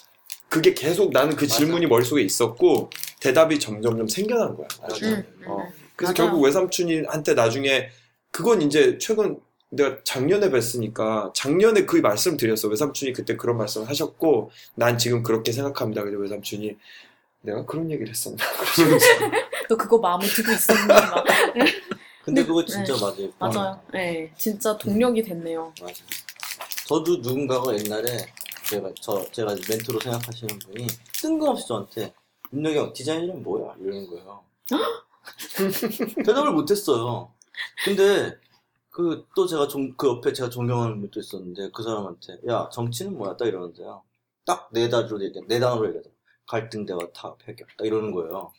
그게 0.48 0.72
계속 0.72 1.12
나는 1.12 1.36
그 1.36 1.44
맞아. 1.44 1.56
질문이 1.56 1.86
머릿속에 1.86 2.22
있었고 2.22 2.90
대답이 3.20 3.60
점점점 3.60 4.08
생겨난 4.08 4.56
거야. 4.56 4.66
나중에. 4.80 5.10
음, 5.12 5.34
음, 5.40 5.48
어. 5.48 5.56
음. 5.58 5.72
그래서 5.94 6.12
맞아요. 6.12 6.30
결국 6.30 6.44
외삼촌이한테 6.44 7.34
나중에 7.34 7.90
그건 8.30 8.62
이제 8.62 8.98
최근 8.98 9.40
내가 9.70 9.98
작년에 10.04 10.48
뵀으니까 10.48 11.34
작년에 11.34 11.84
그 11.84 11.96
말씀 11.96 12.36
드렸어. 12.38 12.68
외삼촌이 12.68 13.12
그때 13.12 13.36
그런 13.36 13.58
말씀을 13.58 13.88
하셨고 13.88 14.50
난 14.74 14.96
지금 14.96 15.22
그렇게 15.22 15.52
생각합니다. 15.52 16.02
그래서 16.02 16.18
외삼촌이 16.20 16.76
내가 17.42 17.64
그런 17.66 17.90
얘기를 17.90 18.08
했었나? 18.08 18.38
또 19.68 19.76
그거 19.76 19.98
마음에 19.98 20.26
두고 20.26 20.50
있었는구나. 20.50 21.24
근데 22.28 22.44
그거 22.44 22.62
진짜 22.62 22.94
네. 22.94 23.00
맞아요. 23.00 23.32
맞아요. 23.38 23.80
네, 23.90 24.30
진짜 24.36 24.76
동력이 24.76 25.22
됐네요. 25.22 25.72
맞아. 25.80 25.94
저도 26.86 27.16
누군가가 27.18 27.74
옛날에 27.74 28.04
제가 28.68 28.90
저 29.00 29.24
제가 29.32 29.54
멘토로 29.68 29.98
생각하시는 29.98 30.58
분이 30.58 30.86
뜬금없이 31.22 31.66
저한테 31.66 32.12
윤혁이 32.52 32.76
형 32.76 32.92
디자인이란 32.92 33.42
뭐야 33.42 33.74
이러는 33.80 34.06
거예요. 34.10 34.44
대답을 36.24 36.52
못했어요. 36.52 37.32
근데 37.84 38.36
그 38.90 39.26
또 39.34 39.46
제가 39.46 39.66
종, 39.68 39.94
그 39.96 40.08
옆에 40.08 40.32
제가 40.34 40.50
존경하는 40.50 41.00
분도 41.00 41.20
있었는데 41.20 41.70
그 41.72 41.82
사람한테 41.82 42.40
야 42.48 42.68
정치는 42.70 43.16
뭐야 43.16 43.38
딱 43.38 43.46
이러는데요. 43.46 44.02
딱 44.44 44.68
네 44.72 44.90
단어로 44.90 45.22
얘기해 45.24 45.46
네 45.48 45.58
단어로 45.60 45.88
얘기하자. 45.88 46.10
갈등 46.46 46.84
대화 46.84 46.98
타협 47.14 47.38
해결 47.48 47.66
딱 47.78 47.86
이러는 47.86 48.10
거예요. 48.12 48.52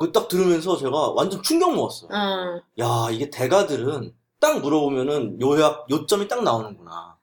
그거 0.00 0.12
딱 0.12 0.28
들으면서 0.28 0.78
제가 0.78 1.10
완전 1.10 1.42
충격 1.42 1.74
먹었어요. 1.74 2.08
음, 2.10 2.60
야, 2.78 3.10
이게 3.12 3.28
대가들은 3.28 4.14
딱 4.40 4.60
물어보면은 4.62 5.42
요약, 5.42 5.86
요점이 5.90 6.26
딱 6.26 6.42
나오는구나. 6.42 7.18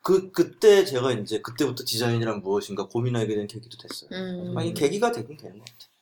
그, 0.00 0.32
그때 0.32 0.86
제가 0.86 1.12
이제 1.12 1.42
그때부터 1.42 1.84
디자인이란 1.86 2.40
무엇인가 2.40 2.86
고민하게 2.86 3.34
된 3.34 3.46
계기도 3.46 3.76
됐어요. 3.76 4.08
음. 4.12 4.56
아니, 4.56 4.72
계기가 4.72 5.12
되긴 5.12 5.36
되는 5.36 5.58
것 5.58 5.64
같아요. 5.66 5.92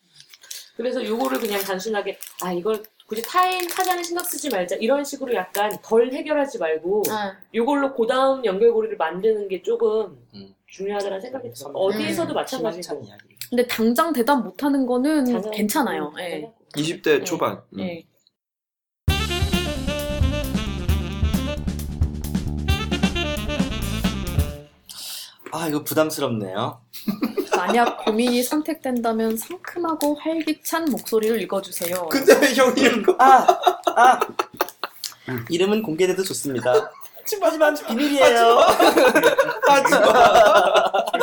그래서 0.76 1.04
요거를 1.04 1.40
그냥 1.40 1.60
단순하게 1.60 2.16
아 2.40 2.52
이걸 2.52 2.82
굳이 3.06 3.20
타인 3.22 3.68
타자는 3.68 4.02
신경 4.02 4.24
쓰지 4.24 4.48
말자 4.48 4.76
이런 4.76 5.04
식으로 5.04 5.34
약간 5.34 5.76
덜 5.82 6.10
해결하지 6.10 6.58
말고 6.58 7.02
아, 7.10 7.36
요걸로 7.52 7.92
그 7.92 8.06
다음 8.06 8.42
연결고리를 8.42 8.96
만드는 8.96 9.48
게 9.48 9.60
조금 9.62 10.16
음. 10.34 10.54
중요하다는 10.68 11.20
생각이 11.20 11.52
들어요. 11.52 11.74
어디에서도 11.74 12.32
음. 12.32 12.34
마찬가지고. 12.34 13.04
근데 13.50 13.66
당장 13.66 14.12
대답 14.12 14.42
못하는 14.44 14.86
거는 14.86 15.24
자녀- 15.26 15.50
괜찮아요. 15.50 16.12
음, 16.14 16.20
예. 16.20 16.30
자녀- 16.40 16.52
20대 16.76 17.18
네. 17.18 17.24
초반. 17.24 17.60
음. 17.74 17.80
예. 17.80 18.04
아, 25.52 25.66
이거 25.66 25.82
부담스럽네요. 25.82 26.80
만약 27.56 28.04
고민이 28.04 28.42
선택된다면 28.42 29.36
상큼하고 29.36 30.14
활기찬 30.14 30.86
목소리를 30.86 31.40
읽어주세요. 31.42 32.08
근데 32.08 32.38
왜 32.40 32.54
형이 32.54 32.80
이거? 33.00 33.16
아, 33.18 33.46
아. 33.96 34.20
이름은 35.48 35.82
공개돼도 35.82 36.22
좋습니다. 36.22 36.72
하지만 37.40 37.74
비밀이에요. 37.74 38.58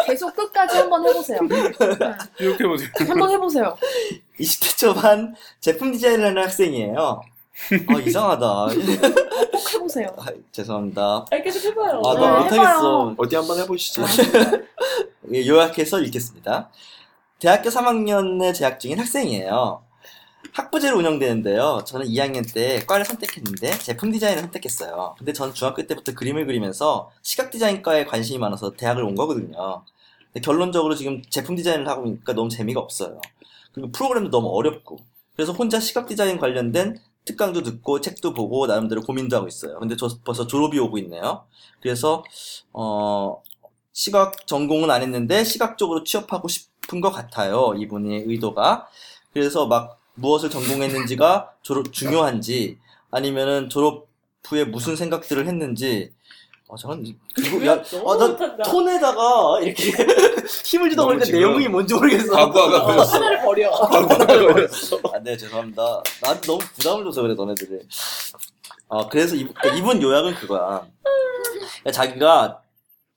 계속 0.05 0.35
끝까지 0.35 0.77
한번 0.77 1.07
해보세요. 1.07 1.39
이렇게 2.39 2.65
보세요. 2.67 2.89
한번 3.07 3.29
해보세요. 3.31 3.77
20대 4.39 4.77
초반 4.77 5.35
제품 5.59 5.91
디자인을 5.91 6.25
하는 6.27 6.43
학생이에요. 6.43 7.21
아, 7.87 7.93
이상하다. 7.99 8.67
꼭 9.51 9.73
해보세요. 9.73 10.07
아, 10.17 10.25
죄송합니다. 10.51 11.25
아니, 11.31 11.43
계속 11.43 11.63
해봐요. 11.69 12.01
아, 12.05 12.13
네, 12.13 12.19
나 12.21 12.31
못하겠어. 12.39 12.53
해봐요. 12.59 13.15
어디 13.17 13.35
한번 13.35 13.59
해보시죠. 13.59 14.03
예, 15.33 15.45
요약해서 15.47 15.99
읽겠습니다. 16.01 16.69
대학교 17.39 17.69
3학년에 17.69 18.53
재학 18.53 18.79
중인 18.79 18.99
학생이에요. 18.99 19.81
학부제로 20.51 20.97
운영되는데요. 20.97 21.83
저는 21.85 22.07
2학년 22.07 22.51
때 22.51 22.79
과를 22.85 23.05
선택했는데 23.05 23.77
제품 23.79 24.11
디자인을 24.11 24.41
선택했어요. 24.41 25.15
근데 25.17 25.33
전 25.33 25.53
중학교 25.53 25.85
때부터 25.85 26.13
그림을 26.13 26.45
그리면서 26.45 27.11
시각 27.21 27.51
디자인과에 27.51 28.05
관심이 28.05 28.39
많아서 28.39 28.73
대학을 28.73 29.03
온 29.03 29.15
거거든요. 29.15 29.83
근데 30.33 30.41
결론적으로 30.41 30.95
지금 30.95 31.21
제품 31.29 31.55
디자인을 31.55 31.87
하고 31.87 32.05
있으니까 32.05 32.33
너무 32.33 32.49
재미가 32.49 32.79
없어요. 32.79 33.19
그리고 33.71 33.91
프로그램도 33.91 34.29
너무 34.29 34.49
어렵고. 34.49 34.97
그래서 35.35 35.53
혼자 35.53 35.79
시각 35.79 36.07
디자인 36.07 36.39
관련된 36.39 36.99
특강도 37.25 37.61
듣고 37.61 38.01
책도 38.01 38.33
보고 38.33 38.65
나름대로 38.65 39.01
고민도 39.01 39.35
하고 39.35 39.47
있어요. 39.47 39.77
근데 39.79 39.95
저 39.95 40.09
벌써 40.23 40.47
졸업이 40.47 40.79
오고 40.79 40.97
있네요. 40.99 41.43
그래서 41.81 42.23
어 42.73 43.41
시각 43.91 44.47
전공은 44.47 44.89
안 44.89 45.03
했는데 45.03 45.43
시각 45.43 45.77
쪽으로 45.77 46.03
취업하고 46.03 46.47
싶은 46.47 47.01
것 47.01 47.11
같아요. 47.11 47.73
이분의 47.77 48.23
의도가. 48.27 48.87
그래서 49.33 49.67
막 49.67 49.99
무엇을 50.17 50.49
전공했는지가 50.49 51.53
졸업 51.61 51.93
중요한지 51.93 52.77
아니면은 53.11 53.69
졸업 53.69 54.07
후에 54.45 54.63
무슨 54.65 54.95
생각들을 54.95 55.47
했는지 55.47 56.11
어 56.67 56.75
저는 56.75 57.05
이- 57.05 57.15
그리고 57.33 57.65
야, 57.65 57.81
너무 57.81 58.11
아, 58.11 58.17
나 58.17 58.27
못한다. 58.27 58.63
톤에다가 58.63 59.59
이렇게 59.61 59.83
힘을 60.65 60.89
주다 60.89 61.05
보니까 61.05 61.25
내용이 61.25 61.67
뭔지 61.69 61.93
모르겠어. 61.93 62.29
과부하가 62.33 62.83
걸렸어. 62.83 63.15
하나를 63.15 63.41
버려. 63.43 63.71
아, 65.13 65.19
네, 65.23 65.37
죄송합니다. 65.37 66.03
나한테 66.21 66.41
너무 66.47 66.59
부담을 66.75 67.05
줘서 67.05 67.21
그래, 67.21 67.35
너네들이. 67.35 67.79
아, 68.89 69.07
그래서 69.07 69.35
이, 69.35 69.47
이분 69.77 70.01
요약은 70.01 70.35
그거야. 70.35 70.85
그러니까 71.83 71.91
자기가 71.91 72.61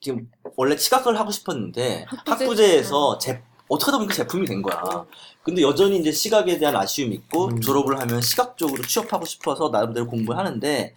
지금 0.01 0.31
원래 0.57 0.77
시각을 0.77 1.19
하고 1.19 1.33
싶었는데 1.33 2.07
학부제- 2.09 2.29
학부제에서 2.31 3.19
제, 3.19 3.43
어떻게 3.71 3.87
하다 3.91 3.99
보니까 3.99 4.15
제품이 4.15 4.47
된 4.47 4.63
거야. 4.63 5.07
근데 5.43 5.63
여전히 5.63 5.97
이제 5.99 6.11
시각에 6.13 6.59
대한 6.59 6.77
아쉬움이 6.77 7.15
있고 7.15 7.47
음. 7.49 7.61
졸업을 7.61 7.99
하면 8.01 8.21
시각 8.21 8.57
쪽으로 8.59 8.83
취업하고 8.83 9.25
싶어서 9.25 9.69
나름대로 9.71 10.07
공부를 10.07 10.39
하는데 10.39 10.95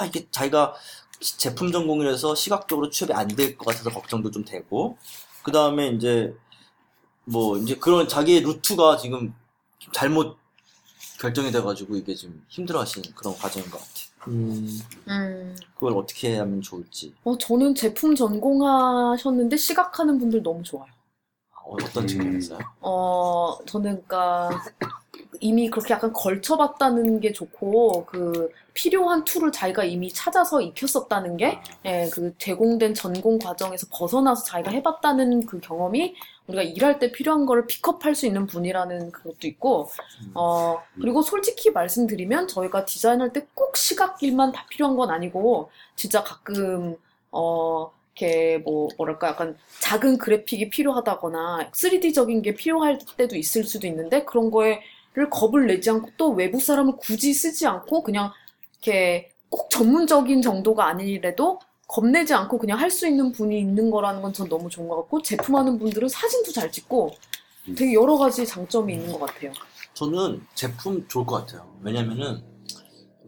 아, 0.00 0.06
이게 0.06 0.26
자기가 0.30 0.74
시- 1.20 1.38
제품 1.38 1.72
전공이라서 1.72 2.34
시각 2.36 2.68
쪽으로 2.68 2.88
취업이 2.90 3.12
안 3.12 3.28
될 3.28 3.56
것 3.58 3.66
같아서 3.66 3.90
걱정도 3.90 4.30
좀 4.30 4.44
되고 4.44 4.96
그 5.42 5.52
다음에 5.52 5.88
이제 5.88 6.34
뭐 7.24 7.58
이제 7.58 7.76
그런 7.76 8.06
자기의 8.08 8.40
루트가 8.42 8.96
지금 8.96 9.34
좀 9.78 9.92
잘못 9.92 10.36
결정이 11.20 11.50
돼가지고 11.52 11.96
이게 11.96 12.14
지금 12.14 12.44
힘들어하시는 12.48 13.10
그런 13.14 13.34
과정인 13.36 13.70
것 13.70 13.78
같아. 13.78 13.90
음, 14.28 14.80
음. 15.08 15.56
그걸 15.74 15.96
어떻게 15.98 16.36
하면 16.38 16.62
좋을지 16.62 17.12
어, 17.24 17.36
저는 17.36 17.74
제품 17.74 18.14
전공하셨는데 18.14 19.56
시각하는 19.56 20.18
분들 20.18 20.42
너무 20.42 20.62
좋아요. 20.62 20.86
어, 21.64 21.74
어떤 21.82 22.04
음. 22.04 22.06
측면에서요? 22.08 22.58
어, 22.80 23.58
저는 23.66 23.94
그니까 23.96 24.50
이미 25.40 25.68
그렇게 25.68 25.94
약간 25.94 26.12
걸쳐봤다는 26.12 27.20
게 27.20 27.32
좋고 27.32 28.06
그 28.06 28.50
필요한 28.72 29.24
툴을 29.24 29.52
자기가 29.52 29.84
이미 29.84 30.12
찾아서 30.12 30.60
익혔었다는 30.60 31.36
게 31.36 31.60
예, 31.84 32.08
그 32.12 32.34
제공된 32.38 32.94
전공 32.94 33.38
과정에서 33.38 33.86
벗어나서 33.90 34.44
자기가 34.44 34.70
해봤다는 34.70 35.46
그 35.46 35.60
경험이 35.60 36.14
우리가 36.46 36.62
일할 36.62 36.98
때 36.98 37.10
필요한 37.12 37.46
거를 37.46 37.66
픽업할 37.66 38.14
수 38.14 38.26
있는 38.26 38.46
분이라는 38.46 39.12
그것도 39.12 39.46
있고, 39.48 39.88
어, 40.34 40.78
그리고 41.00 41.22
솔직히 41.22 41.70
말씀드리면 41.70 42.48
저희가 42.48 42.84
디자인할 42.84 43.32
때 43.32 43.46
꼭 43.54 43.76
시각 43.76 44.22
일만 44.22 44.52
다 44.52 44.66
필요한 44.68 44.96
건 44.96 45.10
아니고, 45.10 45.70
진짜 45.96 46.22
가끔, 46.22 46.96
어, 47.30 47.90
이렇게 48.16 48.58
뭐, 48.58 48.88
뭐랄까, 48.96 49.28
약간 49.28 49.56
작은 49.80 50.18
그래픽이 50.18 50.70
필요하다거나 50.70 51.70
3D적인 51.72 52.42
게 52.42 52.54
필요할 52.54 52.98
때도 53.16 53.36
있을 53.36 53.64
수도 53.64 53.86
있는데, 53.88 54.24
그런 54.24 54.50
거에를 54.50 55.30
겁을 55.30 55.66
내지 55.66 55.90
않고 55.90 56.10
또 56.16 56.30
외부 56.30 56.60
사람을 56.60 56.94
굳이 56.96 57.32
쓰지 57.34 57.66
않고 57.66 58.02
그냥 58.02 58.30
이렇게 58.82 59.32
꼭 59.50 59.68
전문적인 59.70 60.42
정도가 60.42 60.86
아니래도 60.86 61.58
겁내지 61.88 62.34
않고 62.34 62.58
그냥 62.58 62.78
할 62.78 62.90
수 62.90 63.06
있는 63.06 63.30
분이 63.32 63.58
있는 63.58 63.90
거라는 63.90 64.22
건 64.22 64.32
전 64.32 64.48
너무 64.48 64.68
좋은 64.70 64.88
것 64.88 64.96
같고 64.96 65.22
제품하는 65.22 65.78
분들은 65.78 66.08
사진도 66.08 66.50
잘 66.52 66.70
찍고 66.72 67.10
되게 67.76 67.92
여러 67.94 68.16
가지 68.16 68.46
장점이 68.46 68.94
있는 68.94 69.12
것 69.12 69.20
같아요. 69.20 69.52
저는 69.94 70.44
제품 70.54 71.06
좋을 71.08 71.24
것 71.26 71.36
같아요. 71.46 71.68
왜냐면은 71.82 72.42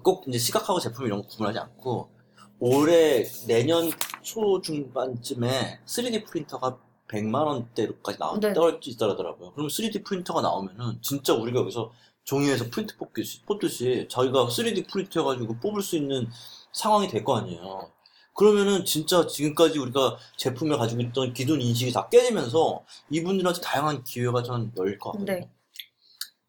꼭 0.02 0.24
이제 0.28 0.38
시각하고 0.38 0.80
제품 0.80 1.06
이런 1.06 1.22
거 1.22 1.28
구분하지 1.28 1.58
않고 1.58 2.10
올해 2.58 3.24
내년 3.46 3.90
초 4.22 4.60
중반쯤에 4.60 5.80
3D 5.86 6.26
프린터가 6.26 6.78
100만 7.08 7.46
원대로까지 7.46 8.18
나온 8.18 8.40
네. 8.40 8.52
떨어져 8.52 8.78
있더라고요. 8.90 9.52
그럼 9.52 9.68
3D 9.68 10.04
프린터가 10.04 10.40
나오면은 10.40 10.98
진짜 11.02 11.34
우리가 11.34 11.60
여기서 11.60 11.92
종이에서 12.24 12.68
프린트 12.70 12.96
뽑듯이, 12.96 13.42
뽑듯이 13.42 14.08
자기가 14.10 14.46
3D 14.46 14.90
프린트 14.90 15.18
해가지고 15.18 15.58
뽑을 15.60 15.82
수 15.82 15.96
있는 15.96 16.28
상황이 16.72 17.08
될 17.08 17.22
거 17.24 17.36
아니에요. 17.36 17.90
그러면은 18.34 18.84
진짜 18.84 19.26
지금까지 19.26 19.78
우리가 19.78 20.18
제품에 20.36 20.76
가지고 20.76 21.00
있던 21.02 21.32
기존 21.32 21.62
인식이 21.62 21.92
다 21.92 22.08
깨지면서 22.08 22.84
이분들한테 23.10 23.60
다양한 23.62 24.04
기회가 24.04 24.42
전 24.42 24.72
열릴 24.76 24.98
것 24.98 25.12
같거든요. 25.12 25.38
네. 25.40 25.50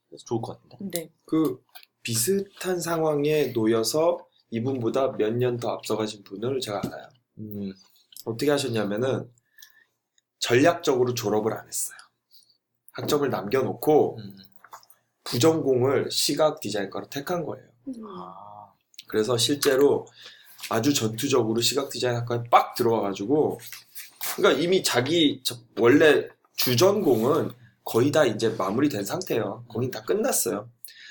그래서 0.09 0.25
좋을 0.25 0.41
것 0.41 0.61
같은데. 0.61 0.99
네. 0.99 1.09
그 1.25 1.61
비슷한 2.01 2.81
상황에 2.81 3.47
놓여서 3.47 4.26
이분보다 4.49 5.13
몇 5.17 5.31
년 5.33 5.57
더 5.57 5.69
앞서가신 5.71 6.23
분을 6.23 6.59
제가 6.59 6.81
알아요. 6.85 7.09
음, 7.39 7.73
어떻게 8.25 8.49
하셨냐면은 8.51 9.29
전략적으로 10.39 11.13
졸업을 11.13 11.53
안 11.53 11.67
했어요. 11.67 11.97
학점을 12.93 13.29
남겨놓고 13.29 14.17
음. 14.19 14.37
부전공을 15.23 16.09
시각 16.11 16.59
디자인과로 16.61 17.09
택한 17.09 17.43
거예요. 17.45 17.67
아, 18.07 18.71
그래서 19.07 19.37
실제로 19.37 20.07
아주 20.69 20.93
전투적으로 20.93 21.61
시각 21.61 21.89
디자인 21.89 22.15
학과에 22.15 22.43
빡 22.49 22.75
들어와가지고 22.75 23.59
그러니까 24.35 24.61
이미 24.61 24.83
자기 24.83 25.41
저- 25.43 25.55
원래 25.79 26.27
주전공은 26.55 27.51
거의 27.83 28.11
다 28.11 28.25
이제 28.25 28.49
마무리된 28.49 29.05
상태예요. 29.05 29.65
거긴 29.67 29.91
다 29.91 30.01
끝났어요. 30.03 30.69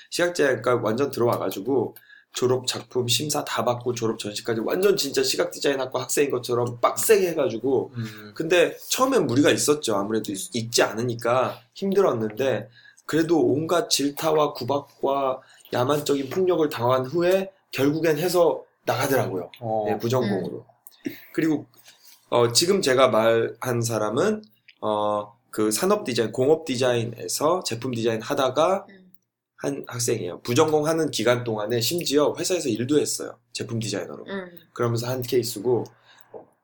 시각 0.09 0.33
디자인과 0.33 0.75
완전 0.77 1.09
들어와가지고 1.11 1.95
졸업 2.37 2.67
작품 2.67 3.07
심사 3.07 3.43
다 3.43 3.65
받고 3.65 3.95
졸업 3.95 4.19
전시까지 4.19 4.61
완전 4.63 4.95
진짜 4.95 5.23
시각 5.23 5.49
디자인 5.49 5.79
학과 5.79 6.01
학생인 6.03 6.29
것처럼 6.29 6.79
빡세게 6.79 7.29
해가지고 7.29 7.91
음, 7.95 8.31
근데 8.35 8.77
처음엔 8.89 9.25
무리가 9.25 9.49
있었죠. 9.49 9.95
아무래도 9.95 10.31
있- 10.31 10.55
있지 10.55 10.83
않으니까 10.83 11.59
힘들었는데 11.73 12.69
그래도 13.07 13.39
온갖 13.43 13.89
질타와 13.89 14.53
구박과 14.53 15.41
야만적인 15.73 16.29
폭력을 16.29 16.69
당한 16.69 17.07
후에 17.07 17.51
결국엔 17.71 18.19
해서 18.19 18.63
나가더라고요. 18.85 19.49
어, 19.59 19.85
네, 19.87 19.97
부전공으로. 19.97 20.63
그리고 21.33 21.65
어, 22.29 22.51
지금 22.51 22.83
제가 22.83 23.07
말한 23.07 23.81
사람은 23.81 24.43
어, 24.81 25.35
그 25.49 25.71
산업 25.71 26.05
디자인, 26.05 26.31
공업 26.31 26.65
디자인에서 26.65 27.63
제품 27.63 27.93
디자인 27.95 28.21
하다가 28.21 28.85
음. 28.89 28.96
한 29.57 29.83
학생이에요. 29.87 30.41
부전공 30.41 30.85
하는 30.85 31.09
기간 31.09 31.43
동안에 31.43 31.81
심지어 31.81 32.33
회사에서 32.37 32.69
일도 32.69 32.99
했어요. 32.99 33.37
제품 33.53 33.79
디자이너로. 33.79 34.25
음. 34.27 34.51
그러면서 34.73 35.07
한 35.07 35.21
케이스고 35.21 35.83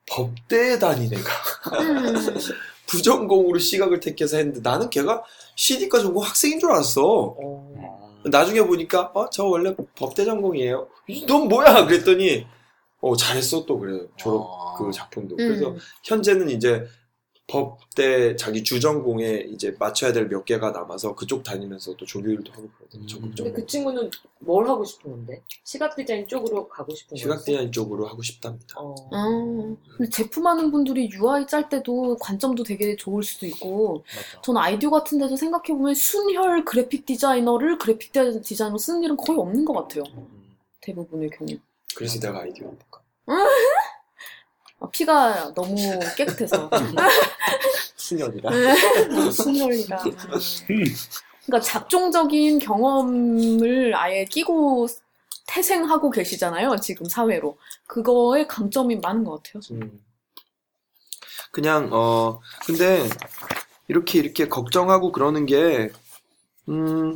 법대에 0.06 0.78
다닌 0.78 1.12
애가 1.12 1.80
음. 1.82 2.14
부전공으로 2.88 3.58
시각을 3.58 4.00
택해서 4.00 4.38
했는데 4.38 4.60
나는 4.62 4.90
걔가 4.90 5.24
CD과 5.56 6.00
전공 6.00 6.24
학생인 6.24 6.60
줄 6.60 6.70
알았어. 6.70 7.02
어, 7.04 8.14
나중에 8.26 8.62
보니까 8.62 9.12
어, 9.16 9.30
저 9.30 9.46
원래 9.46 9.76
법대 9.96 10.24
전공이에요. 10.26 10.88
넌 11.28 11.48
뭐야? 11.48 11.86
그랬더니 11.88 12.46
어, 13.02 13.16
잘했어 13.16 13.66
또 13.66 13.80
그래. 13.80 14.06
졸업 14.18 14.42
어. 14.42 14.76
그 14.78 14.92
작품도. 14.92 15.36
그래서 15.36 15.72
음. 15.72 15.78
현재는 16.04 16.52
이제 16.52 16.86
법대 17.48 18.36
자기 18.38 18.64
주전공에 18.64 19.48
이제 19.50 19.76
맞춰야 19.78 20.14
될 20.14 20.30
몇 20.30 20.46
개가 20.46 20.72
남아서 20.72 21.14
그쪽 21.14 21.44
다니면서 21.44 21.96
또 21.98 22.06
조교일도 22.06 22.52
하고 22.54 22.70
그러거든요. 22.70 23.04
음. 23.04 23.08
적극적으로. 23.08 23.44
근데 23.54 23.62
그 23.62 23.68
친구는 23.68 24.10
뭘 24.40 24.68
하고 24.68 24.84
싶은 24.86 25.12
건데? 25.12 25.44
시각 25.64 25.96
디자인 25.96 26.28
쪽으로 26.28 26.68
가고 26.70 26.96
싶은 26.96 27.16
거였어? 27.18 27.22
시각 27.22 27.46
디자인 27.46 27.72
쪽으로 27.72 28.08
하고 28.08 28.22
싶답니다. 28.22 28.80
어. 28.80 28.96
음. 29.14 29.78
근데 29.98 30.10
제품하는 30.10 30.72
분들이 30.72 31.10
UI 31.12 31.46
짤 31.48 31.68
때도 31.70 32.18
관점도 32.18 32.64
되게 32.64 32.96
좋을 32.96 33.22
수도 33.24 33.46
있고 33.46 34.04
맞아. 34.16 34.42
전 34.42 34.58
아이디어 34.58 34.90
같은 34.90 35.20
데서 35.20 35.36
생각해 35.36 35.68
보면 35.68 35.94
순혈 35.94 36.66
그래픽 36.66 37.06
디자이너를 37.06 37.78
그래픽 37.78 38.12
디- 38.14 38.42
디자이너로 38.42 38.78
쓰는 38.78 39.04
일은 39.04 39.18
거의 39.18 39.38
없는 39.38 39.66
것 39.66 39.74
같아요. 39.74 40.04
음. 40.16 40.56
대부분의 40.82 41.30
경우. 41.32 41.50
그래서 41.96 42.20
내가 42.20 42.40
아이디어 42.40 42.68
안 42.70 42.78
볼까. 42.80 43.02
아, 44.84 44.90
피가 44.92 45.54
너무 45.54 45.76
깨끗해서. 46.18 46.70
순혈이라. 47.96 48.52
순혈이라. 49.32 50.04
그러니까 51.46 51.62
작종적인 51.62 52.60
경험을 52.60 53.96
아예 53.96 54.26
끼고 54.26 54.88
태생하고 55.48 56.10
계시잖아요. 56.10 56.76
지금 56.78 57.06
사회로. 57.08 57.58
그거에 57.88 58.46
강점이 58.46 58.98
많은 58.98 59.24
것 59.24 59.42
같아요. 59.42 59.62
음. 59.72 60.04
그냥 61.52 61.90
어 61.94 62.42
근데 62.66 63.08
이렇게 63.88 64.20
이렇게 64.20 64.48
걱정하고 64.48 65.12
그러는 65.12 65.46
게 65.46 65.92
음, 66.68 67.16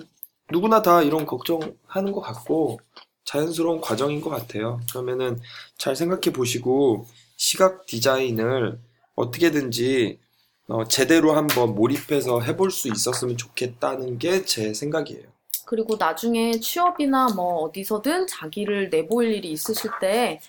누구나 0.51 0.81
다 0.81 1.01
이런 1.01 1.25
걱정하는 1.25 2.11
것 2.13 2.21
같고 2.21 2.79
자연스러운 3.25 3.81
과정인 3.81 4.21
것 4.21 4.29
같아요. 4.29 4.79
그러면은 4.89 5.39
잘 5.77 5.95
생각해 5.95 6.31
보시고 6.33 7.07
시각 7.37 7.85
디자인을 7.85 8.79
어떻게든지 9.15 10.19
어, 10.67 10.83
제대로 10.85 11.33
한번 11.33 11.75
몰입해서 11.75 12.41
해볼 12.41 12.71
수 12.71 12.89
있었으면 12.89 13.37
좋겠다는 13.37 14.19
게 14.19 14.43
제 14.43 14.73
생각이에요. 14.73 15.23
그리고 15.65 15.95
나중에 15.97 16.59
취업이나 16.59 17.29
뭐 17.29 17.63
어디서든 17.63 18.27
자기를 18.27 18.89
내보일 18.89 19.33
일이 19.33 19.51
있으실 19.51 19.91
때 20.01 20.39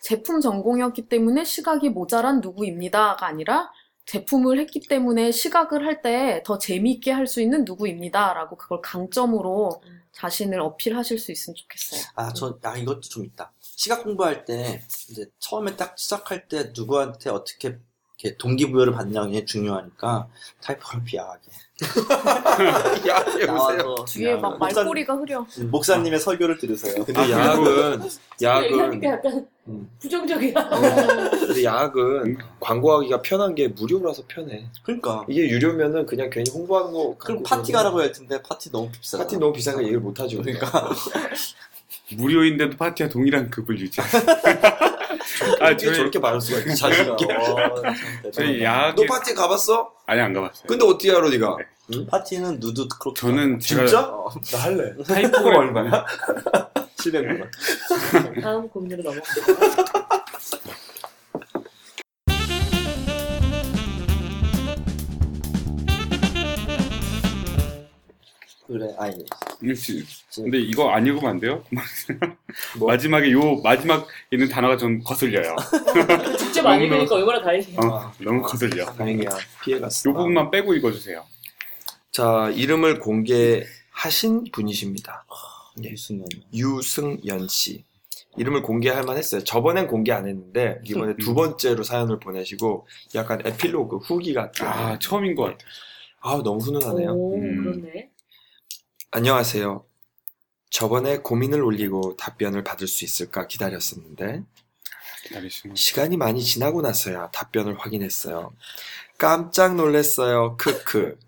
제품 0.00 0.40
전공이었기 0.40 1.08
때문에 1.08 1.44
시각이 1.44 1.90
모자란 1.90 2.40
누구입니다가 2.40 3.26
아니라 3.26 3.70
제품을 4.06 4.58
했기 4.58 4.80
때문에 4.80 5.30
시각을 5.30 5.86
할 5.86 6.02
때 6.02 6.42
더 6.44 6.58
재미있게 6.58 7.12
할 7.12 7.26
수 7.26 7.40
있는 7.40 7.64
누구입니다라고 7.64 8.56
그걸 8.56 8.80
강점으로 8.82 9.80
자신을 10.12 10.60
어필하실 10.60 11.18
수 11.18 11.32
있으면 11.32 11.54
좋겠어요. 11.54 12.00
아, 12.16 12.32
저, 12.32 12.58
아, 12.62 12.76
이것도 12.76 13.00
좀 13.02 13.24
있다. 13.24 13.52
시각 13.82 14.04
공부할 14.04 14.44
때, 14.44 14.80
이제 15.10 15.26
처음에 15.40 15.74
딱 15.74 15.98
시작할 15.98 16.46
때 16.46 16.70
누구한테 16.72 17.30
어떻게 17.30 17.76
이렇게 18.20 18.36
동기부여를 18.36 18.92
받느냐가 18.92 19.26
굉장히 19.26 19.44
중요하니까, 19.44 20.28
타이포그래피 20.62 21.16
야하게. 21.16 21.42
야, 23.10 23.16
여보세요. 23.18 23.46
나와서 23.46 24.04
뒤에 24.04 24.36
막 24.36 24.56
목사- 24.56 24.76
말꼬리가 24.84 25.14
흐려. 25.16 25.44
목사님의 25.68 26.20
설교를 26.20 26.58
들으세요. 26.58 27.04
근데 27.04 27.28
야학은 27.32 28.08
야학은 28.40 28.70
얘기하니까 28.70 29.08
약간 29.08 29.48
음. 29.66 29.90
부정적이야. 29.98 30.54
어, 30.60 31.30
근데 31.30 31.64
야학은 31.64 32.38
광고하기가 32.60 33.22
편한 33.22 33.56
게 33.56 33.66
무료라서 33.66 34.22
편해. 34.28 34.68
그러니까. 34.84 35.24
이게 35.28 35.48
유료면은 35.50 36.06
그냥 36.06 36.30
괜히 36.30 36.48
홍보하는 36.52 36.92
거. 36.92 37.16
그럼 37.18 37.42
같고 37.42 37.56
파티 37.56 37.72
가라고 37.72 37.98
할 37.98 38.12
텐데, 38.12 38.40
파티 38.42 38.70
너무 38.70 38.88
비싸. 38.92 39.18
파티 39.18 39.38
너무 39.38 39.52
비싸니까 39.52 39.82
얘기를 39.82 39.98
못 39.98 40.20
하죠. 40.20 40.40
그러니까. 40.40 40.70
무료인데도 42.10 42.76
파티와 42.76 43.08
동일한 43.08 43.50
급을 43.50 43.78
유지하죠. 43.78 44.18
아, 45.60 45.66
어떻게 45.66 45.86
저희, 45.86 45.94
저렇게 45.96 46.18
말할 46.18 46.40
수가 46.40 46.58
있지? 46.58 46.76
자기가. 46.76 47.16
자신있게. 47.16 47.34
어, 47.34 47.82
참 47.82 48.30
저희. 48.32 48.62
야학에, 48.62 48.94
너 49.06 49.12
파티 49.14 49.34
가봤어? 49.34 49.92
아니, 50.06 50.20
안 50.20 50.32
가봤어요. 50.32 50.64
근데 50.66 50.84
어떻게 50.84 51.10
알아, 51.12 51.28
네가? 51.30 51.56
파티는 52.10 52.58
누드 52.60 52.86
그렇게. 53.00 53.20
저는 53.20 53.58
제가 53.60 53.86
진짜? 53.86 54.12
나 54.52 54.62
할래. 54.64 54.92
타이포그래피 55.06 55.56
얼마나? 55.56 56.04
700만. 56.96 57.48
다음 58.42 58.68
고민으로 58.68 59.02
넘어갈 59.02 59.22
그래, 68.72 68.94
아니. 68.98 69.24
근데 70.34 70.58
이거 70.58 70.90
안 70.90 71.06
읽으면 71.06 71.30
안 71.30 71.40
돼요? 71.40 71.62
뭐? 72.78 72.88
마지막에 72.88 73.30
요 73.32 73.56
마지막 73.62 74.06
있는 74.32 74.48
단어가 74.48 74.76
좀 74.76 75.00
거슬려요. 75.04 75.54
직접 76.38 76.66
안 76.66 76.78
너무- 76.78 76.84
읽으니까 76.86 77.14
얼마나 77.16 77.42
다행이에요. 77.42 77.78
어, 77.80 78.12
너무 78.18 78.42
거슬려. 78.42 78.86
다행이야. 78.86 79.28
피해갔어. 79.64 80.10
요 80.10 80.14
부분만 80.14 80.50
빼고 80.50 80.74
읽어주세요. 80.74 81.24
자, 82.10 82.50
이름을 82.54 82.98
공개하신 83.00 84.44
분이십니다. 84.52 85.24
예. 85.84 85.90
유승현. 85.90 86.26
유승연 86.54 87.48
씨. 87.48 87.84
이름을 88.38 88.62
공개할 88.62 89.02
만했어요. 89.04 89.44
저번엔 89.44 89.86
공개 89.88 90.10
안 90.12 90.26
했는데 90.26 90.80
이번에 90.84 91.14
두 91.16 91.34
번째로 91.34 91.82
사연을 91.82 92.18
보내시고 92.18 92.86
약간 93.14 93.42
에필로그 93.44 93.98
후기 93.98 94.32
같은. 94.32 94.66
아, 94.66 94.98
처음인 94.98 95.34
것 95.34 95.42
같아요. 95.44 95.68
아, 96.20 96.40
너무 96.42 96.58
훈훈하네요. 96.60 97.10
오, 97.12 97.34
음. 97.36 97.62
그렇네. 97.64 98.08
안녕하세요. 99.14 99.84
저번에 100.70 101.18
고민을 101.18 101.60
올리고 101.62 102.16
답변을 102.16 102.64
받을 102.64 102.86
수 102.88 103.04
있을까 103.04 103.46
기다렸었는데 103.46 104.42
기다리시면. 105.24 105.76
시간이 105.76 106.16
많이 106.16 106.42
지나고 106.42 106.80
나서야 106.80 107.30
답변을 107.30 107.78
확인했어요. 107.78 108.54
깜짝 109.18 109.74
놀랐어요. 109.74 110.56
크크. 110.56 111.18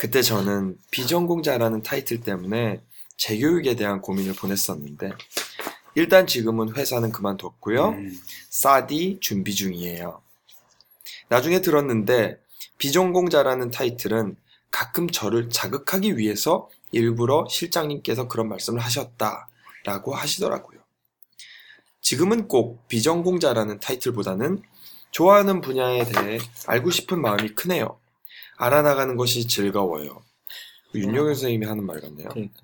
그때 0.00 0.22
저는 0.22 0.78
비전공자라는 0.90 1.82
타이틀 1.82 2.22
때문에 2.22 2.80
재교육에 3.18 3.76
대한 3.76 4.00
고민을 4.00 4.32
보냈었는데 4.32 5.10
일단 5.94 6.26
지금은 6.26 6.74
회사는 6.74 7.12
그만뒀고요. 7.12 7.88
음, 7.90 8.18
사디 8.48 9.18
준비 9.20 9.54
중이에요. 9.54 10.22
나중에 11.28 11.60
들었는데 11.60 12.40
비전공자라는 12.78 13.72
타이틀은 13.72 14.36
가끔 14.70 15.10
저를 15.10 15.50
자극하기 15.50 16.16
위해서 16.16 16.70
일부러 16.92 17.46
실장님께서 17.48 18.28
그런 18.28 18.48
말씀을 18.48 18.80
하셨다라고 18.80 20.14
하시더라고요. 20.14 20.78
지금은 22.00 22.48
꼭 22.48 22.86
비전공자라는 22.88 23.80
타이틀보다는 23.80 24.62
좋아하는 25.10 25.60
분야에 25.60 26.04
대해 26.04 26.38
알고 26.66 26.90
싶은 26.90 27.20
마음이 27.20 27.50
크네요. 27.50 28.00
알아나가는 28.56 29.16
것이 29.16 29.46
즐거워요. 29.46 30.22
윤영현 30.94 31.34
선생님이 31.34 31.66
하는 31.66 31.84
말 31.84 32.00
같네요. 32.00 32.28
그러니까. 32.28 32.60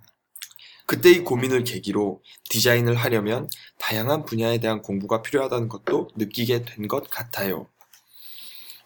그때 0.86 1.10
이 1.10 1.20
고민을 1.20 1.64
계기로 1.64 2.22
디자인을 2.50 2.94
하려면 2.94 3.48
다양한 3.78 4.24
분야에 4.24 4.58
대한 4.58 4.82
공부가 4.82 5.22
필요하다는 5.22 5.68
것도 5.68 6.10
느끼게 6.16 6.64
된 6.64 6.88
것 6.88 7.08
같아요. 7.10 7.68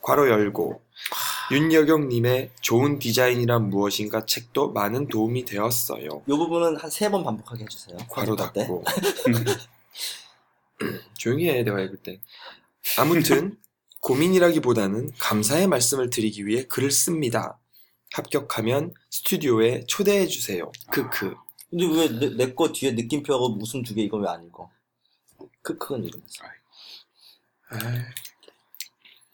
괄호 0.02 0.28
열고 0.28 0.82
윤여경님의 1.50 2.50
좋은 2.60 2.98
디자인이란 2.98 3.70
무엇인가 3.70 4.26
책도 4.26 4.72
많은 4.72 5.08
도움이 5.08 5.44
되었어요. 5.44 6.06
요 6.06 6.22
부분은 6.36 6.76
한 6.76 6.90
세 6.90 7.08
번 7.10 7.24
반복하게 7.24 7.64
해주세요. 7.64 7.96
괄호. 8.10 8.36
닫고 8.36 8.84
조용히 11.18 11.48
해 11.48 11.62
내가 11.62 11.80
읽을 11.80 11.96
때 11.98 12.20
아무튼 12.98 13.58
고민이라기보다는 14.00 15.10
감사의 15.18 15.66
말씀을 15.66 16.10
드리기 16.10 16.46
위해 16.46 16.64
글을 16.66 16.90
씁니다. 16.90 17.58
합격하면 18.12 18.94
스튜디오에 19.10 19.84
초대해 19.86 20.26
주세요. 20.26 20.70
크크. 20.90 21.34
근데 21.70 21.84
왜 21.86 22.08
내 22.36 22.54
거 22.54 22.72
뒤에 22.72 22.92
느낌표하고 22.92 23.58
웃음 23.60 23.82
두 23.82 23.94
개 23.94 24.02
이거 24.02 24.16
왜 24.18 24.28
안 24.28 24.44
읽어? 24.46 24.70
크크는 25.62 26.04
이러면서. 26.04 26.44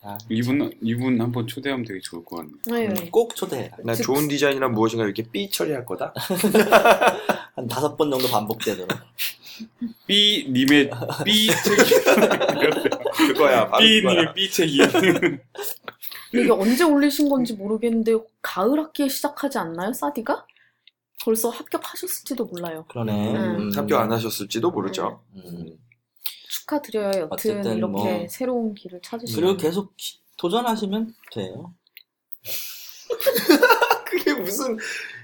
아, 0.07 0.19
이분, 0.29 0.71
이분 0.83 1.19
한번 1.19 1.47
초대하면 1.47 1.87
되게 1.87 1.99
좋을 2.01 2.25
것 2.27 2.37
같네요. 2.67 2.93
네. 2.95 3.11
꼭 3.11 3.35
초대해라. 3.35 3.79
나 3.85 3.95
좋은 3.95 4.29
디자인이란 4.29 4.73
무엇인가 4.73 5.05
이렇게 5.05 5.23
삐 5.23 5.49
처리할 5.49 5.87
거다. 5.87 6.13
한 7.57 7.67
다섯 7.67 7.97
번 7.97 8.11
정도 8.11 8.29
반복되도록. 8.29 8.91
B님의 10.07 10.91
B 11.25 11.47
책임. 11.47 11.99
그거야. 13.29 13.69
바로 13.69 13.79
그거야. 13.79 13.79
B님의 13.79 14.35
B 14.35 14.51
책임. 14.51 14.85
이게 16.35 16.51
언제 16.51 16.85
올리신 16.85 17.31
건지 17.31 17.55
모르겠는데 17.55 18.13
가을 18.43 18.79
학기에 18.79 19.09
시작하지 19.09 19.57
않나요, 19.57 19.95
사디가? 19.95 20.47
벌써 21.25 21.49
합격하셨을지도 21.49 22.45
몰라요. 22.45 22.85
그러네. 22.91 23.37
음. 23.37 23.71
합격 23.75 24.01
안 24.01 24.13
하셨을지도 24.13 24.71
모르죠. 24.71 25.23
음. 25.37 25.79
축하드려요. 26.69 27.09
여튼 27.09 27.29
어쨌든 27.31 27.77
이렇게 27.77 27.87
뭐. 27.93 28.27
새로운 28.29 28.75
길을 28.75 29.01
찾으시고. 29.03 29.41
그리고 29.41 29.57
계속 29.57 29.97
기- 29.97 30.21
도전하시면 30.37 31.15
돼요. 31.33 31.75
그게 34.07 34.35
무슨 34.35 34.79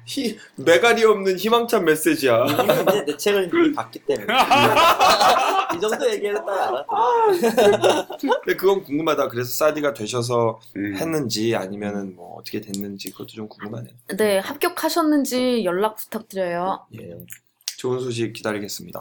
희, 0.06 0.36
메가리 0.56 1.04
없는 1.04 1.36
희망찬 1.38 1.84
메시지야. 1.84 2.44
이미 2.46 2.62
이제 2.62 3.04
내 3.04 3.16
책을 3.16 3.50
이미 3.52 3.72
봤기 3.72 4.00
때문에. 4.00 4.26
이 5.76 5.80
정도 5.80 6.10
얘기를 6.10 6.34
딱 6.34 6.48
알았더라. 6.48 8.06
근데 8.18 8.56
그건 8.56 8.82
궁금하다. 8.82 9.28
그래서 9.28 9.50
사디가 9.52 9.94
되셔서 9.94 10.60
음. 10.76 10.96
했는지 10.96 11.54
아니면은 11.54 12.16
뭐 12.16 12.36
어떻게 12.38 12.60
됐는지 12.60 13.10
그것도 13.12 13.28
좀 13.28 13.48
궁금하네요. 13.48 13.94
네, 14.16 14.38
합격하셨는지 14.38 15.64
연락 15.64 15.96
부탁드려요. 15.96 16.86
예. 17.00 17.24
좋은 17.78 18.00
소식 18.00 18.32
기다리겠습니다. 18.32 18.98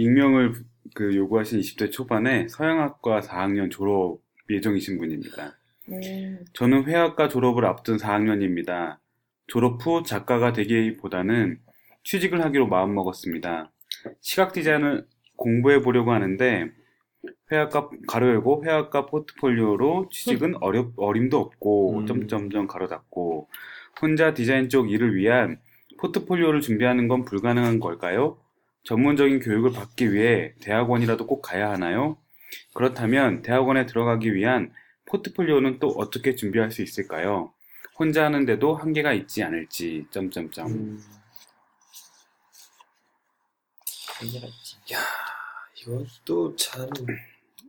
익명을 0.00 0.54
그 0.94 1.14
요구하신 1.14 1.60
20대 1.60 1.92
초반에 1.92 2.48
서양학과 2.48 3.20
4학년 3.20 3.70
졸업 3.70 4.20
예정이신 4.48 4.98
분입니다. 4.98 5.56
음, 5.90 6.44
저는 6.54 6.84
회화과 6.84 7.28
졸업을 7.28 7.66
앞둔 7.66 7.98
4학년입니다. 7.98 8.96
졸업 9.46 9.84
후 9.84 10.02
작가가 10.02 10.52
되기보다는 10.52 11.60
취직을 12.04 12.42
하기로 12.42 12.68
마음먹었습니다. 12.68 13.70
시각 14.20 14.52
디자인을 14.52 15.06
공부해 15.36 15.82
보려고 15.82 16.12
하는데 16.12 16.70
회화과 17.52 17.90
가로 18.08 18.28
열고 18.28 18.64
회화과 18.64 19.06
포트폴리오로 19.06 20.08
취직은 20.10 20.62
어렵 20.62 20.92
어림도 20.96 21.38
없고 21.38 21.98
음. 21.98 22.06
점점점 22.06 22.66
가로 22.66 22.88
닫고 22.88 23.48
혼자 24.00 24.32
디자인 24.32 24.70
쪽 24.70 24.90
일을 24.90 25.14
위한 25.14 25.60
포트폴리오를 25.98 26.62
준비하는 26.62 27.08
건 27.08 27.24
불가능한 27.24 27.80
걸까요? 27.80 28.38
전문적인 28.84 29.40
교육을 29.40 29.72
받기 29.72 30.12
위해 30.12 30.54
대학원이라도 30.60 31.26
꼭 31.26 31.42
가야 31.42 31.70
하나요? 31.70 32.16
그렇다면 32.74 33.42
대학원에 33.42 33.86
들어가기 33.86 34.34
위한 34.34 34.72
포트폴리오는 35.06 35.78
또 35.78 35.88
어떻게 35.90 36.34
준비할 36.34 36.70
수 36.70 36.82
있을까요? 36.82 37.52
혼자 37.98 38.24
하는데도 38.24 38.76
한계가 38.76 39.12
있지 39.12 39.42
않을지 39.42 40.06
점점점 40.10 40.66
음, 40.68 41.04
한계가 44.18 44.46
있지. 44.46 44.76
이것도 45.82 46.56
참 46.56 46.88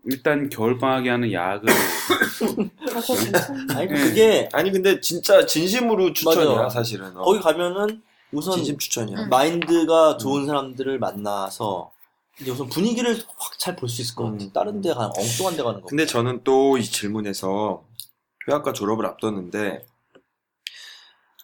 일단 0.06 0.50
겨울 0.50 0.78
방학에 0.78 1.10
하는 1.10 1.32
야학을. 1.32 1.70
아니 3.76 3.88
네. 3.88 3.88
그게 3.88 4.50
아니 4.54 4.72
근데 4.72 5.00
진짜 5.02 5.46
진심으로 5.46 6.14
추천이야 6.14 6.56
맞아요. 6.56 6.70
사실은. 6.70 7.16
어. 7.18 7.24
거기 7.24 7.40
가면은 7.40 8.02
우선 8.34 8.56
진심 8.58 8.78
추천이야. 8.78 9.24
음. 9.26 9.30
마인드가 9.30 10.18
좋은 10.18 10.46
사람들을 10.46 11.00
만나서 11.00 11.92
이제 12.40 12.52
우선 12.52 12.68
분위기를 12.70 13.16
확 13.38 13.58
잘 13.60 13.76
볼 13.76 13.90
수 13.90 14.02
있을 14.02 14.16
것 14.16 14.24
같아. 14.26 14.44
음. 14.44 14.52
다른 14.54 14.82
데 14.82 14.94
가는 14.94 15.12
엉뚱한 15.18 15.56
데 15.58 15.64
가는 15.64 15.82
거. 15.82 15.88
근데 15.88 16.06
저는 16.06 16.44
또 16.44 16.78
이 16.78 16.84
질문에서 16.84 17.84
회화과 18.48 18.74
졸업을 18.74 19.06
앞뒀는데 19.06 19.86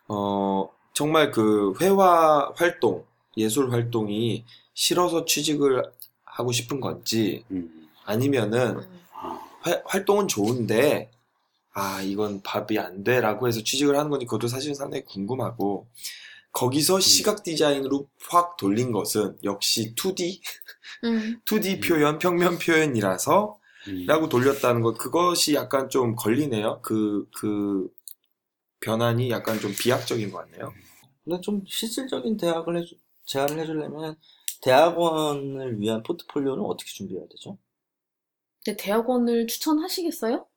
어 0.07 0.69
정말 0.93 1.31
그 1.31 1.73
회화 1.81 2.51
활동, 2.55 3.05
예술 3.35 3.71
활동이 3.71 4.45
싫어서 4.73 5.25
취직을 5.25 5.83
하고 6.25 6.51
싶은 6.51 6.79
건지 6.79 7.43
음, 7.51 7.89
아니면은 8.05 8.77
음. 8.79 8.99
회- 9.67 9.81
활동은 9.85 10.27
좋은데 10.27 11.11
아 11.73 12.01
이건 12.01 12.41
밥이 12.41 12.79
안 12.79 13.03
돼라고 13.03 13.47
해서 13.47 13.61
취직을 13.61 13.95
하는 13.97 14.09
건지 14.09 14.25
그것도 14.25 14.47
사실 14.47 14.73
상당히 14.73 15.03
궁금하고 15.05 15.87
거기서 16.57 16.99
시각 16.99 17.43
디자인으로 17.43 18.09
확 18.29 18.57
돌린 18.57 18.91
것은 18.91 19.37
역시 19.43 19.93
2D 19.93 20.41
음. 21.03 21.39
2D 21.45 21.75
음. 21.75 21.79
표현 21.81 22.17
평면 22.17 22.57
표현이라서 22.57 23.59
음. 23.89 24.05
라고 24.07 24.27
돌렸다는 24.27 24.81
것 24.81 24.97
그것이 24.97 25.53
약간 25.53 25.87
좀 25.87 26.15
걸리네요 26.15 26.81
그그 26.81 27.93
변환이 28.79 29.29
약간 29.29 29.59
좀 29.59 29.71
비약적인 29.79 30.31
것 30.31 30.39
같네요 30.39 30.73
근데 31.23 31.39
좀 31.41 31.63
실질적인 31.67 32.37
대학을 32.37 32.77
해주, 32.77 32.95
제안을 33.25 33.59
해주려면 33.59 34.15
대학원을 34.63 35.79
위한 35.79 36.01
포트폴리오는 36.01 36.63
어떻게 36.63 36.89
준비해야 36.89 37.27
되죠? 37.29 37.59
근데 38.65 38.77
대학원을 38.77 39.45
추천하시겠어요? 39.45 40.47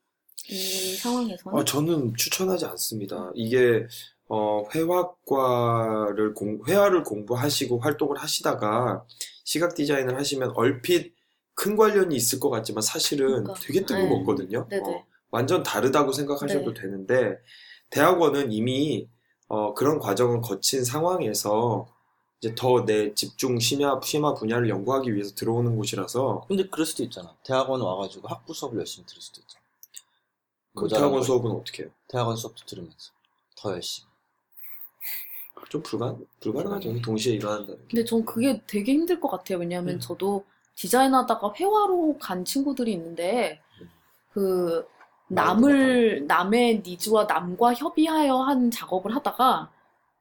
이 0.49 0.95
상황에서는? 0.95 1.59
어, 1.59 1.63
저는 1.63 2.15
추천하지 2.15 2.65
않습니다. 2.65 3.31
이게 3.35 3.85
어, 4.33 4.63
회화과를 4.73 6.33
공, 6.33 6.61
회화를 6.65 7.03
공부하시고 7.03 7.79
활동을 7.79 8.17
하시다가 8.17 9.05
시각 9.43 9.75
디자인을 9.75 10.17
하시면 10.17 10.53
얼핏 10.55 11.13
큰 11.53 11.75
관련이 11.75 12.15
있을 12.15 12.39
것 12.39 12.49
같지만 12.49 12.81
사실은 12.81 13.43
그러니까. 13.43 13.53
되게 13.55 13.85
뜬금없거든요. 13.85 14.67
네네. 14.69 14.83
어, 14.89 15.05
완전 15.31 15.63
다르다고 15.63 16.13
생각하셔도 16.13 16.73
네. 16.73 16.81
되는데 16.81 17.39
대학원은 17.89 18.53
이미 18.53 19.09
어, 19.49 19.73
그런 19.73 19.99
과정을 19.99 20.39
거친 20.41 20.85
상황에서 20.85 21.93
이제 22.39 22.55
더 22.55 22.85
내 22.85 23.13
집중 23.13 23.59
심야 23.59 23.99
심화 24.01 24.33
분야를 24.33 24.69
연구하기 24.69 25.13
위해서 25.13 25.35
들어오는 25.35 25.75
곳이라서 25.75 26.45
근데 26.47 26.69
그럴 26.69 26.85
수도 26.85 27.03
있잖아. 27.03 27.35
대학원 27.43 27.81
와가지고 27.81 28.29
학부 28.29 28.53
수업을 28.53 28.79
열심히 28.79 29.05
들을 29.05 29.21
수도 29.21 29.41
있잖아. 29.41 29.61
그 30.73 30.87
대학원. 30.87 31.21
수업은 31.21 31.51
어떻게 31.51 31.83
해요? 31.83 31.91
대학원 32.07 32.37
수업도 32.37 32.65
들으면서 32.65 33.11
더 33.57 33.73
열심히. 33.73 34.10
좀 35.69 35.81
불가 35.83 36.15
불가능하죠. 36.39 37.01
동시에 37.01 37.35
일어난다는 37.35 37.75
게. 37.75 37.85
근데 37.89 38.05
전 38.05 38.25
그게 38.25 38.61
되게 38.67 38.93
힘들 38.93 39.19
것 39.19 39.29
같아요. 39.29 39.59
왜냐하면 39.59 39.95
음. 39.95 39.99
저도 39.99 40.43
디자인하다가 40.75 41.53
회화로 41.57 42.17
간 42.19 42.43
친구들이 42.45 42.93
있는데 42.93 43.61
그 44.33 44.85
남을 45.27 46.25
남의 46.27 46.83
니즈와 46.85 47.25
남과 47.25 47.73
협의하여 47.73 48.37
한 48.37 48.69
작업을 48.71 49.15
하다가 49.15 49.71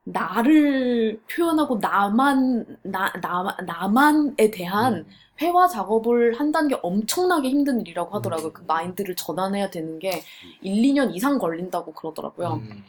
나를 0.04 1.20
표현하고 1.30 1.78
나만 1.78 2.78
나, 2.82 3.12
나 3.20 3.56
나만에 3.66 4.50
대한 4.50 4.94
음. 4.94 5.06
회화 5.40 5.66
작업을 5.68 6.38
한다는 6.38 6.68
게 6.68 6.78
엄청나게 6.82 7.48
힘든 7.48 7.80
일이라고 7.80 8.14
하더라고요. 8.16 8.48
음. 8.48 8.52
그 8.52 8.62
마인드를 8.66 9.16
전환해야 9.16 9.70
되는 9.70 9.98
게 9.98 10.22
1, 10.60 10.82
2년 10.82 11.14
이상 11.14 11.38
걸린다고 11.38 11.92
그러더라고요. 11.92 12.60
음, 12.62 12.84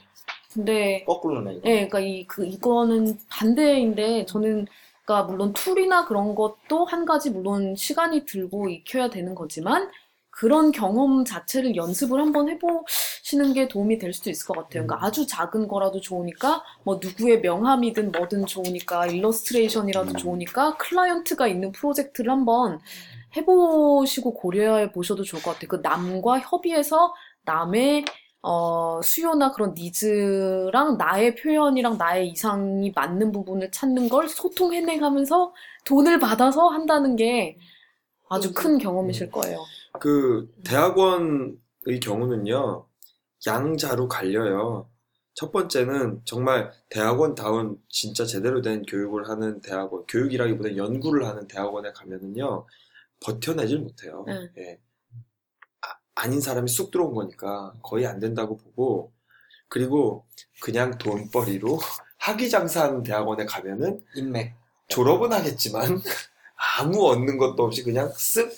근데 0.54 1.04
거꾸로네. 1.06 1.54
이거. 1.56 1.70
예, 1.70 1.74
그러니까 1.88 2.00
이, 2.00 2.28
그, 2.28 2.46
이거는 2.46 3.18
반대인데, 3.30 4.26
저는, 4.26 4.68
그러니까 5.06 5.32
물론 5.32 5.54
툴이나 5.54 6.06
그런 6.06 6.36
것도 6.36 6.86
한 6.86 7.06
가지 7.06 7.30
물론 7.30 7.76
시간이 7.76 8.26
들고 8.26 8.70
익혀야 8.70 9.10
되는 9.10 9.36
거지만, 9.36 9.90
그런 10.30 10.72
경험 10.72 11.26
자체를 11.26 11.76
연습을 11.76 12.20
한번 12.20 12.50
해보시는 12.50 13.54
게 13.54 13.68
도움이 13.68 13.98
될 14.00 14.14
수도 14.14 14.30
있을 14.30 14.48
것 14.48 14.54
같아요. 14.54 14.88
그러니까 14.88 15.06
아주 15.06 15.28
작은 15.28 15.68
거라도 15.68 16.00
좋으니까, 16.00 16.64
뭐 16.84 17.00
누구의 17.02 17.42
명함이든 17.42 18.12
뭐든 18.12 18.46
좋으니까, 18.46 19.08
일러스트레이션이라도 19.08 20.12
음. 20.12 20.16
좋으니까, 20.16 20.78
클라이언트가 20.78 21.48
있는 21.48 21.72
프로젝트를 21.72 22.32
한번 22.32 22.80
해보시고 23.36 24.34
고려해 24.34 24.92
보셔도 24.92 25.24
좋을 25.24 25.42
것 25.42 25.54
같아요. 25.54 25.68
그 25.70 25.80
남과 25.82 26.40
협의해서 26.40 27.14
남의 27.46 28.06
어, 28.44 29.02
수요나 29.04 29.52
그런 29.52 29.74
니즈랑 29.76 30.98
나의 30.98 31.36
표현이랑 31.36 31.98
나의 31.98 32.30
이상이 32.30 32.92
맞는 32.96 33.32
부분을 33.32 33.70
찾는 33.72 34.10
걸 34.10 34.28
소통해내가면서 34.28 35.54
돈을 35.86 36.20
받아서 36.20 36.68
한다는 36.68 37.16
게 37.16 37.58
아주 38.30 38.54
큰 38.54 38.78
경험이실 38.78 39.30
거예요. 39.30 39.60
그 40.00 40.52
대학원의 40.64 42.00
경우는요 42.02 42.88
양자로 43.46 44.08
갈려요. 44.08 44.90
첫 45.34 45.52
번째는 45.52 46.22
정말 46.26 46.72
대학원다운 46.90 47.78
진짜 47.90 48.26
제대로 48.26 48.62
된 48.62 48.84
교육을 48.84 49.30
하는 49.30 49.62
대학원, 49.62 50.06
교육이라기보다 50.08 50.76
연구를 50.76 51.26
하는 51.26 51.48
대학원에 51.48 51.92
가면은요 51.94 52.66
버텨내질 53.24 53.80
못해요. 53.80 54.24
네. 54.28 54.50
예. 54.58 54.80
아, 56.22 56.28
닌 56.28 56.40
사람이 56.40 56.70
쑥 56.70 56.92
들어온 56.92 57.16
거니까 57.16 57.74
거의 57.82 58.06
안 58.06 58.20
된다고 58.20 58.56
보고 58.56 59.12
그리고 59.68 60.24
그냥 60.62 60.96
돈벌이로 61.00 61.80
학위 62.18 62.48
장사하는 62.48 63.02
대학원에 63.02 63.46
가면은 63.46 64.06
인맥. 64.16 64.54
졸업은 64.88 65.34
하겠지만 65.34 66.00
아무 66.80 67.08
얻는 67.08 67.40
것도 67.40 67.64
없이 67.64 67.84
그냥 67.84 68.10
쓱 68.12 68.52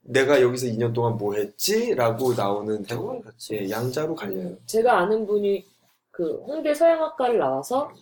내가 0.00 0.40
여기서 0.40 0.66
2년 0.68 0.94
동안 0.94 1.18
뭐 1.18 1.34
했지? 1.34 1.94
라고 1.94 2.32
나오는 2.32 2.82
대부분 2.82 3.20
그렇지. 3.20 3.56
예, 3.56 3.68
양자로 3.70 4.14
갈려요. 4.14 4.56
제가 4.64 5.00
아는 5.00 5.26
분이 5.26 5.66
그 6.10 6.42
홍대 6.46 6.72
서양학과를 6.72 7.38
나와서 7.38 7.92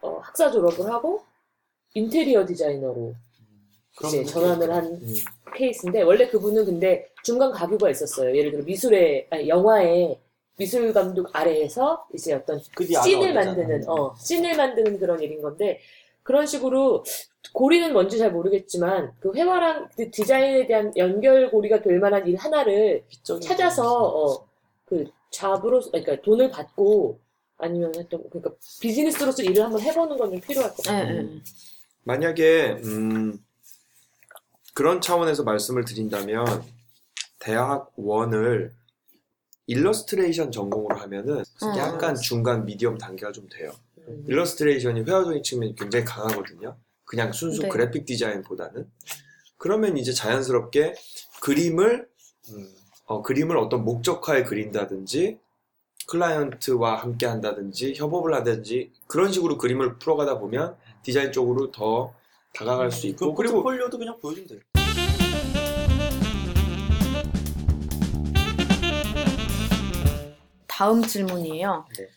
어, 0.00 0.18
학사 0.18 0.50
졸업을 0.50 0.90
하고 0.92 1.24
인테리어 1.94 2.44
디자이너로 2.44 3.14
이제 4.04 4.24
전환을 4.24 4.72
한 4.72 4.84
음, 4.86 5.14
케이스인데 5.54 6.02
원래 6.02 6.28
그분은 6.28 6.64
근데 6.64 7.08
중간 7.22 7.50
가교가 7.52 7.90
있었어요. 7.90 8.36
예를 8.36 8.52
들어 8.52 8.64
미술에 8.64 9.26
아니, 9.30 9.48
영화에 9.48 10.18
미술 10.58 10.92
감독 10.92 11.28
아래에서 11.32 12.06
이제 12.14 12.34
어떤 12.34 12.60
씬을. 13.02 13.34
만드는 13.34 13.88
어 13.88 14.14
씬을 14.16 14.56
만드는 14.56 14.98
그런 14.98 15.20
일인 15.22 15.40
건데 15.42 15.80
그런 16.22 16.46
식으로 16.46 17.04
고리는 17.52 17.92
뭔지 17.92 18.18
잘 18.18 18.30
모르겠지만 18.32 19.12
그 19.20 19.32
회화랑 19.34 19.88
그 19.96 20.10
디자인에 20.10 20.66
대한 20.66 20.92
연결고리가 20.96 21.80
될 21.82 21.98
만한 21.98 22.26
일 22.26 22.36
하나를 22.36 23.04
찾아서 23.40 23.84
어, 24.06 24.46
그 24.84 25.06
잡으로 25.30 25.80
그러니까 25.80 26.20
돈을 26.22 26.50
받고 26.50 27.18
아니면 27.58 27.92
했던 27.96 28.22
그러니까 28.30 28.52
비즈니스로서 28.80 29.42
일을 29.42 29.64
한번 29.64 29.80
해보는 29.80 30.16
건 30.18 30.30
좀 30.30 30.40
필요할 30.40 30.70
것 30.74 30.86
예, 30.88 30.90
같아요. 30.92 31.16
예. 31.16 31.26
만약에 32.04 32.80
음, 32.84 33.38
그런 34.80 35.02
차원에서 35.02 35.42
말씀을 35.42 35.84
드린다면 35.84 36.64
대학원을 37.38 38.72
일러스트레이션 39.66 40.50
전공으로 40.50 40.96
하면은 40.96 41.40
어. 41.40 41.76
약간 41.76 42.14
중간 42.14 42.64
미디엄 42.64 42.96
단계가 42.96 43.30
좀 43.30 43.46
돼요. 43.50 43.72
음. 43.98 44.24
일러스트레이션이 44.26 45.02
회화적인 45.02 45.42
측면이 45.42 45.74
굉장히 45.74 46.06
강하거든요. 46.06 46.78
그냥 47.04 47.30
순수 47.34 47.60
네. 47.60 47.68
그래픽 47.68 48.06
디자인보다는. 48.06 48.90
그러면 49.58 49.98
이제 49.98 50.14
자연스럽게 50.14 50.94
그림을, 51.42 52.08
음, 52.48 52.74
어, 53.04 53.20
그림을 53.20 53.58
어떤 53.58 53.84
목적화에 53.84 54.44
그린다든지, 54.44 55.38
클라이언트와 56.08 57.02
함께 57.02 57.26
한다든지, 57.26 57.92
협업을 57.98 58.32
하든지, 58.32 58.92
그런 59.08 59.30
식으로 59.30 59.58
그림을 59.58 59.98
풀어가다 59.98 60.38
보면 60.38 60.74
디자인 61.02 61.32
쪽으로 61.32 61.70
더 61.70 62.14
다가갈 62.54 62.90
수그 62.90 63.08
있고, 63.08 63.34
그리고 63.34 63.62
포트폴리오도 63.62 63.98
그냥 63.98 64.18
보여주면 64.18 64.48
돼. 64.48 64.69
다음 70.80 71.02
질문이에요. 71.02 71.84
네. 71.98 72.08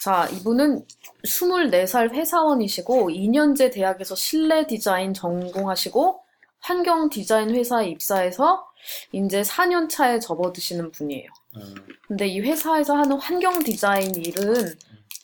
자, 0.00 0.26
이분은 0.32 0.86
24살 1.26 2.10
회사원이시고 2.14 3.10
2년제 3.10 3.70
대학에서 3.70 4.14
실내 4.14 4.66
디자인 4.66 5.12
전공하시고 5.12 6.22
환경 6.58 7.10
디자인 7.10 7.54
회사에 7.54 7.86
입사해서 7.88 8.66
이제 9.12 9.42
4년 9.42 9.90
차에 9.90 10.20
접어드시는 10.20 10.90
분이에요. 10.92 11.28
음, 11.56 11.74
근데 12.06 12.26
이 12.26 12.40
회사에서 12.40 12.96
하는 12.96 13.18
환경 13.18 13.58
디자인 13.58 14.14
일은 14.14 14.74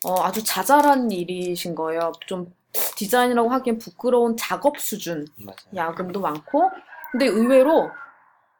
어, 0.04 0.20
아주 0.22 0.44
자잘한 0.44 1.10
일이신 1.10 1.74
거예요. 1.74 2.12
좀 2.26 2.52
디자인이라고 2.96 3.48
하기엔 3.48 3.78
부끄러운 3.78 4.36
작업 4.36 4.78
수준. 4.78 5.26
맞아요. 5.38 5.56
야근도 5.74 6.20
많고. 6.20 6.70
근데 7.12 7.24
의외로 7.28 7.88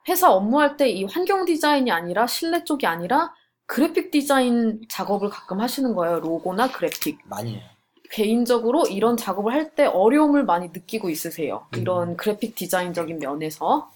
회사 0.08 0.30
업무할 0.32 0.78
때 0.78 0.88
이 0.88 1.04
환경 1.04 1.44
디자인이 1.44 1.90
아니라 1.90 2.26
실내 2.26 2.64
쪽이 2.64 2.86
아니라 2.86 3.34
그래픽 3.66 4.10
디자인 4.10 4.82
작업을 4.88 5.30
가끔 5.30 5.60
하시는 5.60 5.94
거예요. 5.94 6.20
로고나 6.20 6.70
그래픽. 6.72 7.18
많이 7.24 7.56
해요. 7.56 7.62
개인적으로 8.10 8.86
이런 8.86 9.16
작업을 9.16 9.52
할 9.52 9.74
때 9.74 9.86
어려움을 9.86 10.44
많이 10.44 10.68
느끼고 10.68 11.10
있으세요. 11.10 11.66
이런 11.74 12.16
그래픽 12.16 12.54
디자인적인 12.54 13.18
면에서. 13.18 13.90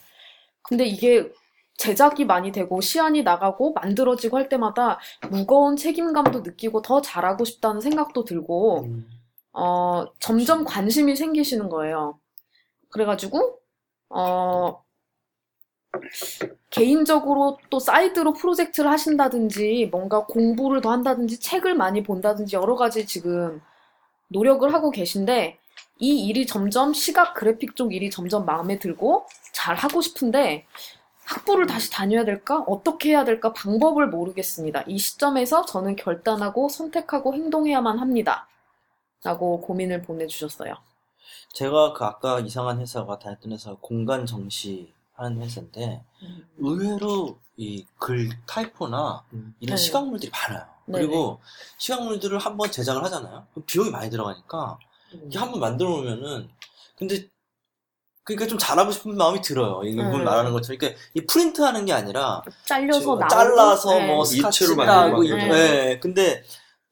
근데 0.62 0.85
이게 0.87 1.31
제작이 1.77 2.25
많이 2.25 2.51
되고 2.51 2.81
시안이 2.81 3.23
나가고 3.23 3.73
만들어지고 3.75 4.37
할 4.37 4.49
때마다 4.49 4.99
무거운 5.31 5.77
책임감도 5.77 6.41
느끼고 6.41 6.83
더 6.83 7.01
잘하고 7.01 7.45
싶다는 7.45 7.81
생각도 7.81 8.25
들고 8.25 8.85
음. 8.87 9.09
어, 9.53 10.07
점점 10.19 10.64
관심이 10.64 11.14
생기시는 11.16 11.69
거예요. 11.69 12.19
그래가지고, 12.91 13.61
어, 14.11 14.83
개인적으로 16.71 17.59
또 17.71 17.79
사이드로 17.79 18.35
프로젝트를 18.35 18.91
하신다든지, 18.91 19.89
뭔가 19.91 20.27
공부를 20.27 20.81
더 20.81 20.91
한다든지, 20.91 21.41
책을 21.41 21.75
많이 21.75 22.03
본다든지, 22.03 22.57
여러 22.57 22.77
가지 22.77 23.07
지금 23.07 23.61
노력을 24.29 24.73
하고 24.73 24.91
계신데, 24.91 25.59
이 26.01 26.27
일이 26.27 26.47
점점 26.47 26.93
시각 26.93 27.35
그래픽 27.35 27.75
쪽 27.75 27.95
일이 27.95 28.11
점점 28.11 28.45
마음에 28.45 28.79
들고, 28.79 29.27
잘 29.53 29.75
하고 29.77 30.01
싶은데, 30.01 30.66
학부를 31.25 31.66
다시 31.66 31.91
다녀야 31.91 32.25
될까? 32.25 32.64
어떻게 32.66 33.11
해야 33.11 33.25
될까? 33.25 33.53
방법을 33.53 34.09
모르겠습니다. 34.09 34.85
이 34.87 34.99
시점에서 34.99 35.66
저는 35.66 35.97
결단하고 35.97 36.69
선택하고 36.69 37.35
행동해야만 37.35 37.99
합니다. 37.99 38.49
라고 39.23 39.61
고민을 39.61 40.03
보내주셨어요. 40.03 40.75
제가 41.53 41.93
그 41.93 42.05
아까 42.05 42.41
이상한 42.41 42.81
회사가 42.81 43.19
다녔던 43.19 43.53
회사가 43.53 43.77
공간 43.81 44.25
정시 44.25 44.93
하는 45.19 45.43
회사인데 45.43 46.05
의외로 46.59 47.39
이 47.57 47.85
글 47.99 48.31
타이포나 48.47 49.25
음. 49.33 49.55
이런 49.59 49.77
네. 49.77 49.83
시각물들이 49.83 50.31
많아요. 50.31 50.64
네네. 50.87 51.07
그리고 51.07 51.41
시각물들을 51.79 52.39
한번 52.39 52.71
제작을 52.71 53.03
하잖아요. 53.05 53.47
그럼 53.53 53.64
비용이 53.66 53.91
많이 53.91 54.11
들어가니까 54.11 54.79
이게 55.27 55.39
한번 55.39 55.59
만들어 55.61 55.91
놓으면은 55.91 56.49
근데 56.97 57.29
그러니까 58.23 58.47
좀 58.47 58.59
잘하고 58.59 58.93
싶은 58.93 59.16
마음이 59.16 59.43
들어요. 59.43 59.83
이분 59.85 60.19
네. 60.19 60.25
말하는 60.25 60.53
것처럼 60.53 60.79
그러니까 60.79 61.01
이 61.14 61.27
프린트하는 61.27 61.85
게 61.85 61.93
아니라 61.93 62.43
잘려서 62.64 63.16
나오고 63.16 63.29
잘라서 63.29 63.95
네. 63.99 64.07
뭐 64.07 64.23
입체로 64.23 64.37
스케치를 64.37 64.76
만들고 64.77 65.23
네. 65.25 65.29
그러죠. 65.31 66.01
근데 66.01 66.45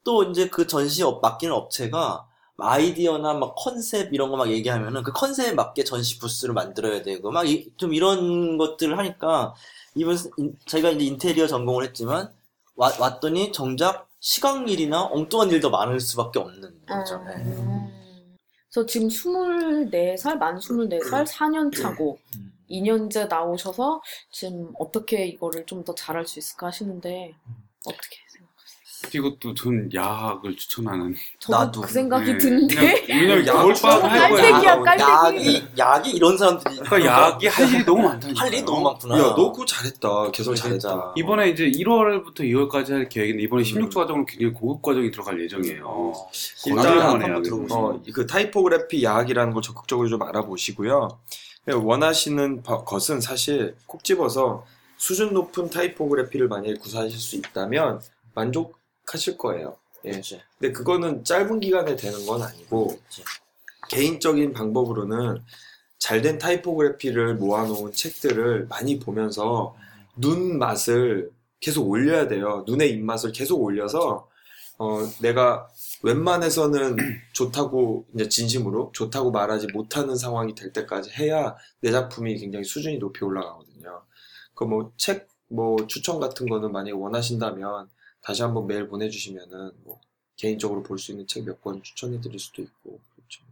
또 0.03 0.25
이제 0.25 0.49
그 0.49 0.67
전시 0.67 1.03
업 1.05 1.21
맡기는 1.21 1.55
업체가 1.55 2.26
아이디어나 2.59 3.35
막 3.35 3.55
컨셉 3.57 4.13
이런 4.15 4.31
거 4.31 4.37
막 4.37 4.51
얘기하면은 4.51 5.03
그 5.03 5.13
컨셉에 5.13 5.53
맞게 5.53 5.85
전시 5.85 6.19
부스를 6.19 6.55
만들어야 6.55 7.03
되고 7.03 7.31
막 7.31 7.45
좀 7.77 7.93
이런 7.95 8.57
것들을 8.59 8.97
하니까 8.99 9.55
이번 9.95 10.17
인- 10.39 10.57
저희가 10.67 10.91
이제 10.91 11.05
인테리어 11.05 11.47
전공을 11.47 11.85
했지만 11.85 12.33
와- 12.77 12.93
왔더니 12.99 13.53
정작 13.53 14.09
시각 14.21 14.69
일이나 14.69 15.05
엉뚱한 15.05 15.51
일도 15.51 15.71
많을 15.71 16.01
수밖에 16.01 16.39
없는 16.39 16.87
거죠. 16.87 17.19
네. 17.25 17.35
음. 17.45 17.91
그래서 18.71 18.87
지금 18.87 19.09
24살, 19.09 20.37
만 20.39 20.59
24살, 20.59 21.27
4년 21.27 21.75
차고, 21.75 22.19
음. 22.37 22.53
2년제 22.69 23.29
나오셔서 23.29 24.03
지금 24.31 24.73
어떻게 24.79 25.25
이거를 25.27 25.65
좀 25.67 25.85
더 25.85 25.95
잘할 25.95 26.27
수 26.27 26.39
있을까 26.39 26.67
하시는데, 26.67 27.33
어떻게? 27.87 28.17
이것도 29.15 29.55
전 29.55 29.89
야학을 29.95 30.57
추천하는. 30.57 31.15
저도 31.39 31.59
나도. 31.59 31.81
그 31.83 31.93
생각이 31.93 32.33
네. 32.33 32.39
드는데, 32.39 32.75
그냥 33.07 33.21
왜냐면 33.21 33.47
야학 33.47 33.63
겨울방학 33.63 34.03
깔때기야, 34.03 34.79
거야. 34.81 34.97
깔때기. 34.97 35.55
약이 35.57 35.67
약이 35.79 36.11
이런 36.11 36.37
사람들이 36.39 36.77
그러니까 36.77 37.05
야학이 37.05 37.47
할 37.47 37.69
일이 37.75 37.85
너무 37.85 38.03
많다니까. 38.03 38.41
할 38.41 38.53
일이 38.53 38.63
너무 38.63 38.83
많구나. 38.83 39.19
야, 39.19 39.23
너 39.37 39.53
그거 39.53 39.65
잘했다. 39.65 40.31
개설. 40.33 40.55
잘했다. 40.55 41.13
이번에 41.17 41.51
이제 41.51 41.71
1월부터 41.71 42.41
2월까지 42.41 42.91
할 42.93 43.09
계획인데 43.09 43.43
이번에 43.43 43.63
음. 43.63 43.65
16주 43.65 43.95
과정으로 43.95 44.27
굉장히 44.27 44.53
고급 44.53 44.83
과정이 44.83 45.11
들어갈 45.11 45.41
예정이에요. 45.43 46.13
일단 46.67 46.85
거짓말 46.85 47.33
한번. 47.33 47.43
그래서. 47.43 47.77
어, 47.77 48.03
그 48.13 48.27
타이포그래피 48.27 49.03
야학이라는 49.05 49.53
걸 49.53 49.63
적극적으로 49.63 50.09
좀 50.09 50.23
알아보시고요. 50.23 51.09
네, 51.67 51.75
원하시는 51.75 52.63
바- 52.63 52.85
것은 52.85 53.21
사실 53.21 53.75
콕 53.87 54.05
집어서 54.05 54.65
수준 54.99 55.35
높은 55.35 55.69
타이포그래피를 55.69 56.49
만약에 56.49 56.75
구사하실 56.75 57.19
수 57.19 57.37
있다면 57.37 58.01
만족 58.35 58.79
하실 59.13 59.39
거예요. 59.39 59.77
예. 60.05 60.11
그렇지. 60.11 60.41
근데 60.59 60.73
그거는 60.73 61.25
짧은 61.25 61.61
기간에 61.61 61.97
되는 61.97 62.27
건 62.27 62.43
아니고 62.43 62.89
그렇지. 62.89 63.25
개인적인 63.89 64.53
방법으로는 64.53 65.43
잘된 65.99 66.39
타이포그래피를 66.39 67.37
모아놓은 67.37 67.93
책들을 67.93 68.67
많이 68.69 68.99
보면서 68.99 69.77
눈 70.17 70.59
맛을 70.59 71.31
계속 71.61 71.89
올려야 71.89 72.29
돼요. 72.29 72.65
눈의 72.67 72.91
입맛을 72.93 73.33
계속 73.33 73.63
올려서 73.63 74.29
어, 74.79 74.99
내가 75.23 75.69
웬만해서는 76.03 76.97
좋다고 77.33 78.07
이제 78.15 78.29
진심으로 78.29 78.91
좋다고 78.93 79.31
말하지 79.31 79.69
못하는 79.73 80.17
상황이 80.17 80.55
될 80.55 80.73
때까지 80.73 81.11
해야 81.19 81.57
내 81.81 81.91
작품이 81.91 82.37
굉장히 82.39 82.65
수준이 82.65 82.99
높이 82.99 83.25
올라가거든요. 83.25 84.03
그 84.55 84.65
뭐 84.65 84.93
책뭐 84.97 85.87
추천 85.87 86.21
같은 86.21 86.49
거는 86.49 86.73
만약에 86.73 86.93
원하신다면 86.93 87.89
다시 88.27 88.43
한번 88.43 88.67
메일 88.67 88.89
보내주시면은 88.89 89.71
뭐 89.85 90.01
개인적으로 90.37 90.83
볼 90.83 90.99
수 90.99 91.13
있는 91.13 91.27
책 91.29 91.45
몇 91.45 91.61
권 91.61 91.81
추천해 91.83 92.21
드릴 92.21 92.41
수도 92.41 92.61
있고 92.61 92.99
그렇죠. 93.15 93.43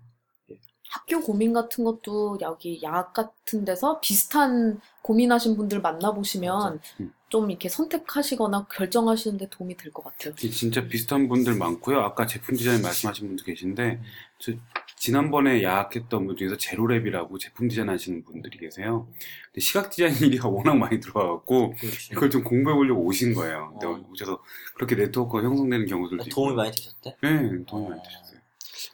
학교 0.91 1.21
고민 1.21 1.53
같은 1.53 1.85
것도 1.85 2.39
여기 2.41 2.81
야학 2.83 3.13
같은 3.13 3.65
데서 3.65 4.01
비슷한 4.01 4.81
고민하신 5.03 5.57
분들 5.57 5.81
만나보시면 5.81 6.81
음. 7.01 7.13
좀 7.29 7.51
이렇게 7.51 7.69
선택하시거나 7.69 8.67
결정하시는데 8.67 9.49
도움이 9.51 9.77
될 9.77 9.93
것 9.93 10.05
같아요. 10.05 10.35
이 10.43 10.51
진짜 10.51 10.87
비슷한 10.87 11.29
분들 11.29 11.55
많고요. 11.55 12.01
아까 12.01 12.27
제품 12.27 12.57
디자인 12.57 12.83
말씀하신 12.83 13.29
분도 13.29 13.45
계신데 13.45 14.01
저 14.39 14.53
지난번에 15.05 15.63
야학했던 15.63 16.27
분 16.27 16.35
중에서 16.35 16.57
제로랩이라고 16.57 17.39
제품 17.39 17.69
디자인 17.69 17.91
하시는 17.91 18.25
분들이 18.25 18.57
계세요. 18.59 19.07
근데 19.53 19.61
시각 19.61 19.91
디자인 19.91 20.15
일이가 20.17 20.49
워낙 20.49 20.79
많이 20.79 20.99
들어와갖고 20.99 21.75
그렇지. 21.79 22.09
이걸 22.13 22.31
좀 22.31 22.43
공부해 22.43 22.75
보려고 22.75 23.03
오신 23.05 23.35
거예요. 23.35 23.69
근데 23.73 23.87
어. 23.87 24.03
오셔서 24.11 24.43
그렇게 24.75 24.95
네트워크가 24.95 25.43
형성되는 25.45 25.85
경우들도 25.85 26.25
있고. 26.25 26.35
도움이 26.35 26.57
많이 26.57 26.71
되셨대? 26.71 27.17
네, 27.23 27.65
도움이 27.67 27.91
많이 27.91 28.03
되셨어요. 28.03 28.41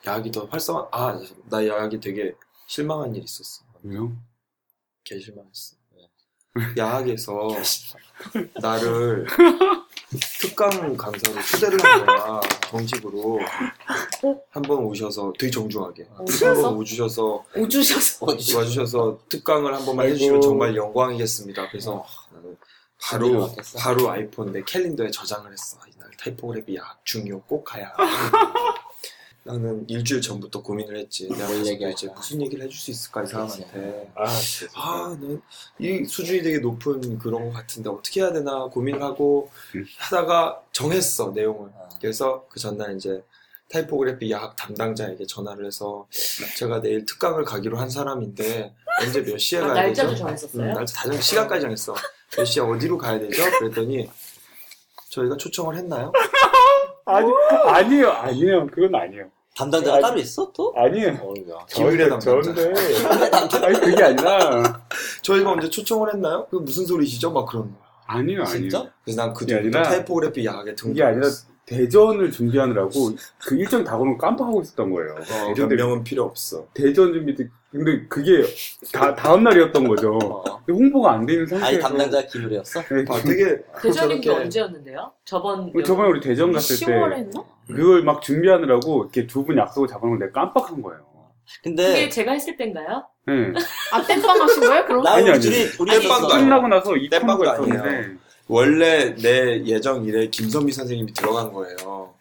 야학이 0.05 0.33
더 0.33 0.47
활성화 0.47 0.89
아 0.91 1.21
나 1.49 1.65
야학이 1.65 2.01
되게 2.01 2.35
실망한 2.67 3.15
일 3.15 3.23
있었어. 3.23 3.65
왜요? 3.85 4.13
개 5.05 5.17
실망했어. 5.21 5.77
야학에서 6.77 7.49
나를 8.61 9.27
특강 10.41 10.97
강사로 10.97 11.41
초대를 11.41 11.79
한 11.85 12.05
거야 12.07 12.41
정식으로 12.69 13.39
한번 14.51 14.79
오셔서 14.85 15.33
되게 15.39 15.51
정중하게 15.51 16.07
오셔서? 16.21 16.47
한번 16.55 16.77
오주셔서 16.77 17.45
오주셔서 17.57 18.27
와주셔서 18.27 19.19
특강을 19.29 19.75
한 19.75 19.85
번만. 19.85 20.07
해주시면 20.09 20.41
정말 20.41 20.77
영광이겠습니다. 20.77 21.69
그래서 21.69 22.05
나는 22.33 22.57
준비를 22.99 23.37
바로 23.39 23.47
못했어? 23.49 23.79
바로 23.79 24.11
아이폰 24.11 24.53
내 24.53 24.63
캘린더에 24.63 25.11
저장을 25.11 25.51
했어. 25.53 25.79
이날 25.95 26.11
타이포그래피 26.19 26.77
야학 26.77 27.01
중요 27.05 27.41
꼭 27.43 27.65
가야. 27.65 27.93
나는 29.43 29.87
일주일 29.89 30.21
전부터 30.21 30.63
고민을 30.63 30.99
했지. 30.99 31.27
내가 31.29 31.47
뭘 31.47 31.59
가서 31.59 31.71
얘기할까? 31.71 31.97
도대체 31.97 32.13
무슨 32.15 32.43
얘기를 32.43 32.65
해줄 32.67 32.79
수 32.79 32.91
있을까 32.91 33.23
이 33.23 33.27
사람한테. 33.27 34.13
아, 34.15 34.27
아, 34.75 35.19
난이 35.81 36.05
수준이 36.05 36.43
되게 36.43 36.59
높은 36.59 37.19
그런 37.19 37.47
것 37.47 37.53
같은데 37.55 37.89
어떻게 37.89 38.21
해야 38.21 38.33
되나 38.35 38.67
고민을 38.67 39.03
하고 39.03 39.51
음. 39.75 39.87
하다가 39.99 40.61
정했어 40.73 41.31
내용을. 41.31 41.71
아, 41.71 41.89
그래서 41.99 42.45
그 42.51 42.61
전날 42.61 42.95
이제 42.97 43.23
타이포그래피 43.73 44.31
야학 44.33 44.57
담당자에게 44.57 45.27
전화를 45.27 45.65
해서 45.67 46.07
제가 46.57 46.81
내일 46.81 47.05
특강을 47.07 47.45
가기로 47.45 47.79
한 47.79 47.89
사람인데 47.89 48.75
언제 49.01 49.23
몇 49.23 49.39
시에 49.39 49.61
아, 49.61 49.69
가야 49.69 49.75
날짜도 49.85 50.11
되죠? 50.11 50.19
정했었어요? 50.25 50.63
음, 50.63 50.73
날짜 50.75 50.95
다 50.95 51.03
정, 51.11 51.21
시간까지 51.21 51.63
정했어. 51.63 51.95
몇 52.37 52.45
시에 52.45 52.63
어디로 52.63 52.99
가야 52.99 53.19
되죠? 53.21 53.43
그랬더니 53.59 54.11
저희가 55.11 55.37
초청을 55.37 55.77
했나요? 55.77 56.13
아니, 57.07 57.29
아니에요, 57.67 58.11
아니에요. 58.11 58.67
그건 58.69 58.95
아니에요. 58.95 59.27
담당자가 59.57 59.95
아니. 59.97 60.03
따로 60.03 60.19
있어 60.21 60.53
또? 60.53 60.73
아니에요. 60.77 61.35
기울의 61.69 62.09
담당자. 62.09 62.43
저인데. 62.53 62.73
아니, 63.67 63.81
그게 63.81 64.03
아니라. 64.03 64.81
저희가 65.23 65.51
언제 65.51 65.69
초청을 65.69 66.13
했나요? 66.15 66.47
그 66.51 66.57
무슨 66.57 66.87
소리시죠? 66.87 67.31
막 67.33 67.47
그런 67.47 67.65
거야. 67.73 67.81
아니요, 68.07 68.43
아니요. 68.43 68.47
진짜? 68.47 68.93
그래서 69.05 69.25
난그 69.27 69.45
이게 69.45 69.61
뒤부터 69.63 69.79
아니라- 69.79 69.89
타이포그래피 69.91 70.45
야학에 70.47 70.75
등록. 70.77 70.93
이게 70.95 71.03
아니라 71.05 71.29
대전을 71.71 72.33
준비하느라고 72.33 72.91
그 73.47 73.55
일정 73.57 73.85
다 73.85 73.97
보면 73.97 74.19
깜빡하고 74.19 74.61
있었던 74.63 74.91
거예요. 74.91 75.15
어, 75.15 75.55
변명은 75.55 76.03
필요 76.03 76.25
없어. 76.25 76.67
대전 76.75 77.13
준비 77.13 77.35
때 77.37 77.49
근데 77.71 78.05
그게 78.09 78.43
다 78.93 79.15
다음 79.15 79.45
날이었던 79.45 79.87
거죠. 79.87 80.19
어. 80.21 80.43
근데 80.67 80.73
홍보가 80.73 81.13
안 81.13 81.25
되는 81.27 81.47
상태에서 81.47 81.69
아니 81.69 81.79
담당자 81.81 82.27
김우래였어? 82.27 82.81
네, 82.83 83.05
아, 83.09 83.21
되게 83.23 83.59
대전인 83.81 84.21
게 84.21 84.31
언제였는데요? 84.31 85.13
저번 85.25 85.73
그 85.73 85.81
저번에 85.85 86.09
우리 86.09 86.21
대전 86.21 86.51
갔을 86.53 86.75
10월에 86.75 87.11
때 87.11 87.17
했나? 87.19 87.45
그걸 87.69 88.03
막 88.03 88.21
준비하느라고 88.21 89.03
이렇게 89.05 89.27
두 89.29 89.45
분 89.45 89.57
약속을 89.57 89.87
잡아놓은 89.89 90.19
걸 90.19 90.27
내가 90.29 90.41
깜빡한 90.53 90.83
거예요. 90.83 91.01
근데 91.63 91.85
그게 91.87 92.09
제가 92.09 92.33
했을 92.33 92.57
때인가요? 92.57 93.05
네. 93.27 93.53
아 93.93 94.03
땜빵 94.03 94.41
하신 94.41 94.61
거예요? 94.61 94.85
그럼? 94.87 95.03
나 95.05 95.13
아니, 95.15 95.31
아니. 95.31 95.47
우리. 95.79 95.91
아니야. 95.93 96.39
끝나고 96.39 96.67
나서 96.69 96.97
이 96.97 97.09
땜빵도 97.09 97.49
아니에요. 97.49 97.75
있었는데 97.75 98.20
원래 98.51 99.15
내 99.15 99.65
예정 99.65 100.05
일에 100.05 100.29
김선미 100.29 100.73
선생님이 100.73 101.13
들어간 101.13 101.53
거예요. 101.53 102.13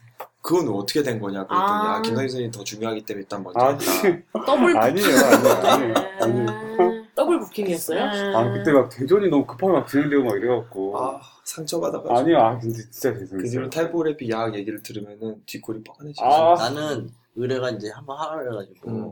그건 0.42 0.70
어떻게 0.70 1.02
된 1.04 1.20
거냐 1.20 1.46
그랬더니 1.48 1.60
아. 1.60 1.96
아, 1.98 2.02
김선미 2.02 2.30
선생님이 2.30 2.52
더 2.52 2.64
중요하기 2.64 3.04
때문에 3.06 3.24
일단 3.24 3.44
먼저 3.44 3.60
아니 3.60 3.84
했다. 3.84 4.46
더블 4.46 4.78
아니에요, 4.78 5.08
아니에요, 5.08 5.54
아니에요. 5.56 5.94
아니에요. 6.22 6.50
아, 6.50 7.06
더블 7.16 7.40
부킹이었어요? 7.40 8.38
아 8.38 8.54
그때 8.54 8.72
막 8.72 8.90
대전이 8.90 9.30
너무 9.30 9.46
급하게 9.46 9.74
막 9.74 9.88
진행되고 9.88 10.24
막 10.24 10.38
이래갖고 10.38 10.98
아 11.00 11.20
상처받아가지고. 11.46 12.18
아니요, 12.18 12.38
아 12.38 12.60
근데 12.60 12.80
진짜 12.92 13.12
그 13.14 13.20
죄송해요. 13.22 13.50
뒤로 13.50 13.70
타이포그래피 13.70 14.30
야학 14.30 14.56
얘기를 14.56 14.82
들으면은 14.84 15.42
뒷골이 15.48 15.84
뻐근해지지. 15.84 16.22
아. 16.24 16.56
나는 16.58 17.10
의뢰가 17.36 17.72
이제 17.72 17.90
한번 17.90 18.18
하라 18.20 18.38
그래가지고 18.38 18.92
음. 18.92 19.12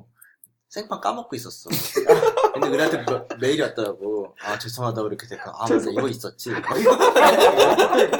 생판 0.69 1.01
까먹고 1.01 1.35
있었어. 1.35 1.69
근데 2.59 2.67
의뢰한테 2.83 3.11
뭐- 3.11 3.25
메일이 3.39 3.61
왔더라고. 3.61 4.33
아 4.43 4.57
죄송하다고 4.59 5.07
이렇게 5.07 5.27
됐고 5.27 5.49
아 5.49 5.61
맞아 5.69 5.75
이거 5.91 6.07
있었지. 6.07 6.51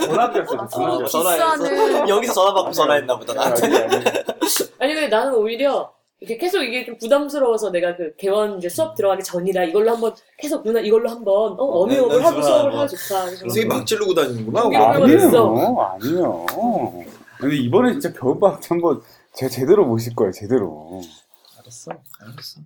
전화기였어, 0.06 0.56
어, 0.56 0.68
전화기. 0.68 1.04
비싸는- 1.06 2.10
여기서 2.10 2.34
전화 2.34 2.54
받고 2.54 2.72
전화했나 2.72 3.18
보다 3.18 3.34
나한테. 3.34 3.66
아니, 3.66 3.76
아니. 3.78 4.06
아니 4.80 4.94
근데 4.94 5.08
나는 5.08 5.34
오히려 5.36 5.92
이렇게 6.20 6.38
계속 6.38 6.64
이게 6.64 6.86
좀 6.86 6.98
부담스러워서 6.98 7.72
내가 7.72 7.96
그 7.96 8.16
개원 8.18 8.58
이제 8.58 8.70
수업 8.70 8.96
들어가기 8.96 9.24
전이라 9.24 9.66
이걸로 9.66 9.92
한번 9.92 10.16
계속 10.40 10.64
누나 10.64 10.80
이걸로 10.80 11.10
한번 11.10 11.52
어, 11.60 11.64
어미업을 11.64 12.16
하고 12.16 12.24
연습을 12.38 12.44
수업을 12.44 12.66
하고. 12.66 12.76
하면 12.78 12.88
좋다. 12.88 13.26
그래서 13.26 13.38
선생님 13.42 13.68
막 13.70 13.86
지르고 13.86 14.14
다니는구나. 14.16 14.62
됐어. 15.08 15.54
아니에요, 15.54 15.78
아니에요. 16.02 16.46
근데 17.40 17.56
이번에 17.56 17.92
진짜 17.94 18.12
겨울방학 18.14 18.62
한번 18.72 19.02
제가 19.36 19.50
제대로 19.52 19.86
모실 19.86 20.16
거예요, 20.16 20.32
제대로. 20.32 21.02
알았어, 21.68 21.92
알았어. 22.20 22.62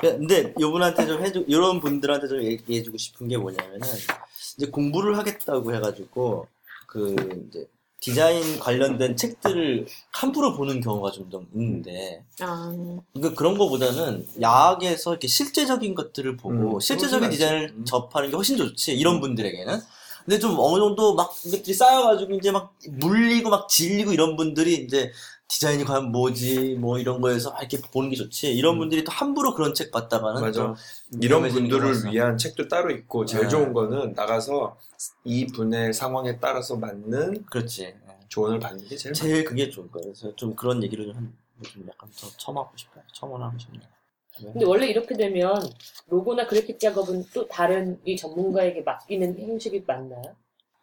근데 0.00 0.54
요분한테 0.58 1.06
좀 1.06 1.24
해주, 1.24 1.44
이런 1.48 1.80
분들한테 1.80 2.28
좀 2.28 2.42
얘기해주고 2.42 2.96
싶은 2.96 3.28
게 3.28 3.36
뭐냐면은 3.36 3.80
이제 4.56 4.66
공부를 4.66 5.18
하겠다고 5.18 5.74
해가지고 5.74 6.46
그 6.86 7.14
이제 7.48 7.66
디자인 7.98 8.60
관련된 8.60 9.16
책들을 9.16 9.86
함부로 10.12 10.54
보는 10.54 10.80
경우가 10.80 11.10
좀, 11.10 11.28
좀 11.30 11.48
있는데 11.54 12.22
아, 12.40 12.72
그러니까 13.12 13.34
그런 13.36 13.58
거보다는 13.58 14.26
야학에서 14.40 15.12
이렇게 15.12 15.26
실제적인 15.26 15.94
것들을 15.94 16.36
보고 16.36 16.76
음, 16.76 16.80
실제적인 16.80 17.30
디자인을. 17.30 17.74
음. 17.76 17.84
접하는 17.84 18.30
게 18.30 18.36
훨씬 18.36 18.56
좋지 18.56 18.92
이런 18.92 19.20
분들에게는 19.20 19.80
근데 20.24 20.38
좀 20.40 20.56
어느 20.58 20.78
정도 20.80 21.14
막 21.14 21.34
이것들이 21.44 21.72
쌓여가지고 21.72 22.34
이제 22.34 22.50
막 22.50 22.74
물리고 22.88 23.48
막 23.48 23.68
질리고 23.68 24.12
이런 24.12 24.36
분들이 24.36 24.74
이제 24.74 25.12
디자인이 25.48 25.84
과연 25.84 26.10
뭐지 26.10 26.74
뭐 26.80 26.98
이런 26.98 27.20
거에서 27.20 27.52
막 27.52 27.60
이렇게 27.60 27.78
보는 27.92 28.10
게 28.10 28.16
좋지 28.16 28.52
이런 28.54 28.74
음. 28.74 28.78
분들이 28.80 29.04
또 29.04 29.12
함부로 29.12 29.54
그런 29.54 29.74
책 29.74 29.90
봤다가는 29.92 30.40
맞아. 30.40 30.52
좀 30.52 30.74
이런 31.22 31.48
분들을. 31.48 32.12
위한 32.12 32.36
책도 32.36 32.68
따로 32.68 32.90
있고 32.90 33.24
제일 33.24 33.44
네. 33.44 33.48
좋은 33.50 33.72
거는 33.72 34.12
나가서 34.14 34.76
이 35.24 35.46
분의 35.46 35.92
상황에 35.92 36.38
따라서 36.40 36.76
맞는 36.76 37.44
그렇지 37.46 37.94
조언을 38.28 38.58
받는 38.58 38.88
게 38.88 38.96
제일 38.96 39.12
제일 39.14 39.44
그게 39.44 39.70
좋을 39.70 39.88
거예요 39.90 40.12
그래서 40.12 40.34
좀 40.34 40.56
그런 40.56 40.82
얘기를 40.82 41.06
좀, 41.06 41.14
한- 41.16 41.36
좀 41.62 41.86
약간 41.88 42.10
더 42.20 42.26
첨하고 42.36 42.70
싶어요 42.76 43.04
첨언하고 43.12 43.56
싶네요 43.58 43.82
근데 44.52 44.66
원래 44.66 44.86
이렇게 44.88 45.16
되면 45.16 45.54
로고나 46.08 46.46
그래픽 46.46 46.78
작업은 46.80 47.24
또 47.32 47.46
다른 47.48 47.98
이 48.04 48.16
전문가에게 48.16 48.82
맡기는 48.82 49.38
형식이 49.38 49.84
맞나요? 49.86 50.34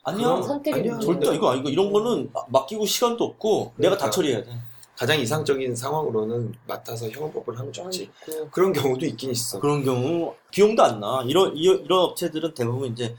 아니야 0.03 0.27
그런 0.27 0.43
선택이 0.43 0.79
아니야. 0.79 0.99
절대 0.99 1.33
이거 1.35 1.51
아니고 1.51 1.69
이런 1.69 1.91
거는 1.91 2.31
맡기고 2.49 2.85
시간도 2.85 3.23
없고 3.23 3.73
내가 3.77 3.95
다 3.97 4.09
그러니까. 4.09 4.11
처리해야 4.11 4.43
돼 4.43 4.51
가장 4.95 5.19
이상적인 5.19 5.75
상황으로는 5.75 6.53
맡아서 6.67 7.11
영업법을 7.11 7.57
하면 7.57 7.73
좋지. 7.73 8.09
그런 8.51 8.71
경우도 8.73 9.05
있긴 9.07 9.31
있어. 9.31 9.59
그런 9.59 9.83
경우 9.83 10.35
비용도 10.51 10.83
안 10.83 10.99
나. 10.99 11.23
이런 11.25 11.55
이- 11.57 11.63
이런 11.63 11.99
업체들은 12.01 12.53
대부분 12.53 12.91
이제 12.91 13.15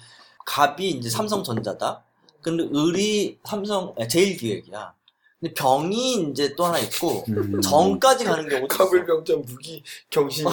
갑이 0.46 0.88
이제 0.90 1.10
삼성전자다. 1.10 2.02
근데 2.42 2.64
을이 2.72 3.38
삼성 3.44 3.92
아, 3.98 4.06
제일기획이야. 4.06 4.92
근데 5.40 5.52
병이 5.54 6.28
이제 6.30 6.54
또 6.54 6.64
하나 6.64 6.78
있고 6.78 7.24
음. 7.28 7.60
정까지 7.60 8.24
가는 8.24 8.48
경우도. 8.48 8.68
가불병전 8.68 9.42
무기 9.42 9.82
경신 10.10 10.46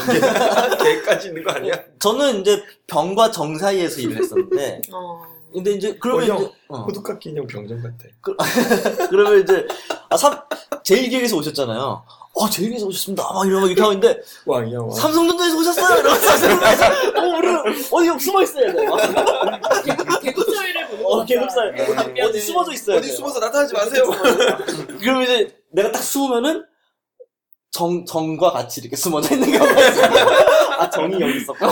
개까지 0.83 1.27
있는 1.29 1.43
거 1.43 1.51
아니야? 1.51 1.73
저는 1.99 2.41
이제 2.41 2.63
병과 2.87 3.29
정 3.31 3.57
사이에서 3.57 4.01
일을 4.01 4.17
했었는데 4.23 4.81
어. 4.91 5.23
근데 5.53 5.71
이제 5.71 5.97
그러면 5.99 6.23
어, 6.29 6.33
형. 6.33 6.41
이제 6.41 6.51
어. 6.69 6.77
호두깎이 6.83 7.29
인형 7.29 7.47
병전 7.47 7.81
같아. 7.81 7.97
그 9.09 9.15
러면 9.15 9.41
이제 9.43 9.67
아 10.09 10.17
삼 10.17 10.39
제일기획에서 10.83 11.37
오셨잖아요. 11.37 12.03
어 12.33 12.49
제일기획에서 12.49 12.87
오셨습니다. 12.87 13.23
막 13.33 13.45
이러면 13.47 13.67
이렇게 13.67 13.81
하고 13.81 13.93
있는데 13.93 14.21
왕이야 14.45 14.79
왕. 14.79 14.91
삼성전자에서 14.91 15.57
오셨어요. 15.57 15.99
이러면서 15.99 16.27
삼성전자에서 16.27 16.85
어 17.19 17.37
우리 17.37 17.47
어디 17.91 18.07
형 18.07 18.19
숨어 18.19 18.41
있어야 18.43 18.73
돼. 18.73 18.85
막. 18.87 18.97
개국 20.21 20.53
사회를 20.55 20.87
보는 20.87 21.05
어. 21.05 21.25
개국살 21.25 21.75
네. 21.75 22.21
어디 22.21 22.39
숨어져 22.39 22.71
있어야 22.73 22.97
어디 22.97 23.07
돼요. 23.07 23.17
숨어서 23.17 23.39
나타나지 23.39 23.73
마세요. 23.73 24.03
그러면 24.99 25.23
이제 25.23 25.55
내가 25.71 25.91
딱 25.91 25.99
숨으면은 26.01 26.65
정, 27.71 28.05
정과 28.05 28.51
같이 28.51 28.81
이렇게 28.81 28.95
숨어져 28.97 29.33
있는 29.35 29.51
경우가 29.57 29.87
있어. 29.87 30.01
아, 30.77 30.89
정이 30.89 31.21
여기 31.21 31.37
있었구나. 31.37 31.71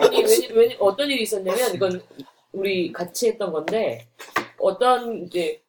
아니, 0.00 0.24
왜, 0.24 0.48
왜, 0.54 0.76
어떤 0.80 1.10
일이 1.10 1.24
있었냐면, 1.24 1.74
이건 1.74 2.00
우리 2.52 2.92
같이 2.92 3.28
했던 3.28 3.52
건데, 3.52 4.08
어떤 4.58 5.24
이제 5.26 5.62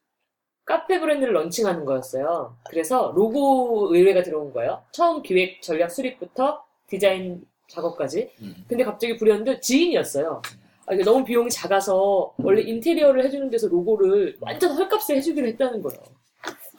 카페 0.66 1.00
브랜드를 1.00 1.34
런칭하는 1.34 1.86
거였어요. 1.86 2.56
그래서 2.70 3.12
로고 3.16 3.94
의뢰가 3.96 4.24
들어온 4.24 4.54
거예요. 4.54 4.84
처음 4.92 5.22
기획 5.22 5.62
전략 5.62 5.92
수립부터 5.92 6.64
디자인 6.88 7.46
작업까지. 7.68 8.32
근데 8.68 8.84
갑자기 8.84 9.18
불현듯 9.18 9.62
지인이었어요. 9.62 10.42
아, 10.86 10.94
이게 10.94 11.04
너무 11.04 11.24
비용이 11.24 11.50
작아서 11.50 12.34
원래 12.38 12.62
인테리어를 12.62 13.24
해주는 13.26 13.50
데서 13.50 13.68
로고를 13.68 14.38
완전 14.42 14.72
헐값에 14.76 15.16
해주기로 15.18 15.48
했다는 15.48 15.82
거예요. 15.82 16.02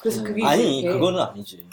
그래서 0.01 0.23
그게 0.25 0.43
아니, 0.45 0.81
이렇게 0.81 0.97
그거는 0.99 1.21
아니지. 1.21 1.65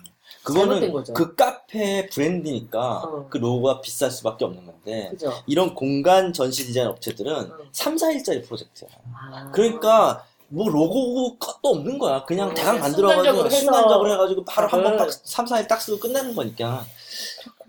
잘못된 0.54 0.80
그거는 0.80 0.92
거죠. 0.94 1.14
그 1.14 1.36
카페 1.36 2.08
브랜드니까 2.10 2.98
어. 3.04 3.28
그 3.30 3.38
로고가 3.38 3.82
비쌀 3.82 4.12
수밖에 4.12 4.46
없는 4.46 4.66
건데, 4.66 5.10
그죠. 5.12 5.34
이런 5.46 5.74
공간 5.76 6.34
전시 6.34 6.66
디자인 6.66 6.88
업체들은 6.88 7.52
어. 7.52 7.58
3, 7.72 7.96
4일짜리 7.96 8.46
프로젝트야. 8.46 8.90
아. 9.14 9.52
그러니까, 9.54 10.26
뭐 10.50 10.70
로고 10.70 11.38
것도 11.38 11.70
없는 11.70 11.98
거야. 12.00 12.24
그냥 12.24 12.50
어, 12.50 12.54
대강 12.54 12.80
만들어가지고 12.80 13.24
순간적으로 13.24 13.46
해서 13.50 13.60
순간적으로 13.60 14.14
해가지고 14.14 14.46
바로 14.46 14.68
한 14.70 14.84
번. 14.84 14.98
딱 14.98 15.12
3, 15.12 15.46
4일 15.46 15.68
딱 15.68 15.82
쓰고 15.82 16.00
끝내는 16.00 16.34
거니까. 16.36 16.86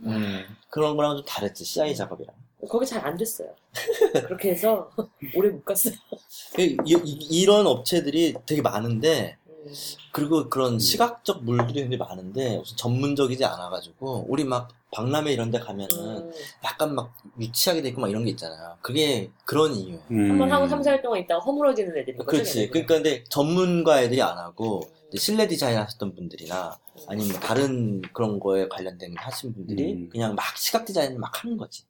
음, 0.04 0.44
그런 0.70 0.96
거랑 0.96 1.16
좀 1.16 1.24
다르지, 1.24 1.64
CI 1.64 1.94
작업이랑. 1.96 2.34
거기 2.68 2.86
잘 2.86 3.04
안 3.04 3.16
됐어요. 3.16 3.48
그렇게 4.26 4.50
해서 4.50 4.90
오래 5.34 5.48
못 5.48 5.64
갔어요. 5.64 5.94
이, 6.58 6.76
이, 6.84 7.46
런 7.46 7.66
업체들이 7.66 8.34
되게 8.46 8.60
많은데 8.62 9.36
음. 9.46 9.47
그리고 10.12 10.48
그런 10.48 10.78
시각적 10.78 11.44
물들이 11.44 11.80
굉장히 11.80 11.96
많은데 11.96 12.62
전문적이지 12.76 13.44
않아가지고 13.44 14.26
우리 14.28 14.44
막 14.44 14.68
박람회 14.90 15.32
이런 15.32 15.50
데 15.50 15.58
가면은 15.58 15.88
음. 15.92 16.32
약간 16.64 16.94
막 16.94 17.12
유치하게 17.38 17.82
돼 17.82 17.88
있고 17.90 18.00
막 18.00 18.08
이런 18.08 18.24
게 18.24 18.30
있잖아요. 18.30 18.76
그게 18.80 19.30
그런 19.44 19.74
이유예요. 19.74 20.00
음. 20.10 20.30
한번 20.30 20.50
하고 20.50 20.66
3, 20.66 20.80
4일 20.80 21.02
동안 21.02 21.20
있다가 21.20 21.40
허물어지는 21.40 21.94
거죠. 21.94 22.24
그렇지. 22.24 22.68
그러니까 22.70 22.94
근데 22.94 23.24
전문가 23.28 24.02
애들이 24.02 24.22
안 24.22 24.38
하고 24.38 24.80
음. 25.12 25.16
실내 25.16 25.46
디자인 25.46 25.76
하셨던 25.78 26.14
분들이나 26.14 26.78
아니면 27.06 27.32
뭐 27.32 27.40
다른 27.40 28.02
그런 28.12 28.40
거에 28.40 28.68
관련된 28.68 29.14
하신 29.16 29.52
분들이 29.54 29.92
음. 29.92 30.08
그냥 30.10 30.34
막 30.34 30.56
시각 30.56 30.84
디자인 30.84 31.18
막 31.20 31.44
하는 31.44 31.56
거지. 31.56 31.84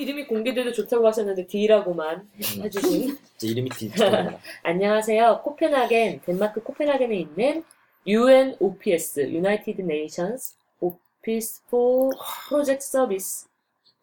이름이 0.00 0.26
공개돼도 0.26 0.72
좋다고 0.72 1.06
하셨는데 1.06 1.46
D라고만 1.46 2.20
음. 2.20 2.62
해주신 2.62 3.18
이제 3.36 3.46
이름이 3.46 3.68
디지털. 3.70 4.38
안녕하세요. 4.64 5.42
코펜하겐 5.44 6.22
덴마크 6.24 6.62
코펜하겐에 6.62 7.16
있는 7.16 7.64
UNOPS 8.06 9.20
United 9.20 9.82
Nations 9.82 10.56
Office 10.80 11.62
for 11.68 12.10
Project 12.48 12.82
Service 12.82 13.46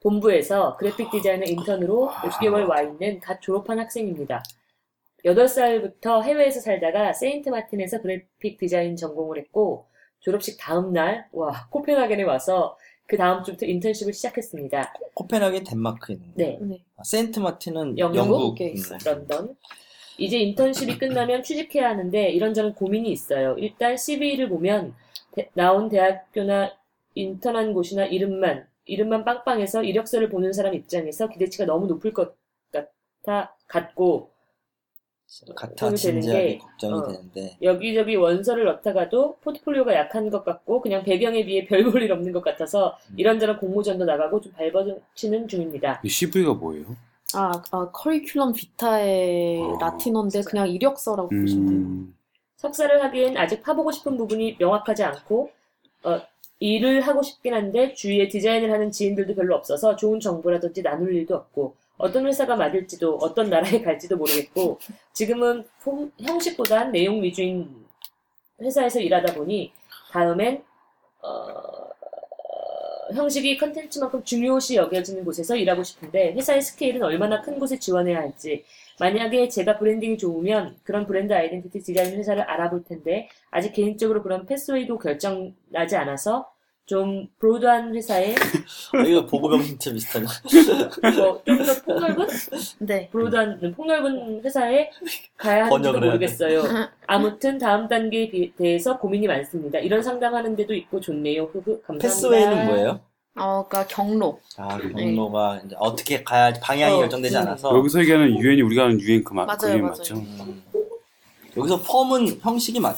본부에서 0.01 0.77
그래픽 0.77 1.09
디자이너 1.09 1.45
인턴으로 1.45 2.09
6개월 2.09 2.69
와 2.69 2.83
있는 2.83 3.19
갓 3.19 3.41
졸업한 3.41 3.79
학생입니다. 3.79 4.43
8살부터 5.25 6.21
해외에서 6.21 6.59
살다가 6.59 7.11
세인트 7.11 7.49
마틴에서 7.49 8.01
그래픽 8.01 8.59
디자인 8.59 8.95
전공을 8.95 9.39
했고 9.39 9.87
졸업식 10.19 10.59
다음 10.59 10.93
날 10.93 11.27
와, 11.31 11.67
코펜하겐에 11.71 12.21
와서 12.23 12.77
그 13.07 13.15
다음 13.17 13.43
주부터 13.43 13.65
인턴십을 13.65 14.13
시작했습니다. 14.13 14.93
코펜하겐 15.13 15.63
덴마크에 15.63 16.15
있는 16.15 16.27
거. 16.27 16.33
네, 16.35 16.57
네. 16.61 16.83
아, 16.97 17.03
세인트 17.03 17.39
마틴은 17.39 17.97
영국? 17.97 18.17
영국. 18.17 18.61
에 18.61 18.69
음. 18.69 18.73
있어요. 18.73 18.99
런던. 19.05 19.55
이제 20.17 20.37
인턴십이 20.37 20.97
끝나면 20.97 21.41
취직해야 21.43 21.89
하는데 21.89 22.29
이런저런 22.29 22.73
고민이 22.73 23.09
있어요. 23.11 23.55
일단 23.59 23.95
CV를 23.95 24.49
보면 24.49 24.93
대- 25.31 25.49
나온 25.53 25.89
대학교나 25.89 26.73
인턴한 27.15 27.73
곳이나 27.73 28.05
이름만 28.05 28.67
이름만 28.85 29.23
빵빵해서 29.25 29.83
이력서를 29.83 30.29
보는 30.29 30.53
사람 30.53 30.73
입장에서 30.73 31.27
기대치가 31.29 31.65
너무 31.65 31.87
높을 31.87 32.13
것 32.13 32.35
같아 32.71 33.55
같고 33.67 34.31
같아 35.55 35.93
진지하게 35.93 36.47
게, 36.47 36.57
걱정이 36.57 36.93
어. 36.93 37.07
되는데 37.07 37.57
여기저기 37.61 38.15
원서를 38.15 38.65
넣다가도 38.65 39.37
포트폴리오가 39.41 39.93
약한 39.93 40.29
것 40.29 40.43
같고 40.45 40.81
그냥 40.81 41.03
배경에 41.03 41.43
비해 41.45 41.65
별 41.65 41.83
볼 41.91 42.01
일 42.03 42.11
없는 42.11 42.31
것 42.31 42.41
같아서 42.43 42.97
이런저런 43.17 43.57
공모전도 43.59 44.05
나가고 44.05 44.39
좀 44.41 44.53
발버치는 44.53 45.47
중입니다. 45.47 45.99
이 46.03 46.09
CV가 46.09 46.53
뭐예요? 46.53 46.85
아, 47.33 47.51
아 47.71 47.91
커리큘럼 47.91 48.55
비타의 48.55 49.61
아. 49.61 49.77
라틴어인데 49.85 50.41
그냥 50.43 50.69
이력서라고 50.69 51.27
보시면 51.27 51.65
돼요. 51.67 51.77
음, 51.77 52.15
석사를 52.55 53.03
하기엔 53.03 53.35
아직 53.37 53.61
파보고 53.61 53.91
싶은 53.91 54.15
부분이 54.17 54.55
명확하지 54.59 55.03
않고 55.03 55.51
어, 56.03 56.21
일을 56.59 57.01
하고 57.01 57.21
싶긴 57.21 57.53
한데 57.53 57.93
주위에 57.93 58.29
디자인을 58.29 58.71
하는 58.71 58.91
지인들도 58.91 59.35
별로 59.35 59.55
없어서 59.55 59.95
좋은 59.97 60.19
정보라든지 60.21 60.81
나눌 60.81 61.13
일도 61.13 61.35
없고 61.35 61.75
어떤 61.97 62.25
회사가 62.27 62.55
맞을지도 62.55 63.17
어떤 63.17 63.49
나라에 63.49 63.81
갈지도 63.83 64.17
모르겠고 64.17 64.79
지금은 65.13 65.65
폼- 65.83 66.11
형식보단 66.19 66.91
내용 66.91 67.21
위주인 67.23 67.85
회사에서 68.61 68.99
일하다 68.99 69.33
보니 69.33 69.71
다음엔 70.11 70.63
어, 71.21 71.87
형식이 73.13 73.57
컨텐츠만큼 73.57 74.23
중요시 74.23 74.75
여겨지는 74.75 75.23
곳에서 75.23 75.55
일하고 75.55 75.81
싶은데 75.83 76.33
회사의 76.33 76.61
스케일은 76.61 77.01
얼마나 77.03 77.41
큰 77.41 77.57
곳에 77.57 77.79
지원해야 77.79 78.17
할지 78.19 78.65
만약에 78.99 79.47
제가 79.47 79.77
브랜딩이 79.77 80.17
좋으면 80.17 80.77
그런 80.83 81.05
브랜드 81.05 81.33
아이덴티티 81.33 81.83
디자인 81.83 82.17
회사를 82.17 82.41
알아볼 82.43 82.83
텐데 82.83 83.29
아직 83.49 83.71
개인적으로 83.73 84.23
그런 84.23 84.45
pathway도 84.45 84.97
결정 84.99 85.55
나지 85.69 85.95
않아서 85.95 86.51
좀 86.87 87.27
broad한 87.39 87.93
회사에 87.93 88.31
어, 88.33 88.99
이거 89.05 89.25
보고병 89.25 89.61
진짜 89.61 89.91
비슷하네. 89.91 90.25
뭐좀 91.17 91.65
더 91.65 91.81
폭넓은 91.83 92.27
네. 92.79 93.09
broad한 93.11 93.73
폭넓은 93.75 94.41
회사에 94.41 94.89
가야 95.35 95.65
하는지도 95.65 95.69
번역을 95.91 96.03
해야 96.03 96.11
모르겠어요. 96.13 96.63
아무튼 97.05 97.57
다음 97.57 97.89
단계에 97.89 98.29
비- 98.29 98.53
대해서 98.55 98.97
고민이 98.97 99.27
많습니다. 99.27 99.79
이런 99.79 100.01
상담하는 100.01 100.55
데도 100.55 100.73
있고 100.75 101.01
좋네요. 101.01 101.43
흐흐 101.51 101.81
감사합니다. 101.81 102.07
pathway는 102.07 102.65
뭐예요? 102.67 103.01
어, 103.35 103.65
그러니까 103.67 103.93
경로. 103.93 104.39
아, 104.55 104.77
그 104.77 104.89
경로가 104.89 105.61
이제 105.65 105.75
어떻게 105.79 106.23
가야 106.23 106.53
방향이 106.53 106.95
어, 106.95 106.99
결정되지 106.99 107.35
음. 107.35 107.41
않아서 107.41 107.77
여기서 107.77 107.99
얘기하는 107.99 108.39
유엔이 108.39 108.61
우리가 108.61 108.85
아는 108.85 109.01
유엔 109.01 109.25
그 109.25 109.33
마, 109.33 109.43
맞아요, 109.43 109.57
그게 109.59 109.77
맞아요. 109.81 109.89
맞죠? 109.91 110.15
음. 110.15 110.63
여기서 111.57 111.81
펌은 111.81 112.39
형식이 112.39 112.79
맞 112.79 112.97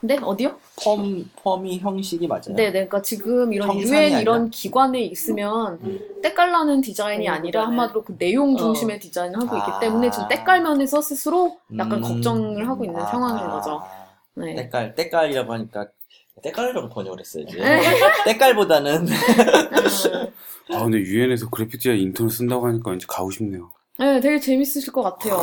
네, 0.00 0.16
어디요? 0.16 0.56
펌 0.84 1.24
펌이 1.42 1.80
형식이 1.80 2.28
맞아요. 2.28 2.42
네, 2.50 2.66
네. 2.66 2.70
그러니까 2.72 3.02
지금 3.02 3.52
이런 3.52 3.76
유엔 3.80 4.04
아니라? 4.04 4.20
이런 4.20 4.50
기관에 4.50 5.00
있으면 5.00 5.80
때깔나는 6.22 6.82
디자인이 6.82 7.26
음, 7.28 7.32
아니라 7.32 7.62
그거는- 7.62 7.66
한마디로 7.66 8.04
그 8.04 8.16
내용 8.16 8.54
어. 8.54 8.56
중심의 8.56 9.00
디자인을 9.00 9.40
하고 9.40 9.56
아. 9.56 9.58
있기 9.58 9.70
때문에 9.80 10.10
지금 10.12 10.28
때깔면에서 10.28 11.00
스스로 11.00 11.58
약간 11.76 11.98
음. 11.98 12.02
걱정을 12.02 12.68
하고 12.68 12.84
있는 12.84 13.00
아, 13.00 13.06
상황인 13.06 13.44
아. 13.44 13.50
거죠. 13.50 13.82
네. 14.34 14.54
때깔 14.54 14.94
때깔이라고 14.94 15.52
하니까 15.52 15.88
때깔이라고 16.44 16.88
번역을 16.90 17.18
했어야지. 17.18 17.56
네. 17.56 17.80
때깔보다는 18.24 19.08
음, 19.08 19.08
아 20.74 20.84
근데 20.84 20.98
유엔에서 20.98 21.50
그래픽 21.50 21.80
디자인 21.80 21.98
인턴을 22.00 22.30
쓴다고 22.30 22.68
하니까 22.68 22.90
왠지 22.90 23.04
가고 23.08 23.32
싶네요. 23.32 23.70
네, 23.98 24.20
되게 24.20 24.38
재밌으실 24.38 24.92
것 24.92 25.02
같아요. 25.02 25.34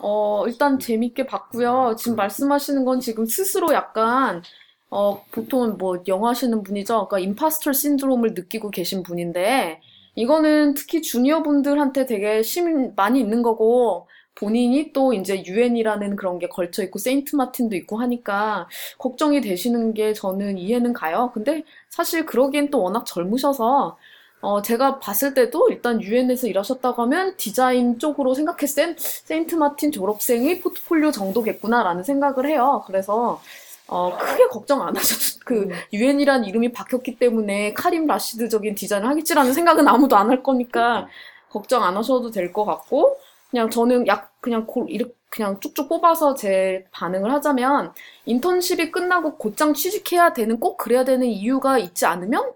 어, 0.00 0.44
일단 0.46 0.78
재밌게 0.78 1.26
봤고요. 1.26 1.96
지금 1.98 2.16
말씀하시는 2.16 2.84
건 2.84 3.00
지금 3.00 3.26
스스로 3.26 3.72
약간, 3.72 4.42
어, 4.90 5.22
보통 5.32 5.76
뭐, 5.78 6.02
영어 6.08 6.28
하시는 6.28 6.62
분이죠. 6.62 7.08
그러니까 7.08 7.18
임파스터 7.18 7.72
신드롬을 7.72 8.34
느끼고 8.34 8.70
계신 8.70 9.02
분인데, 9.02 9.80
이거는 10.14 10.74
특히 10.74 11.02
주니어 11.02 11.42
분들한테 11.42 12.06
되게 12.06 12.42
심, 12.42 12.94
많이 12.96 13.20
있는 13.20 13.42
거고, 13.42 14.08
본인이 14.34 14.92
또 14.92 15.12
이제 15.12 15.42
유엔이라는 15.44 16.14
그런 16.16 16.38
게 16.38 16.48
걸쳐 16.48 16.82
있고, 16.84 16.98
세인트 16.98 17.36
마틴도 17.36 17.74
있고 17.76 17.98
하니까, 17.98 18.68
걱정이 18.98 19.40
되시는 19.40 19.94
게 19.94 20.12
저는 20.12 20.58
이해는 20.58 20.92
가요. 20.92 21.30
근데 21.34 21.64
사실 21.88 22.24
그러기엔 22.24 22.70
또 22.70 22.82
워낙 22.82 23.04
젊으셔서, 23.04 23.96
어, 24.40 24.62
제가 24.62 25.00
봤을 25.00 25.34
때도 25.34 25.68
일단 25.70 26.00
유엔에서 26.00 26.46
일하셨다고 26.46 27.02
하면 27.02 27.36
디자인 27.36 27.98
쪽으로 27.98 28.34
생각했을 28.34 28.94
땐 28.94 28.96
세인트 28.98 29.56
마틴 29.56 29.90
졸업생의 29.90 30.60
포트폴리오 30.60 31.10
정도겠구나라는 31.10 32.04
생각을 32.04 32.46
해요. 32.46 32.84
그래서 32.86 33.40
어, 33.88 34.16
크게 34.16 34.46
걱정 34.48 34.82
안 34.86 34.96
하셔도 34.96 35.40
그 35.44 35.68
유엔이란 35.92 36.44
이름이 36.44 36.72
박혔기 36.72 37.18
때문에 37.18 37.74
카림 37.74 38.06
라시드적인 38.06 38.74
디자인을 38.76 39.08
하겠지라는 39.08 39.52
생각은 39.54 39.88
아무도 39.88 40.16
안 40.16 40.30
할 40.30 40.42
거니까 40.42 41.08
걱정 41.48 41.82
안 41.84 41.96
하셔도 41.96 42.30
될 42.30 42.52
것 42.52 42.64
같고 42.64 43.16
그냥 43.50 43.70
저는 43.70 44.06
약 44.06 44.32
그냥 44.40 44.66
고, 44.66 44.86
이렇게 44.88 45.12
그냥 45.30 45.60
쭉쭉 45.60 45.88
뽑아서 45.88 46.34
제 46.34 46.86
반응을 46.90 47.32
하자면 47.32 47.92
인턴십이 48.24 48.90
끝나고 48.90 49.36
곧장 49.36 49.74
취직해야 49.74 50.32
되는 50.32 50.58
꼭 50.58 50.76
그래야 50.76 51.04
되는 51.04 51.26
이유가 51.26 51.78
있지 51.78 52.06
않으면 52.06 52.52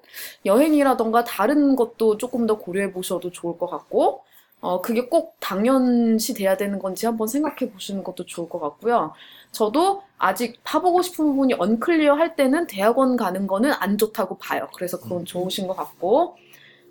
여행이라던가 0.47 1.25
다른 1.25 1.77
것도 1.77 2.17
조금 2.19 2.47
더 2.47 2.59
고려해 2.59 2.93
보셔도 2.93 3.31
좋을 3.31 3.59
것 3.59 3.67
같고, 3.69 4.25
어, 4.61 4.81
그게 4.81 5.07
꼭 5.09 5.37
당연시 5.41 6.35
돼야 6.35 6.57
되는 6.57 6.79
건지 6.79 7.05
한번 7.07 7.27
생각해 7.29 7.71
보시는 7.73 8.05
것도 8.05 8.27
좋을 8.27 8.49
것 8.49 8.61
같고요. 8.61 9.13
저도 9.51 10.03
아직 10.19 10.61
파보고 10.65 11.03
싶은 11.03 11.27
부분이 11.27 11.55
언클리어 11.55 12.15
할 12.15 12.37
때는 12.37 12.67
대학원 12.69 13.17
가는 13.17 13.47
거는 13.47 13.73
안 13.73 13.99
좋다고 13.99 14.39
봐요. 14.39 14.69
그래서 14.75 14.99
그건 15.01 15.25
좋으신 15.25 15.67
것 15.67 15.77
같고, 15.77 16.37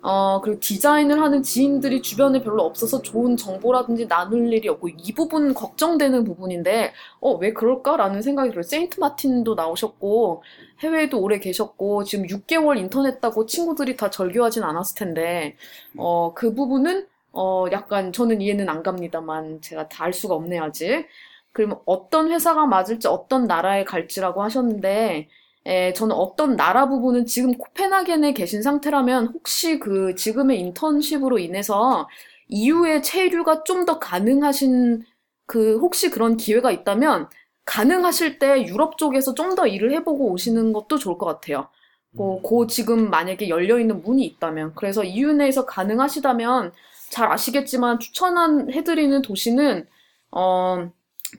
어, 0.04 0.40
그리고 0.40 0.58
디자인을 0.58 1.22
하는 1.22 1.42
지인들이 1.44 2.02
주변에 2.02 2.42
별로 2.42 2.64
없어서 2.64 3.02
좋은 3.02 3.36
정보라든지 3.36 4.08
나눌 4.08 4.52
일이 4.52 4.68
없고, 4.68 4.88
이 4.88 5.12
부분 5.14 5.54
걱정되는 5.54 6.24
부분인데, 6.24 6.92
어, 7.20 7.34
왜 7.36 7.52
그럴까라는 7.52 8.20
생각이 8.20 8.50
들어요. 8.50 8.62
세인트 8.64 8.98
마틴도 8.98 9.54
나오셨고, 9.54 10.42
해외에도 10.80 11.20
오래 11.20 11.38
계셨고, 11.38 12.02
지금 12.04 12.26
6개월 12.26 12.76
인턴 12.78 13.06
했다고 13.06 13.46
친구들이 13.46 13.96
다 13.96 14.10
절교하진 14.10 14.64
않았을 14.64 14.96
텐데, 14.98 15.56
어, 15.96 16.34
그 16.34 16.52
부분은, 16.54 17.06
어, 17.32 17.66
약간 17.72 18.12
저는 18.12 18.40
이해는 18.40 18.68
안 18.68 18.82
갑니다만, 18.82 19.60
제가 19.60 19.88
다 19.88 20.04
알 20.06 20.12
수가 20.12 20.34
없네요, 20.34 20.64
아직. 20.64 21.06
그러면 21.52 21.78
어떤 21.86 22.30
회사가 22.32 22.66
맞을지, 22.66 23.06
어떤 23.08 23.46
나라에 23.46 23.84
갈지라고 23.84 24.42
하셨는데, 24.42 25.28
에, 25.66 25.92
저는 25.92 26.14
어떤 26.16 26.56
나라 26.56 26.88
부분은 26.88 27.26
지금 27.26 27.52
코펜하겐에 27.56 28.32
계신 28.34 28.62
상태라면, 28.62 29.28
혹시 29.34 29.78
그 29.78 30.14
지금의 30.16 30.58
인턴십으로 30.60 31.38
인해서 31.38 32.08
이후에 32.48 33.00
체류가 33.02 33.64
좀 33.64 33.84
더 33.86 33.98
가능하신, 33.98 35.04
그, 35.46 35.78
혹시 35.78 36.10
그런 36.10 36.36
기회가 36.36 36.70
있다면, 36.72 37.28
가능하실 37.64 38.38
때 38.38 38.66
유럽 38.66 38.98
쪽에서 38.98 39.34
좀 39.34 39.54
더 39.54 39.66
일을 39.66 39.92
해보고 39.92 40.30
오시는 40.32 40.72
것도 40.72 40.98
좋을 40.98 41.18
것 41.18 41.26
같아요. 41.26 41.68
뭐, 42.10 42.40
고 42.42 42.66
지금 42.66 43.10
만약에 43.10 43.48
열려있는 43.48 44.02
문이 44.02 44.24
있다면. 44.26 44.74
그래서 44.74 45.02
EU 45.04 45.32
내에서 45.32 45.64
가능하시다면 45.66 46.72
잘 47.10 47.30
아시겠지만 47.30 47.98
추천한 48.00 48.72
해드리는 48.72 49.22
도시는, 49.22 49.86
어, 50.30 50.90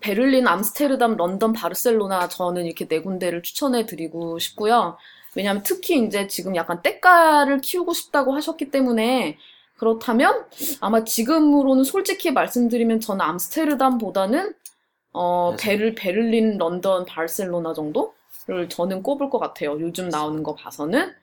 베를린, 0.01 0.47
암스테르담, 0.47 1.17
런던, 1.17 1.53
바르셀로나 1.53 2.27
저는 2.27 2.65
이렇게 2.65 2.87
네 2.87 3.01
군데를 3.01 3.43
추천해 3.43 3.85
드리고 3.85 4.39
싶고요. 4.39 4.97
왜냐하면 5.35 5.63
특히 5.63 6.03
이제 6.03 6.27
지금 6.27 6.55
약간 6.55 6.81
때깔을 6.81 7.61
키우고 7.61 7.93
싶다고 7.93 8.33
하셨기 8.33 8.71
때문에 8.71 9.37
그렇다면 9.77 10.45
아마 10.79 11.03
지금으로는 11.03 11.83
솔직히 11.83 12.31
말씀드리면 12.31 12.99
저는 12.99 13.21
암스테르담보다는 13.25 14.53
어, 15.13 15.55
베를, 15.59 15.95
베를린, 15.95 16.57
런던, 16.57 17.05
바르셀로나 17.05 17.73
정도를 17.73 18.69
저는 18.69 19.03
꼽을 19.03 19.29
것 19.29 19.39
같아요. 19.39 19.79
요즘 19.79 20.09
나오는 20.09 20.41
거 20.43 20.55
봐서는. 20.55 21.13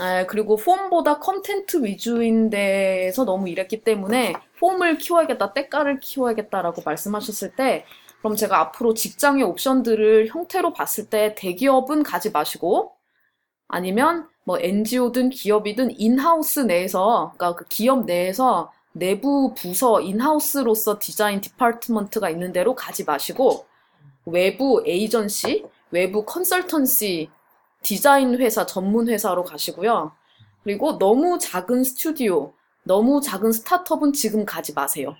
에, 0.00 0.26
그리고 0.26 0.56
폼보다 0.56 1.18
content 1.18 1.84
위주인 1.84 2.48
데에서 2.50 3.24
너무 3.24 3.48
일했기 3.48 3.82
때문에 3.82 4.34
폼을 4.58 4.98
키워야겠다, 4.98 5.52
때깔을 5.52 6.00
키워야겠다라고 6.00 6.82
말씀하셨을 6.84 7.52
때 7.56 7.84
그럼 8.20 8.36
제가 8.36 8.60
앞으로 8.60 8.94
직장의 8.94 9.42
옵션들을 9.44 10.28
형태로 10.28 10.72
봤을 10.72 11.08
때 11.08 11.34
대기업은 11.36 12.02
가지 12.02 12.30
마시고 12.30 12.92
아니면 13.66 14.28
뭐 14.44 14.58
NGO든 14.58 15.30
기업이든 15.30 15.98
in-house 15.98 16.60
내에서 16.60 17.32
그러니까 17.36 17.56
그 17.58 17.64
기업 17.68 18.04
내에서 18.04 18.72
내부 18.92 19.54
부서 19.54 20.00
in-house로서 20.00 20.98
디자인 20.98 21.40
department가 21.40 22.28
있는 22.28 22.52
데로 22.52 22.74
가지 22.74 23.04
마시고 23.04 23.66
외부 24.26 24.82
에이전시, 24.86 25.64
외부 25.90 26.24
consultancy 26.24 27.30
디자인 27.82 28.38
회사 28.38 28.66
전문 28.66 29.08
회사로 29.08 29.44
가시고요. 29.44 30.12
그리고 30.62 30.98
너무 30.98 31.38
작은 31.38 31.84
스튜디오, 31.84 32.52
너무 32.82 33.20
작은 33.20 33.52
스타트업은 33.52 34.12
지금 34.12 34.44
가지 34.44 34.74
마세요. 34.74 35.16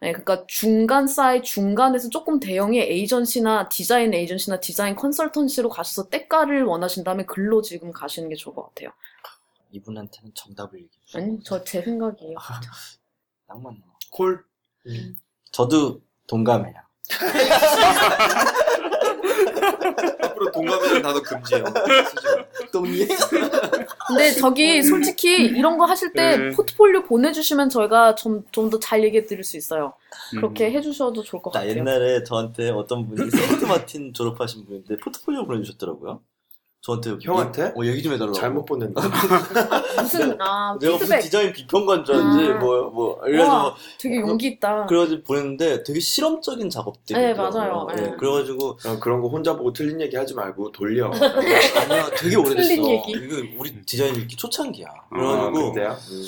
네, 0.00 0.12
그러니까 0.12 0.44
중간 0.46 1.08
사이 1.08 1.42
중간에서 1.42 2.08
조금 2.08 2.38
대형의 2.38 2.88
에이전시나 2.92 3.68
디자인 3.68 4.14
에이전시나 4.14 4.60
디자인 4.60 4.94
consultancy로 4.94 5.68
가셔서 5.68 6.08
때깔을 6.08 6.62
원하신다면 6.64 7.26
글로 7.26 7.62
지금 7.62 7.90
가시는 7.90 8.28
게 8.28 8.36
좋을 8.36 8.54
것 8.54 8.68
같아요. 8.68 8.90
이분한테는 9.72 10.30
정답을 10.34 10.78
얘기해 10.78 11.00
주세요. 11.04 11.22
아니, 11.24 11.42
저 11.42 11.64
제 11.64 11.82
생각이에요. 11.82 12.36
딱 13.48 13.60
맞네. 13.60 13.78
콜. 14.10 14.44
저도 15.50 16.00
동감해요. 16.28 16.74
동감이라는 20.66 21.02
단어 21.02 21.22
금지예요. 21.22 21.64
동의? 22.72 23.08
근데 24.08 24.30
저기 24.32 24.82
솔직히 24.82 25.36
이런 25.44 25.78
거 25.78 25.84
하실 25.84 26.12
때 26.12 26.36
네. 26.36 26.50
포트폴리오 26.50 27.02
보내주시면 27.04 27.68
저희가 27.70 28.14
좀 28.14 28.44
좀 28.52 28.70
더 28.70 28.78
잘 28.80 29.02
얘기해 29.04 29.26
드릴 29.26 29.44
수 29.44 29.56
있어요. 29.56 29.94
그렇게 30.30 30.68
음. 30.68 30.72
해주셔도 30.72 31.22
좋을 31.22 31.42
것 31.42 31.50
나 31.52 31.60
같아요. 31.60 31.76
옛날에 31.78 32.24
저한테 32.24 32.70
어떤 32.70 33.06
분이 33.08 33.30
세인트 33.30 33.64
마틴 33.66 34.12
졸업하신 34.14 34.64
분인데 34.66 34.96
포트폴리오 34.98 35.46
보내주셨더라고요. 35.46 36.20
저한테 36.80 37.16
형한테? 37.20 37.72
어, 37.76 37.84
얘기 37.84 38.02
좀 38.02 38.12
해달라고. 38.12 38.34
잘못 38.34 38.64
보냈나? 38.64 39.00
무슨 40.00 40.40
아 40.40 40.76
내가 40.80 40.92
무슨 40.92 41.06
피드백 41.06 41.20
디자인 41.22 41.52
비평관 41.52 42.04
줄 42.04 42.14
알았지 42.14 42.38
음. 42.52 42.58
뭐, 42.60 42.82
뭐, 42.90 43.20
그래가지고, 43.20 43.56
와, 43.56 43.74
되게 43.98 44.20
용기 44.20 44.46
있다. 44.46 44.86
그래가지고 44.86 45.22
보냈는데 45.24 45.82
되게 45.82 45.98
실험적인 45.98 46.70
작업들이 46.70 47.18
네, 47.18 47.32
있더라고요. 47.32 47.60
맞아요. 47.60 47.86
네. 47.96 48.16
그래가지고, 48.16 48.78
어, 48.86 48.98
그런 49.00 49.20
거 49.20 49.28
혼자 49.28 49.56
보고 49.56 49.72
틀린 49.72 50.00
얘기 50.00 50.16
하지 50.16 50.34
말고 50.34 50.70
돌려. 50.70 51.10
아니야, 51.10 52.10
되게 52.16 52.36
오래됐어. 52.36 52.68
틀린 52.68 52.86
얘기. 52.86 53.10
이거 53.12 53.36
우리 53.58 53.82
디자인 53.84 54.14
읽기 54.14 54.36
초창기야. 54.36 54.86
아, 54.88 55.08
그래가지고, 55.10 55.72
그때야? 55.72 55.92
음. 55.92 56.22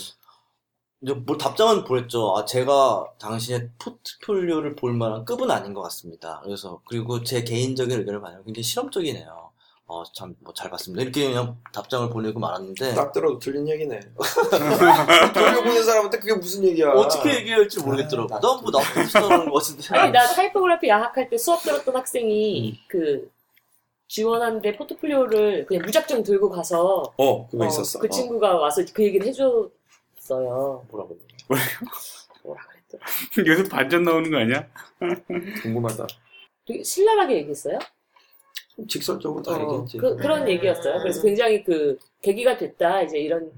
이제 1.03 1.15
뭐 1.15 1.39
답장은 1.39 1.85
보냈죠. 1.85 2.35
아, 2.37 2.45
제가 2.45 3.07
당신의 3.21 3.71
포트폴리오를 3.79 4.75
볼 4.77 4.93
만한 4.95 5.25
급은 5.25 5.49
아닌 5.51 5.73
것 5.75 5.81
같습니다. 5.83 6.41
그래서, 6.45 6.81
그리고 6.87 7.23
제 7.23 7.45
개인적인 7.45 7.99
의견을 8.01 8.21
말하면 8.21 8.45
굉장히 8.45 8.65
실험적이네요. 8.65 9.50
어, 9.93 10.05
참, 10.15 10.37
뭐, 10.39 10.55
잘 10.55 10.71
봤습니다. 10.71 11.03
이렇게 11.03 11.27
그냥 11.27 11.57
답장을 11.73 12.11
보내고 12.11 12.39
말았는데, 12.39 12.95
딱 12.95 13.11
들어도 13.13 13.41
틀린 13.41 13.69
얘기네. 13.69 13.99
돌려보낸 15.35 15.83
사람한테 15.83 16.21
그게 16.21 16.33
무슨 16.33 16.63
얘기야? 16.63 16.91
어떻게 16.93 17.35
얘기해야 17.35 17.57
할지 17.57 17.81
모르겠더라고. 17.81 18.33
아, 18.33 18.39
난뭐 18.39 18.71
나쁜 18.71 19.05
짓 19.09 19.17
하는 19.17 19.51
것 19.51 19.55
같은데. 19.55 19.99
아니 19.99 20.13
나 20.13 20.25
타이포그래피 20.29 20.89
야학할 20.89 21.29
때 21.29 21.37
수업 21.37 21.65
들었던 21.65 21.97
학생이 21.97 22.79
그 22.87 23.33
지원하는데 24.07 24.77
포트폴리오를 24.77 25.67
그냥 25.67 25.85
무작정 25.85 26.23
들고 26.23 26.51
가서 26.51 27.13
어, 27.17 27.49
그거 27.49 27.65
어, 27.65 27.67
있었어. 27.67 27.99
그 27.99 28.07
어. 28.07 28.11
친구가 28.11 28.59
와서 28.59 28.85
그 28.95 29.03
얘기를 29.03 29.27
해줬어요. 29.27 30.87
뭐라고. 30.89 31.19
뭐라 32.45 32.63
그랬더라. 32.69 33.07
여기서 33.45 33.69
반전 33.69 34.05
나오는 34.05 34.31
거 34.31 34.37
아니야? 34.37 34.69
궁금하다. 35.63 36.07
되게 36.65 36.85
신랄하게 36.85 37.39
얘기했어요. 37.39 37.81
좀 38.81 38.87
직설적으로 38.87 39.43
다 39.43 39.53
어, 39.53 39.61
얘기했지. 39.63 39.99
그, 39.99 40.17
그런 40.17 40.49
얘기였어요. 40.49 40.99
그래서 41.01 41.23
굉장히 41.23 41.63
그 41.63 41.99
계기가 42.23 42.57
됐다 42.57 43.03
이제 43.03 43.19
이런 43.19 43.51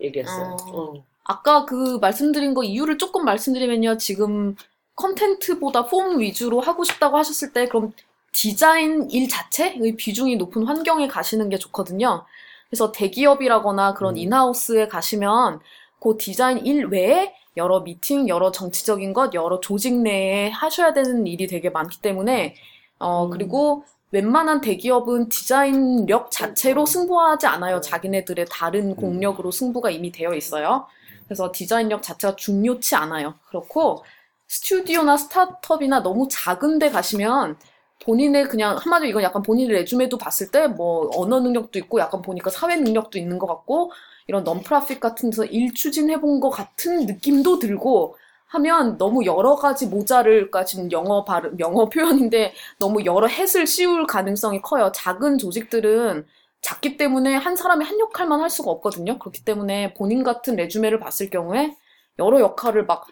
얘기였어요. 0.00 0.56
어. 0.72 0.80
어. 0.80 1.04
아까 1.24 1.64
그 1.64 1.98
말씀드린 1.98 2.54
거 2.54 2.62
이유를 2.62 2.98
조금 2.98 3.24
말씀드리면요. 3.24 3.98
지금 3.98 4.56
컨텐츠보다 4.96 5.86
폼 5.86 6.18
위주로 6.20 6.60
하고 6.60 6.84
싶다고 6.84 7.18
하셨을 7.18 7.52
때 7.52 7.66
그럼 7.66 7.92
디자인 8.32 9.10
일 9.10 9.28
자체의 9.28 9.96
비중이 9.96 10.36
높은 10.36 10.64
환경에 10.64 11.08
가시는 11.08 11.48
게 11.48 11.58
좋거든요. 11.58 12.24
그래서 12.68 12.92
대기업이라거나 12.92 13.94
그런 13.94 14.14
음. 14.14 14.18
인하우스에 14.18 14.88
가시면 14.88 15.60
그 16.00 16.16
디자인 16.18 16.64
일 16.66 16.86
외에 16.86 17.34
여러 17.56 17.80
미팅, 17.80 18.28
여러 18.28 18.52
정치적인 18.52 19.12
것, 19.12 19.34
여러 19.34 19.60
조직 19.60 20.00
내에 20.00 20.50
하셔야 20.50 20.92
되는 20.92 21.26
일이 21.26 21.46
되게 21.46 21.70
많기 21.70 22.00
때문에 22.00 22.54
어 22.98 23.26
음. 23.26 23.30
그리고 23.30 23.84
웬만한 24.10 24.60
대기업은 24.60 25.28
디자인력 25.28 26.30
자체로 26.30 26.86
승부하지 26.86 27.46
않아요. 27.46 27.80
자기네들의 27.80 28.46
다른 28.50 28.96
공력으로 28.96 29.50
승부가 29.50 29.90
이미 29.90 30.10
되어 30.12 30.34
있어요. 30.34 30.86
그래서 31.26 31.52
디자인력 31.52 32.02
자체가 32.02 32.36
중요치 32.36 32.94
않아요. 32.96 33.34
그렇고 33.48 34.04
스튜디오나 34.46 35.16
스타트업이나 35.18 36.02
너무 36.02 36.26
작은 36.30 36.78
데 36.78 36.90
가시면 36.90 37.56
본인의 38.04 38.48
그냥 38.48 38.76
한마디로 38.78 39.10
이건 39.10 39.22
약간 39.24 39.42
본인의 39.42 39.76
레주메도 39.76 40.16
봤을 40.18 40.50
때 40.50 40.68
뭐 40.68 41.10
언어 41.14 41.40
능력도 41.40 41.78
있고 41.80 42.00
약간 42.00 42.22
보니까 42.22 42.50
사회 42.50 42.76
능력도 42.76 43.18
있는 43.18 43.38
것 43.38 43.46
같고 43.46 43.92
이런 44.26 44.44
넌프라핏 44.44 45.00
같은 45.00 45.30
데서 45.30 45.44
일 45.44 45.74
추진해 45.74 46.20
본 46.20 46.40
것 46.40 46.50
같은 46.50 47.06
느낌도 47.06 47.58
들고 47.58 48.16
하면 48.48 48.96
너무 48.98 49.24
여러 49.24 49.56
가지 49.56 49.86
모자를 49.86 50.36
그러니까 50.50 50.64
지금 50.64 50.90
영어 50.90 51.24
발음 51.24 51.58
영어 51.60 51.88
표현인데 51.88 52.54
너무 52.78 53.04
여러 53.04 53.26
햇을 53.26 53.66
씌울 53.66 54.06
가능성이 54.06 54.60
커요. 54.62 54.90
작은 54.94 55.38
조직들은 55.38 56.26
작기 56.60 56.96
때문에 56.96 57.36
한 57.36 57.56
사람이 57.56 57.84
한 57.84 57.98
역할만 58.00 58.40
할 58.40 58.50
수가 58.50 58.70
없거든요. 58.70 59.18
그렇기 59.18 59.44
때문에 59.44 59.94
본인 59.94 60.24
같은 60.24 60.56
레주메를 60.56 60.98
봤을 60.98 61.30
경우에 61.30 61.76
여러 62.18 62.40
역할을 62.40 62.86
막 62.86 63.06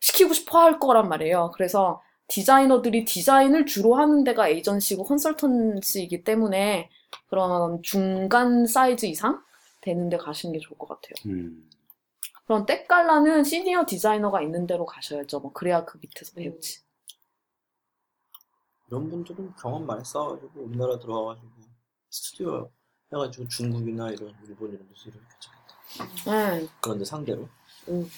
시키고 0.00 0.32
싶어 0.32 0.60
할 0.60 0.78
거란 0.78 1.08
말이에요. 1.08 1.52
그래서 1.54 2.00
디자이너들이 2.28 3.04
디자인을 3.04 3.66
주로 3.66 3.96
하는 3.96 4.22
데가 4.22 4.48
에이전시고 4.48 5.04
컨설턴시이기 5.04 6.24
때문에 6.24 6.88
그런 7.28 7.82
중간 7.82 8.66
사이즈 8.66 9.06
이상 9.06 9.42
되는 9.80 10.08
데 10.08 10.16
가시는 10.16 10.52
게 10.52 10.58
좋을 10.60 10.78
것 10.78 10.88
같아요. 10.88 11.14
음. 11.26 11.68
그런 12.48 12.64
때깔나는 12.64 13.44
시니어 13.44 13.84
디자이너가 13.86 14.40
있는 14.40 14.66
데로 14.66 14.86
가셔야죠. 14.86 15.40
뭐 15.40 15.52
그래야 15.52 15.84
그 15.84 15.98
밑에서 16.00 16.32
배우지. 16.34 16.80
이런 18.88 19.10
분들은 19.10 19.54
경험 19.56 19.84
많이 19.84 20.02
쌓아가지고 20.02 20.62
우리나라 20.62 20.98
들어와가지고 20.98 21.50
스튜디오 22.08 22.70
해가지고 23.12 23.48
중국이나 23.48 24.08
이런 24.12 24.34
일본 24.48 24.70
이런 24.72 24.88
데서 24.88 25.10
이렇게 25.10 25.26
괜찮겠다. 25.28 26.58
네. 26.60 26.68
그런데 26.80 27.04
상대로. 27.04 27.50
음, 27.88 28.08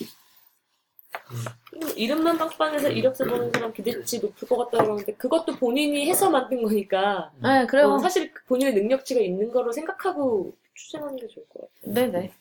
이름만 1.96 2.38
빵빵해서 2.38 2.88
이력서 2.88 3.24
보는 3.24 3.50
사람 3.52 3.72
기대치 3.72 4.20
높을 4.20 4.46
것 4.46 4.58
같다고 4.58 4.84
그러는데 4.84 5.12
그것도 5.14 5.56
본인이 5.56 6.08
해서 6.08 6.30
만든 6.30 6.62
거니까 6.62 7.32
네, 7.42 7.66
그래요. 7.66 7.94
어, 7.94 7.98
사실 7.98 8.32
본인의 8.46 8.74
능력치가 8.74 9.20
있는 9.20 9.50
거로 9.50 9.72
생각하고 9.72 10.56
추진하는 10.74 11.16
게 11.16 11.26
좋을 11.26 11.48
것 11.48 11.62
같아요. 11.82 11.94
네네. 11.94 12.32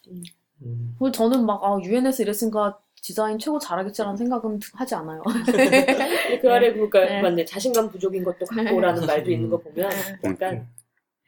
음. 0.61 0.95
그리고 0.97 1.11
저는 1.11 1.45
막, 1.45 1.63
아, 1.63 1.77
UN에서 1.81 2.23
이랬으니까 2.23 2.79
디자인 3.01 3.39
최고 3.39 3.57
잘하겠지라는 3.59 4.17
생각은 4.17 4.59
하지 4.73 4.95
않아요. 4.95 5.23
그 6.41 6.51
아래 6.51 6.73
보니까 6.73 7.05
네. 7.05 7.21
맞네 7.21 7.45
자신감 7.45 7.89
부족인 7.89 8.23
것도 8.23 8.45
같고라는 8.45 9.05
말도 9.05 9.31
있는 9.31 9.49
거 9.49 9.57
보면 9.57 9.89
네. 9.89 10.17
약간 10.25 10.67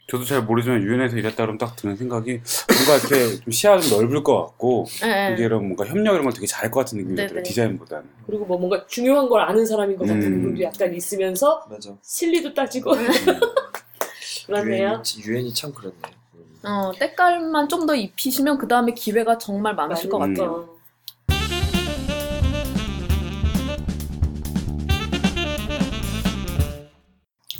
저도 0.10 0.26
잘 0.26 0.44
모르지만 0.44 0.84
유엔에서 0.84 1.16
일했다 1.16 1.38
그러면 1.38 1.58
딱 1.58 1.78
드는 1.78 1.95
생각이 1.95 2.41
뭔가 2.76 2.98
이렇게 2.98 3.40
좀 3.41 3.52
시야가 3.52 3.80
좀 3.80 3.98
넓을 3.98 4.22
것 4.24 4.45
같고 4.48 4.86
네. 5.02 5.34
이게 5.34 5.45
이런 5.45 5.64
뭔가 5.64 5.86
협력 5.86 6.12
이런 6.12 6.24
걸 6.26 6.34
되게 6.34 6.45
잘할 6.45 6.70
것 6.70 6.82
같은 6.82 6.98
느낌이 6.98 7.16
네네. 7.16 7.28
들어요. 7.30 7.44
디자인보다는. 7.44 8.10
그리고 8.28 8.45
뭐 8.45 8.58
뭔가 8.58 8.86
중요한 8.88 9.30
걸 9.30 9.40
아는 9.41 9.66
사람인 9.66 9.95
것 9.95 10.06
같은 10.06 10.24
음. 10.24 10.41
부분도 10.41 10.62
약간 10.64 10.94
있으면서 10.94 11.66
맞아. 11.70 11.95
실리도 12.02 12.53
따지고 12.53 12.91
그러네요. 14.45 15.02
유엔이, 15.16 15.26
유엔이 15.26 15.53
참 15.53 15.72
그렇네. 15.72 15.95
음. 16.06 16.20
어, 16.64 16.92
때깔만 17.00 17.68
좀 17.70 17.86
더 17.88 17.96
입히시면 17.96 18.58
그 18.60 18.68
다음에 18.68 18.94
기회가 18.94 19.38
정말 19.38 19.74
많으실 19.76 20.10
것 20.10 20.18
음. 20.24 20.34
같아요. 20.34 20.52
어. 20.52 20.82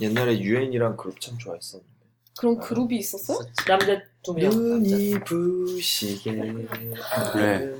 옛날에 0.00 0.38
유엔이랑 0.38 0.96
그룹 0.96 1.20
참 1.20 1.38
좋아했었는데. 1.38 1.92
그런 2.38 2.58
그룹이 2.58 2.96
있었어요? 2.96 3.38
남자 3.68 4.00
두 4.22 4.32
명. 4.34 4.50
눈이 4.50 5.20
부시게. 5.24 6.32
네. 6.32 7.74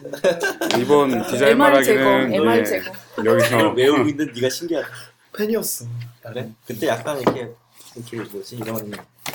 이번 0.78 1.22
디자인 1.26 1.52
MR 1.52 1.82
제거, 1.82 2.04
말하기는 2.04 2.32
MR 2.34 2.58
예, 2.60 2.64
제거. 2.64 2.92
여기서 3.24 3.72
외우고 3.72 4.08
있는 4.08 4.30
네가 4.34 4.48
신기하다. 4.50 4.88
팬이었어. 5.36 5.86
그래? 6.22 6.50
그때 6.66 6.86
약간 6.88 7.18
이렇게 7.20 7.50
이렇게 7.96 8.16
뭐지 8.22 8.56
이런 8.56 8.92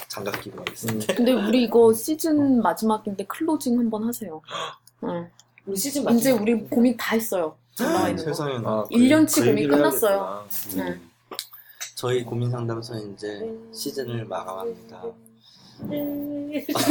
장갑 0.07 0.41
끼고 0.41 0.57
막 0.57 0.71
있었는데. 0.71 1.13
근데 1.15 1.33
우리 1.33 1.63
이거 1.63 1.93
시즌 1.93 2.61
마지막인데 2.61 3.25
클로징 3.25 3.77
한번 3.77 4.03
하세요. 4.07 4.41
응. 5.03 5.29
우리 5.65 5.75
시즌 5.77 6.03
맞죠? 6.03 6.17
이제 6.17 6.31
우리 6.31 6.55
고민 6.67 6.95
다 6.97 7.15
했어요. 7.15 7.55
있는 7.79 8.15
거. 8.15 8.23
세상에 8.23 8.53
아, 8.65 8.83
그- 8.83 8.95
1년치 8.95 9.35
그 9.35 9.41
고민 9.41 9.57
얘기를 9.59 9.75
끝났어요. 9.77 10.45
해야겠구나. 10.51 10.83
네. 10.85 10.91
음. 10.91 11.09
저희 11.95 12.23
고민 12.23 12.49
상담소 12.51 12.93
이제 13.13 13.51
시즌을 13.73 14.25
마감합니다. 14.25 15.03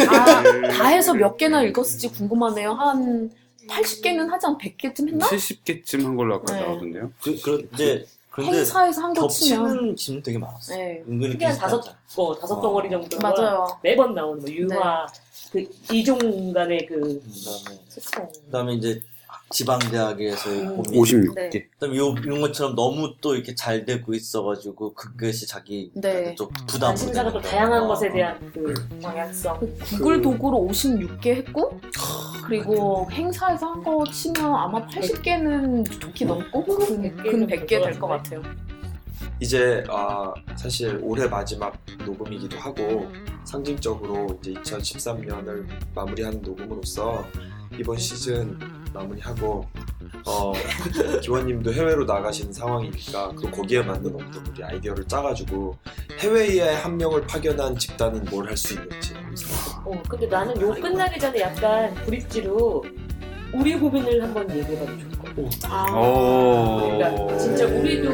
아, 0.09 0.43
다 0.73 0.87
해서 0.89 1.13
몇 1.15 1.37
개나 1.37 1.63
읽었을지 1.63 2.09
궁금하네요. 2.13 2.73
한 2.73 3.31
80개는 3.69 4.29
하지 4.29 4.47
않 4.47 4.59
100개쯤 4.59 5.09
했나? 5.09 5.27
70개쯤 5.27 6.05
한 6.05 6.17
걸로 6.17 6.37
아까 6.37 6.55
네. 6.55 6.61
나오던데요. 6.61 7.11
그, 7.23 7.41
그 7.41 7.69
이제 7.75 8.07
근데 8.37 8.59
행사에서 8.59 9.01
한 9.03 9.15
거 9.15 9.27
치면 9.29 9.63
겹치는 9.65 9.97
질문 9.97 10.23
되게 10.23 10.39
많았어. 10.39 10.75
네. 10.75 11.03
은근히 11.09 11.43
한 11.45 11.57
다섯, 11.59 11.81
비슷하다. 11.81 11.99
어, 12.17 12.39
다섯 12.39 12.55
어. 12.59 12.61
덩어리 12.61 12.91
정도가 12.91 13.31
맞아요. 13.31 13.79
매번 13.83 14.15
나오는 14.15 14.41
뭐 14.41 14.51
유화, 14.51 15.07
그 15.51 15.67
이종 15.93 16.53
간의 16.53 16.87
그 16.87 17.23
그다음에 17.23 17.81
소통. 17.89 18.29
그다음에 18.47 18.75
이제 18.75 19.03
지방대학에서의 19.51 20.61
음. 20.63 20.77
고민. 20.77 21.03
56개. 21.03 21.35
네. 21.35 21.69
그다음에 21.73 21.97
요, 21.97 22.15
이런 22.23 22.41
것처럼 22.41 22.75
너무 22.75 23.15
또 23.21 23.35
이렇게 23.35 23.55
잘 23.55 23.85
되고 23.85 24.13
있어가지고 24.13 24.95
그것이 24.95 25.47
자기 25.47 25.91
네. 25.95 26.35
좀 26.35 26.49
부담. 26.67 26.89
관심사가 26.89 27.31
또 27.33 27.41
다양한 27.41 27.87
것에 27.87 28.11
대한 28.11 28.39
그 28.53 28.75
방향성. 29.03 29.61
그 29.61 29.75
구글 29.85 30.21
도구로 30.21 30.59
56개 30.69 31.27
했고 31.29 31.81
그리고 32.45 33.09
행사에서 33.11 33.67
한 33.73 33.83
거 33.83 34.05
치면 34.11 34.45
아마 34.55 34.85
80개는 34.87 36.01
좋게 36.01 36.25
넘고 36.25 36.65
근, 36.65 37.17
근 37.17 37.47
100개 37.47 37.69
될 37.69 37.99
것 38.01 38.09
같아요. 38.09 38.43
이제 39.39 39.85
아, 39.89 40.33
사실 40.57 40.99
올해 41.03 41.29
마지막 41.29 41.77
녹음이기도 42.05 42.59
하고 42.59 43.07
상징적으로 43.45 44.39
이제 44.41 44.55
2013년을 44.55 45.67
마무리하는 45.95 46.41
녹음으로서 46.43 47.25
이번 47.79 47.97
시즌 47.99 48.59
마무리하고 48.93 49.67
어, 50.25 50.53
기원님도 51.23 51.73
해외로 51.73 52.05
나가시는 52.05 52.53
상황이니까 52.53 53.33
그 53.37 53.51
거기에 53.51 53.83
맞는 53.83 54.15
어떤 54.15 54.47
우리 54.49 54.65
아이디어를 54.65 55.07
짜가지고 55.07 55.77
해외에 56.19 56.75
한 56.75 56.97
명을 56.97 57.27
파견한 57.27 57.77
집단은 57.79 58.25
뭘 58.27 58.47
할 58.49 58.57
수 58.57 58.75
있는지 58.75 59.15
어, 59.85 60.03
근데 60.09 60.27
나는 60.27 60.61
요 60.61 60.71
끝나기 60.73 61.19
전에 61.21 61.41
약간 61.41 61.95
브릿지로 61.95 62.83
우리 63.53 63.75
고민을 63.75 64.23
한번 64.23 64.51
얘기해봐도 64.51 64.87
좋을 64.99 65.11
것 65.11 65.51
같아. 65.61 65.69
아, 65.69 66.81
그러니까 66.83 67.39
진짜 67.39 67.67
우리도 67.67 68.11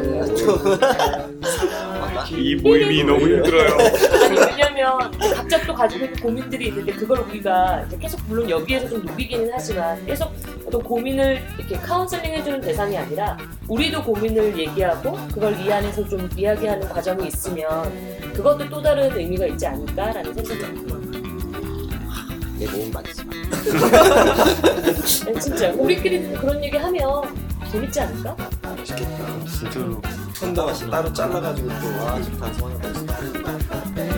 이 2.37 2.55
모임이 2.57 3.05
너무 3.05 3.21
힘들어요. 3.29 3.77
아니 4.25 4.39
왜냐면 4.39 5.11
각자 5.35 5.61
또 5.67 5.75
가지고 5.75 6.05
있는 6.05 6.21
고민들이 6.21 6.69
있는데 6.69 6.93
그걸 6.93 7.21
우리가 7.21 7.85
이제 7.87 7.99
계속 7.99 8.21
물론 8.29 8.49
여기에서 8.49 8.89
좀 8.89 9.05
녹이기는 9.05 9.51
하지만 9.53 10.05
계속 10.07 10.31
어떤 10.67 10.83
고민을 10.83 11.43
이렇게 11.59 11.77
카운슬링 11.77 12.33
해주는 12.33 12.61
대상이 12.61 12.97
아니라 12.97 13.37
우리도 13.69 14.03
고민을 14.03 14.57
얘기하고 14.59 15.19
그걸 15.33 15.59
이 15.61 15.73
안에서 15.73 16.07
좀 16.09 16.29
이야기하는 16.37 16.89
과정이 16.89 17.27
있으면 17.27 17.93
그것도 18.35 18.69
또 18.69 18.81
다른 18.81 19.15
의미가 19.17 19.47
있지 19.47 19.67
않을까라는 19.67 20.33
생각이 20.35 20.59
듭니다. 20.87 21.11
내 22.62 22.70
몸은 22.70 22.93
많지. 22.93 23.22
아니, 25.26 25.40
진짜 25.40 25.72
우리끼리 25.72 26.32
그런 26.34 26.62
얘기 26.62 26.76
하면 26.76 27.02
재밌지 27.72 28.01
않을까? 28.01 28.36
맛있겠다. 28.62 29.44
진짜로. 29.47 30.01
혼자 30.40 30.72
따로 30.89 31.12
잘라가지고 31.12 31.68
또 31.68 32.05
와, 32.05 32.22
좋다, 32.22 32.52
성황이 32.55 32.78
맛있다. 32.78 34.11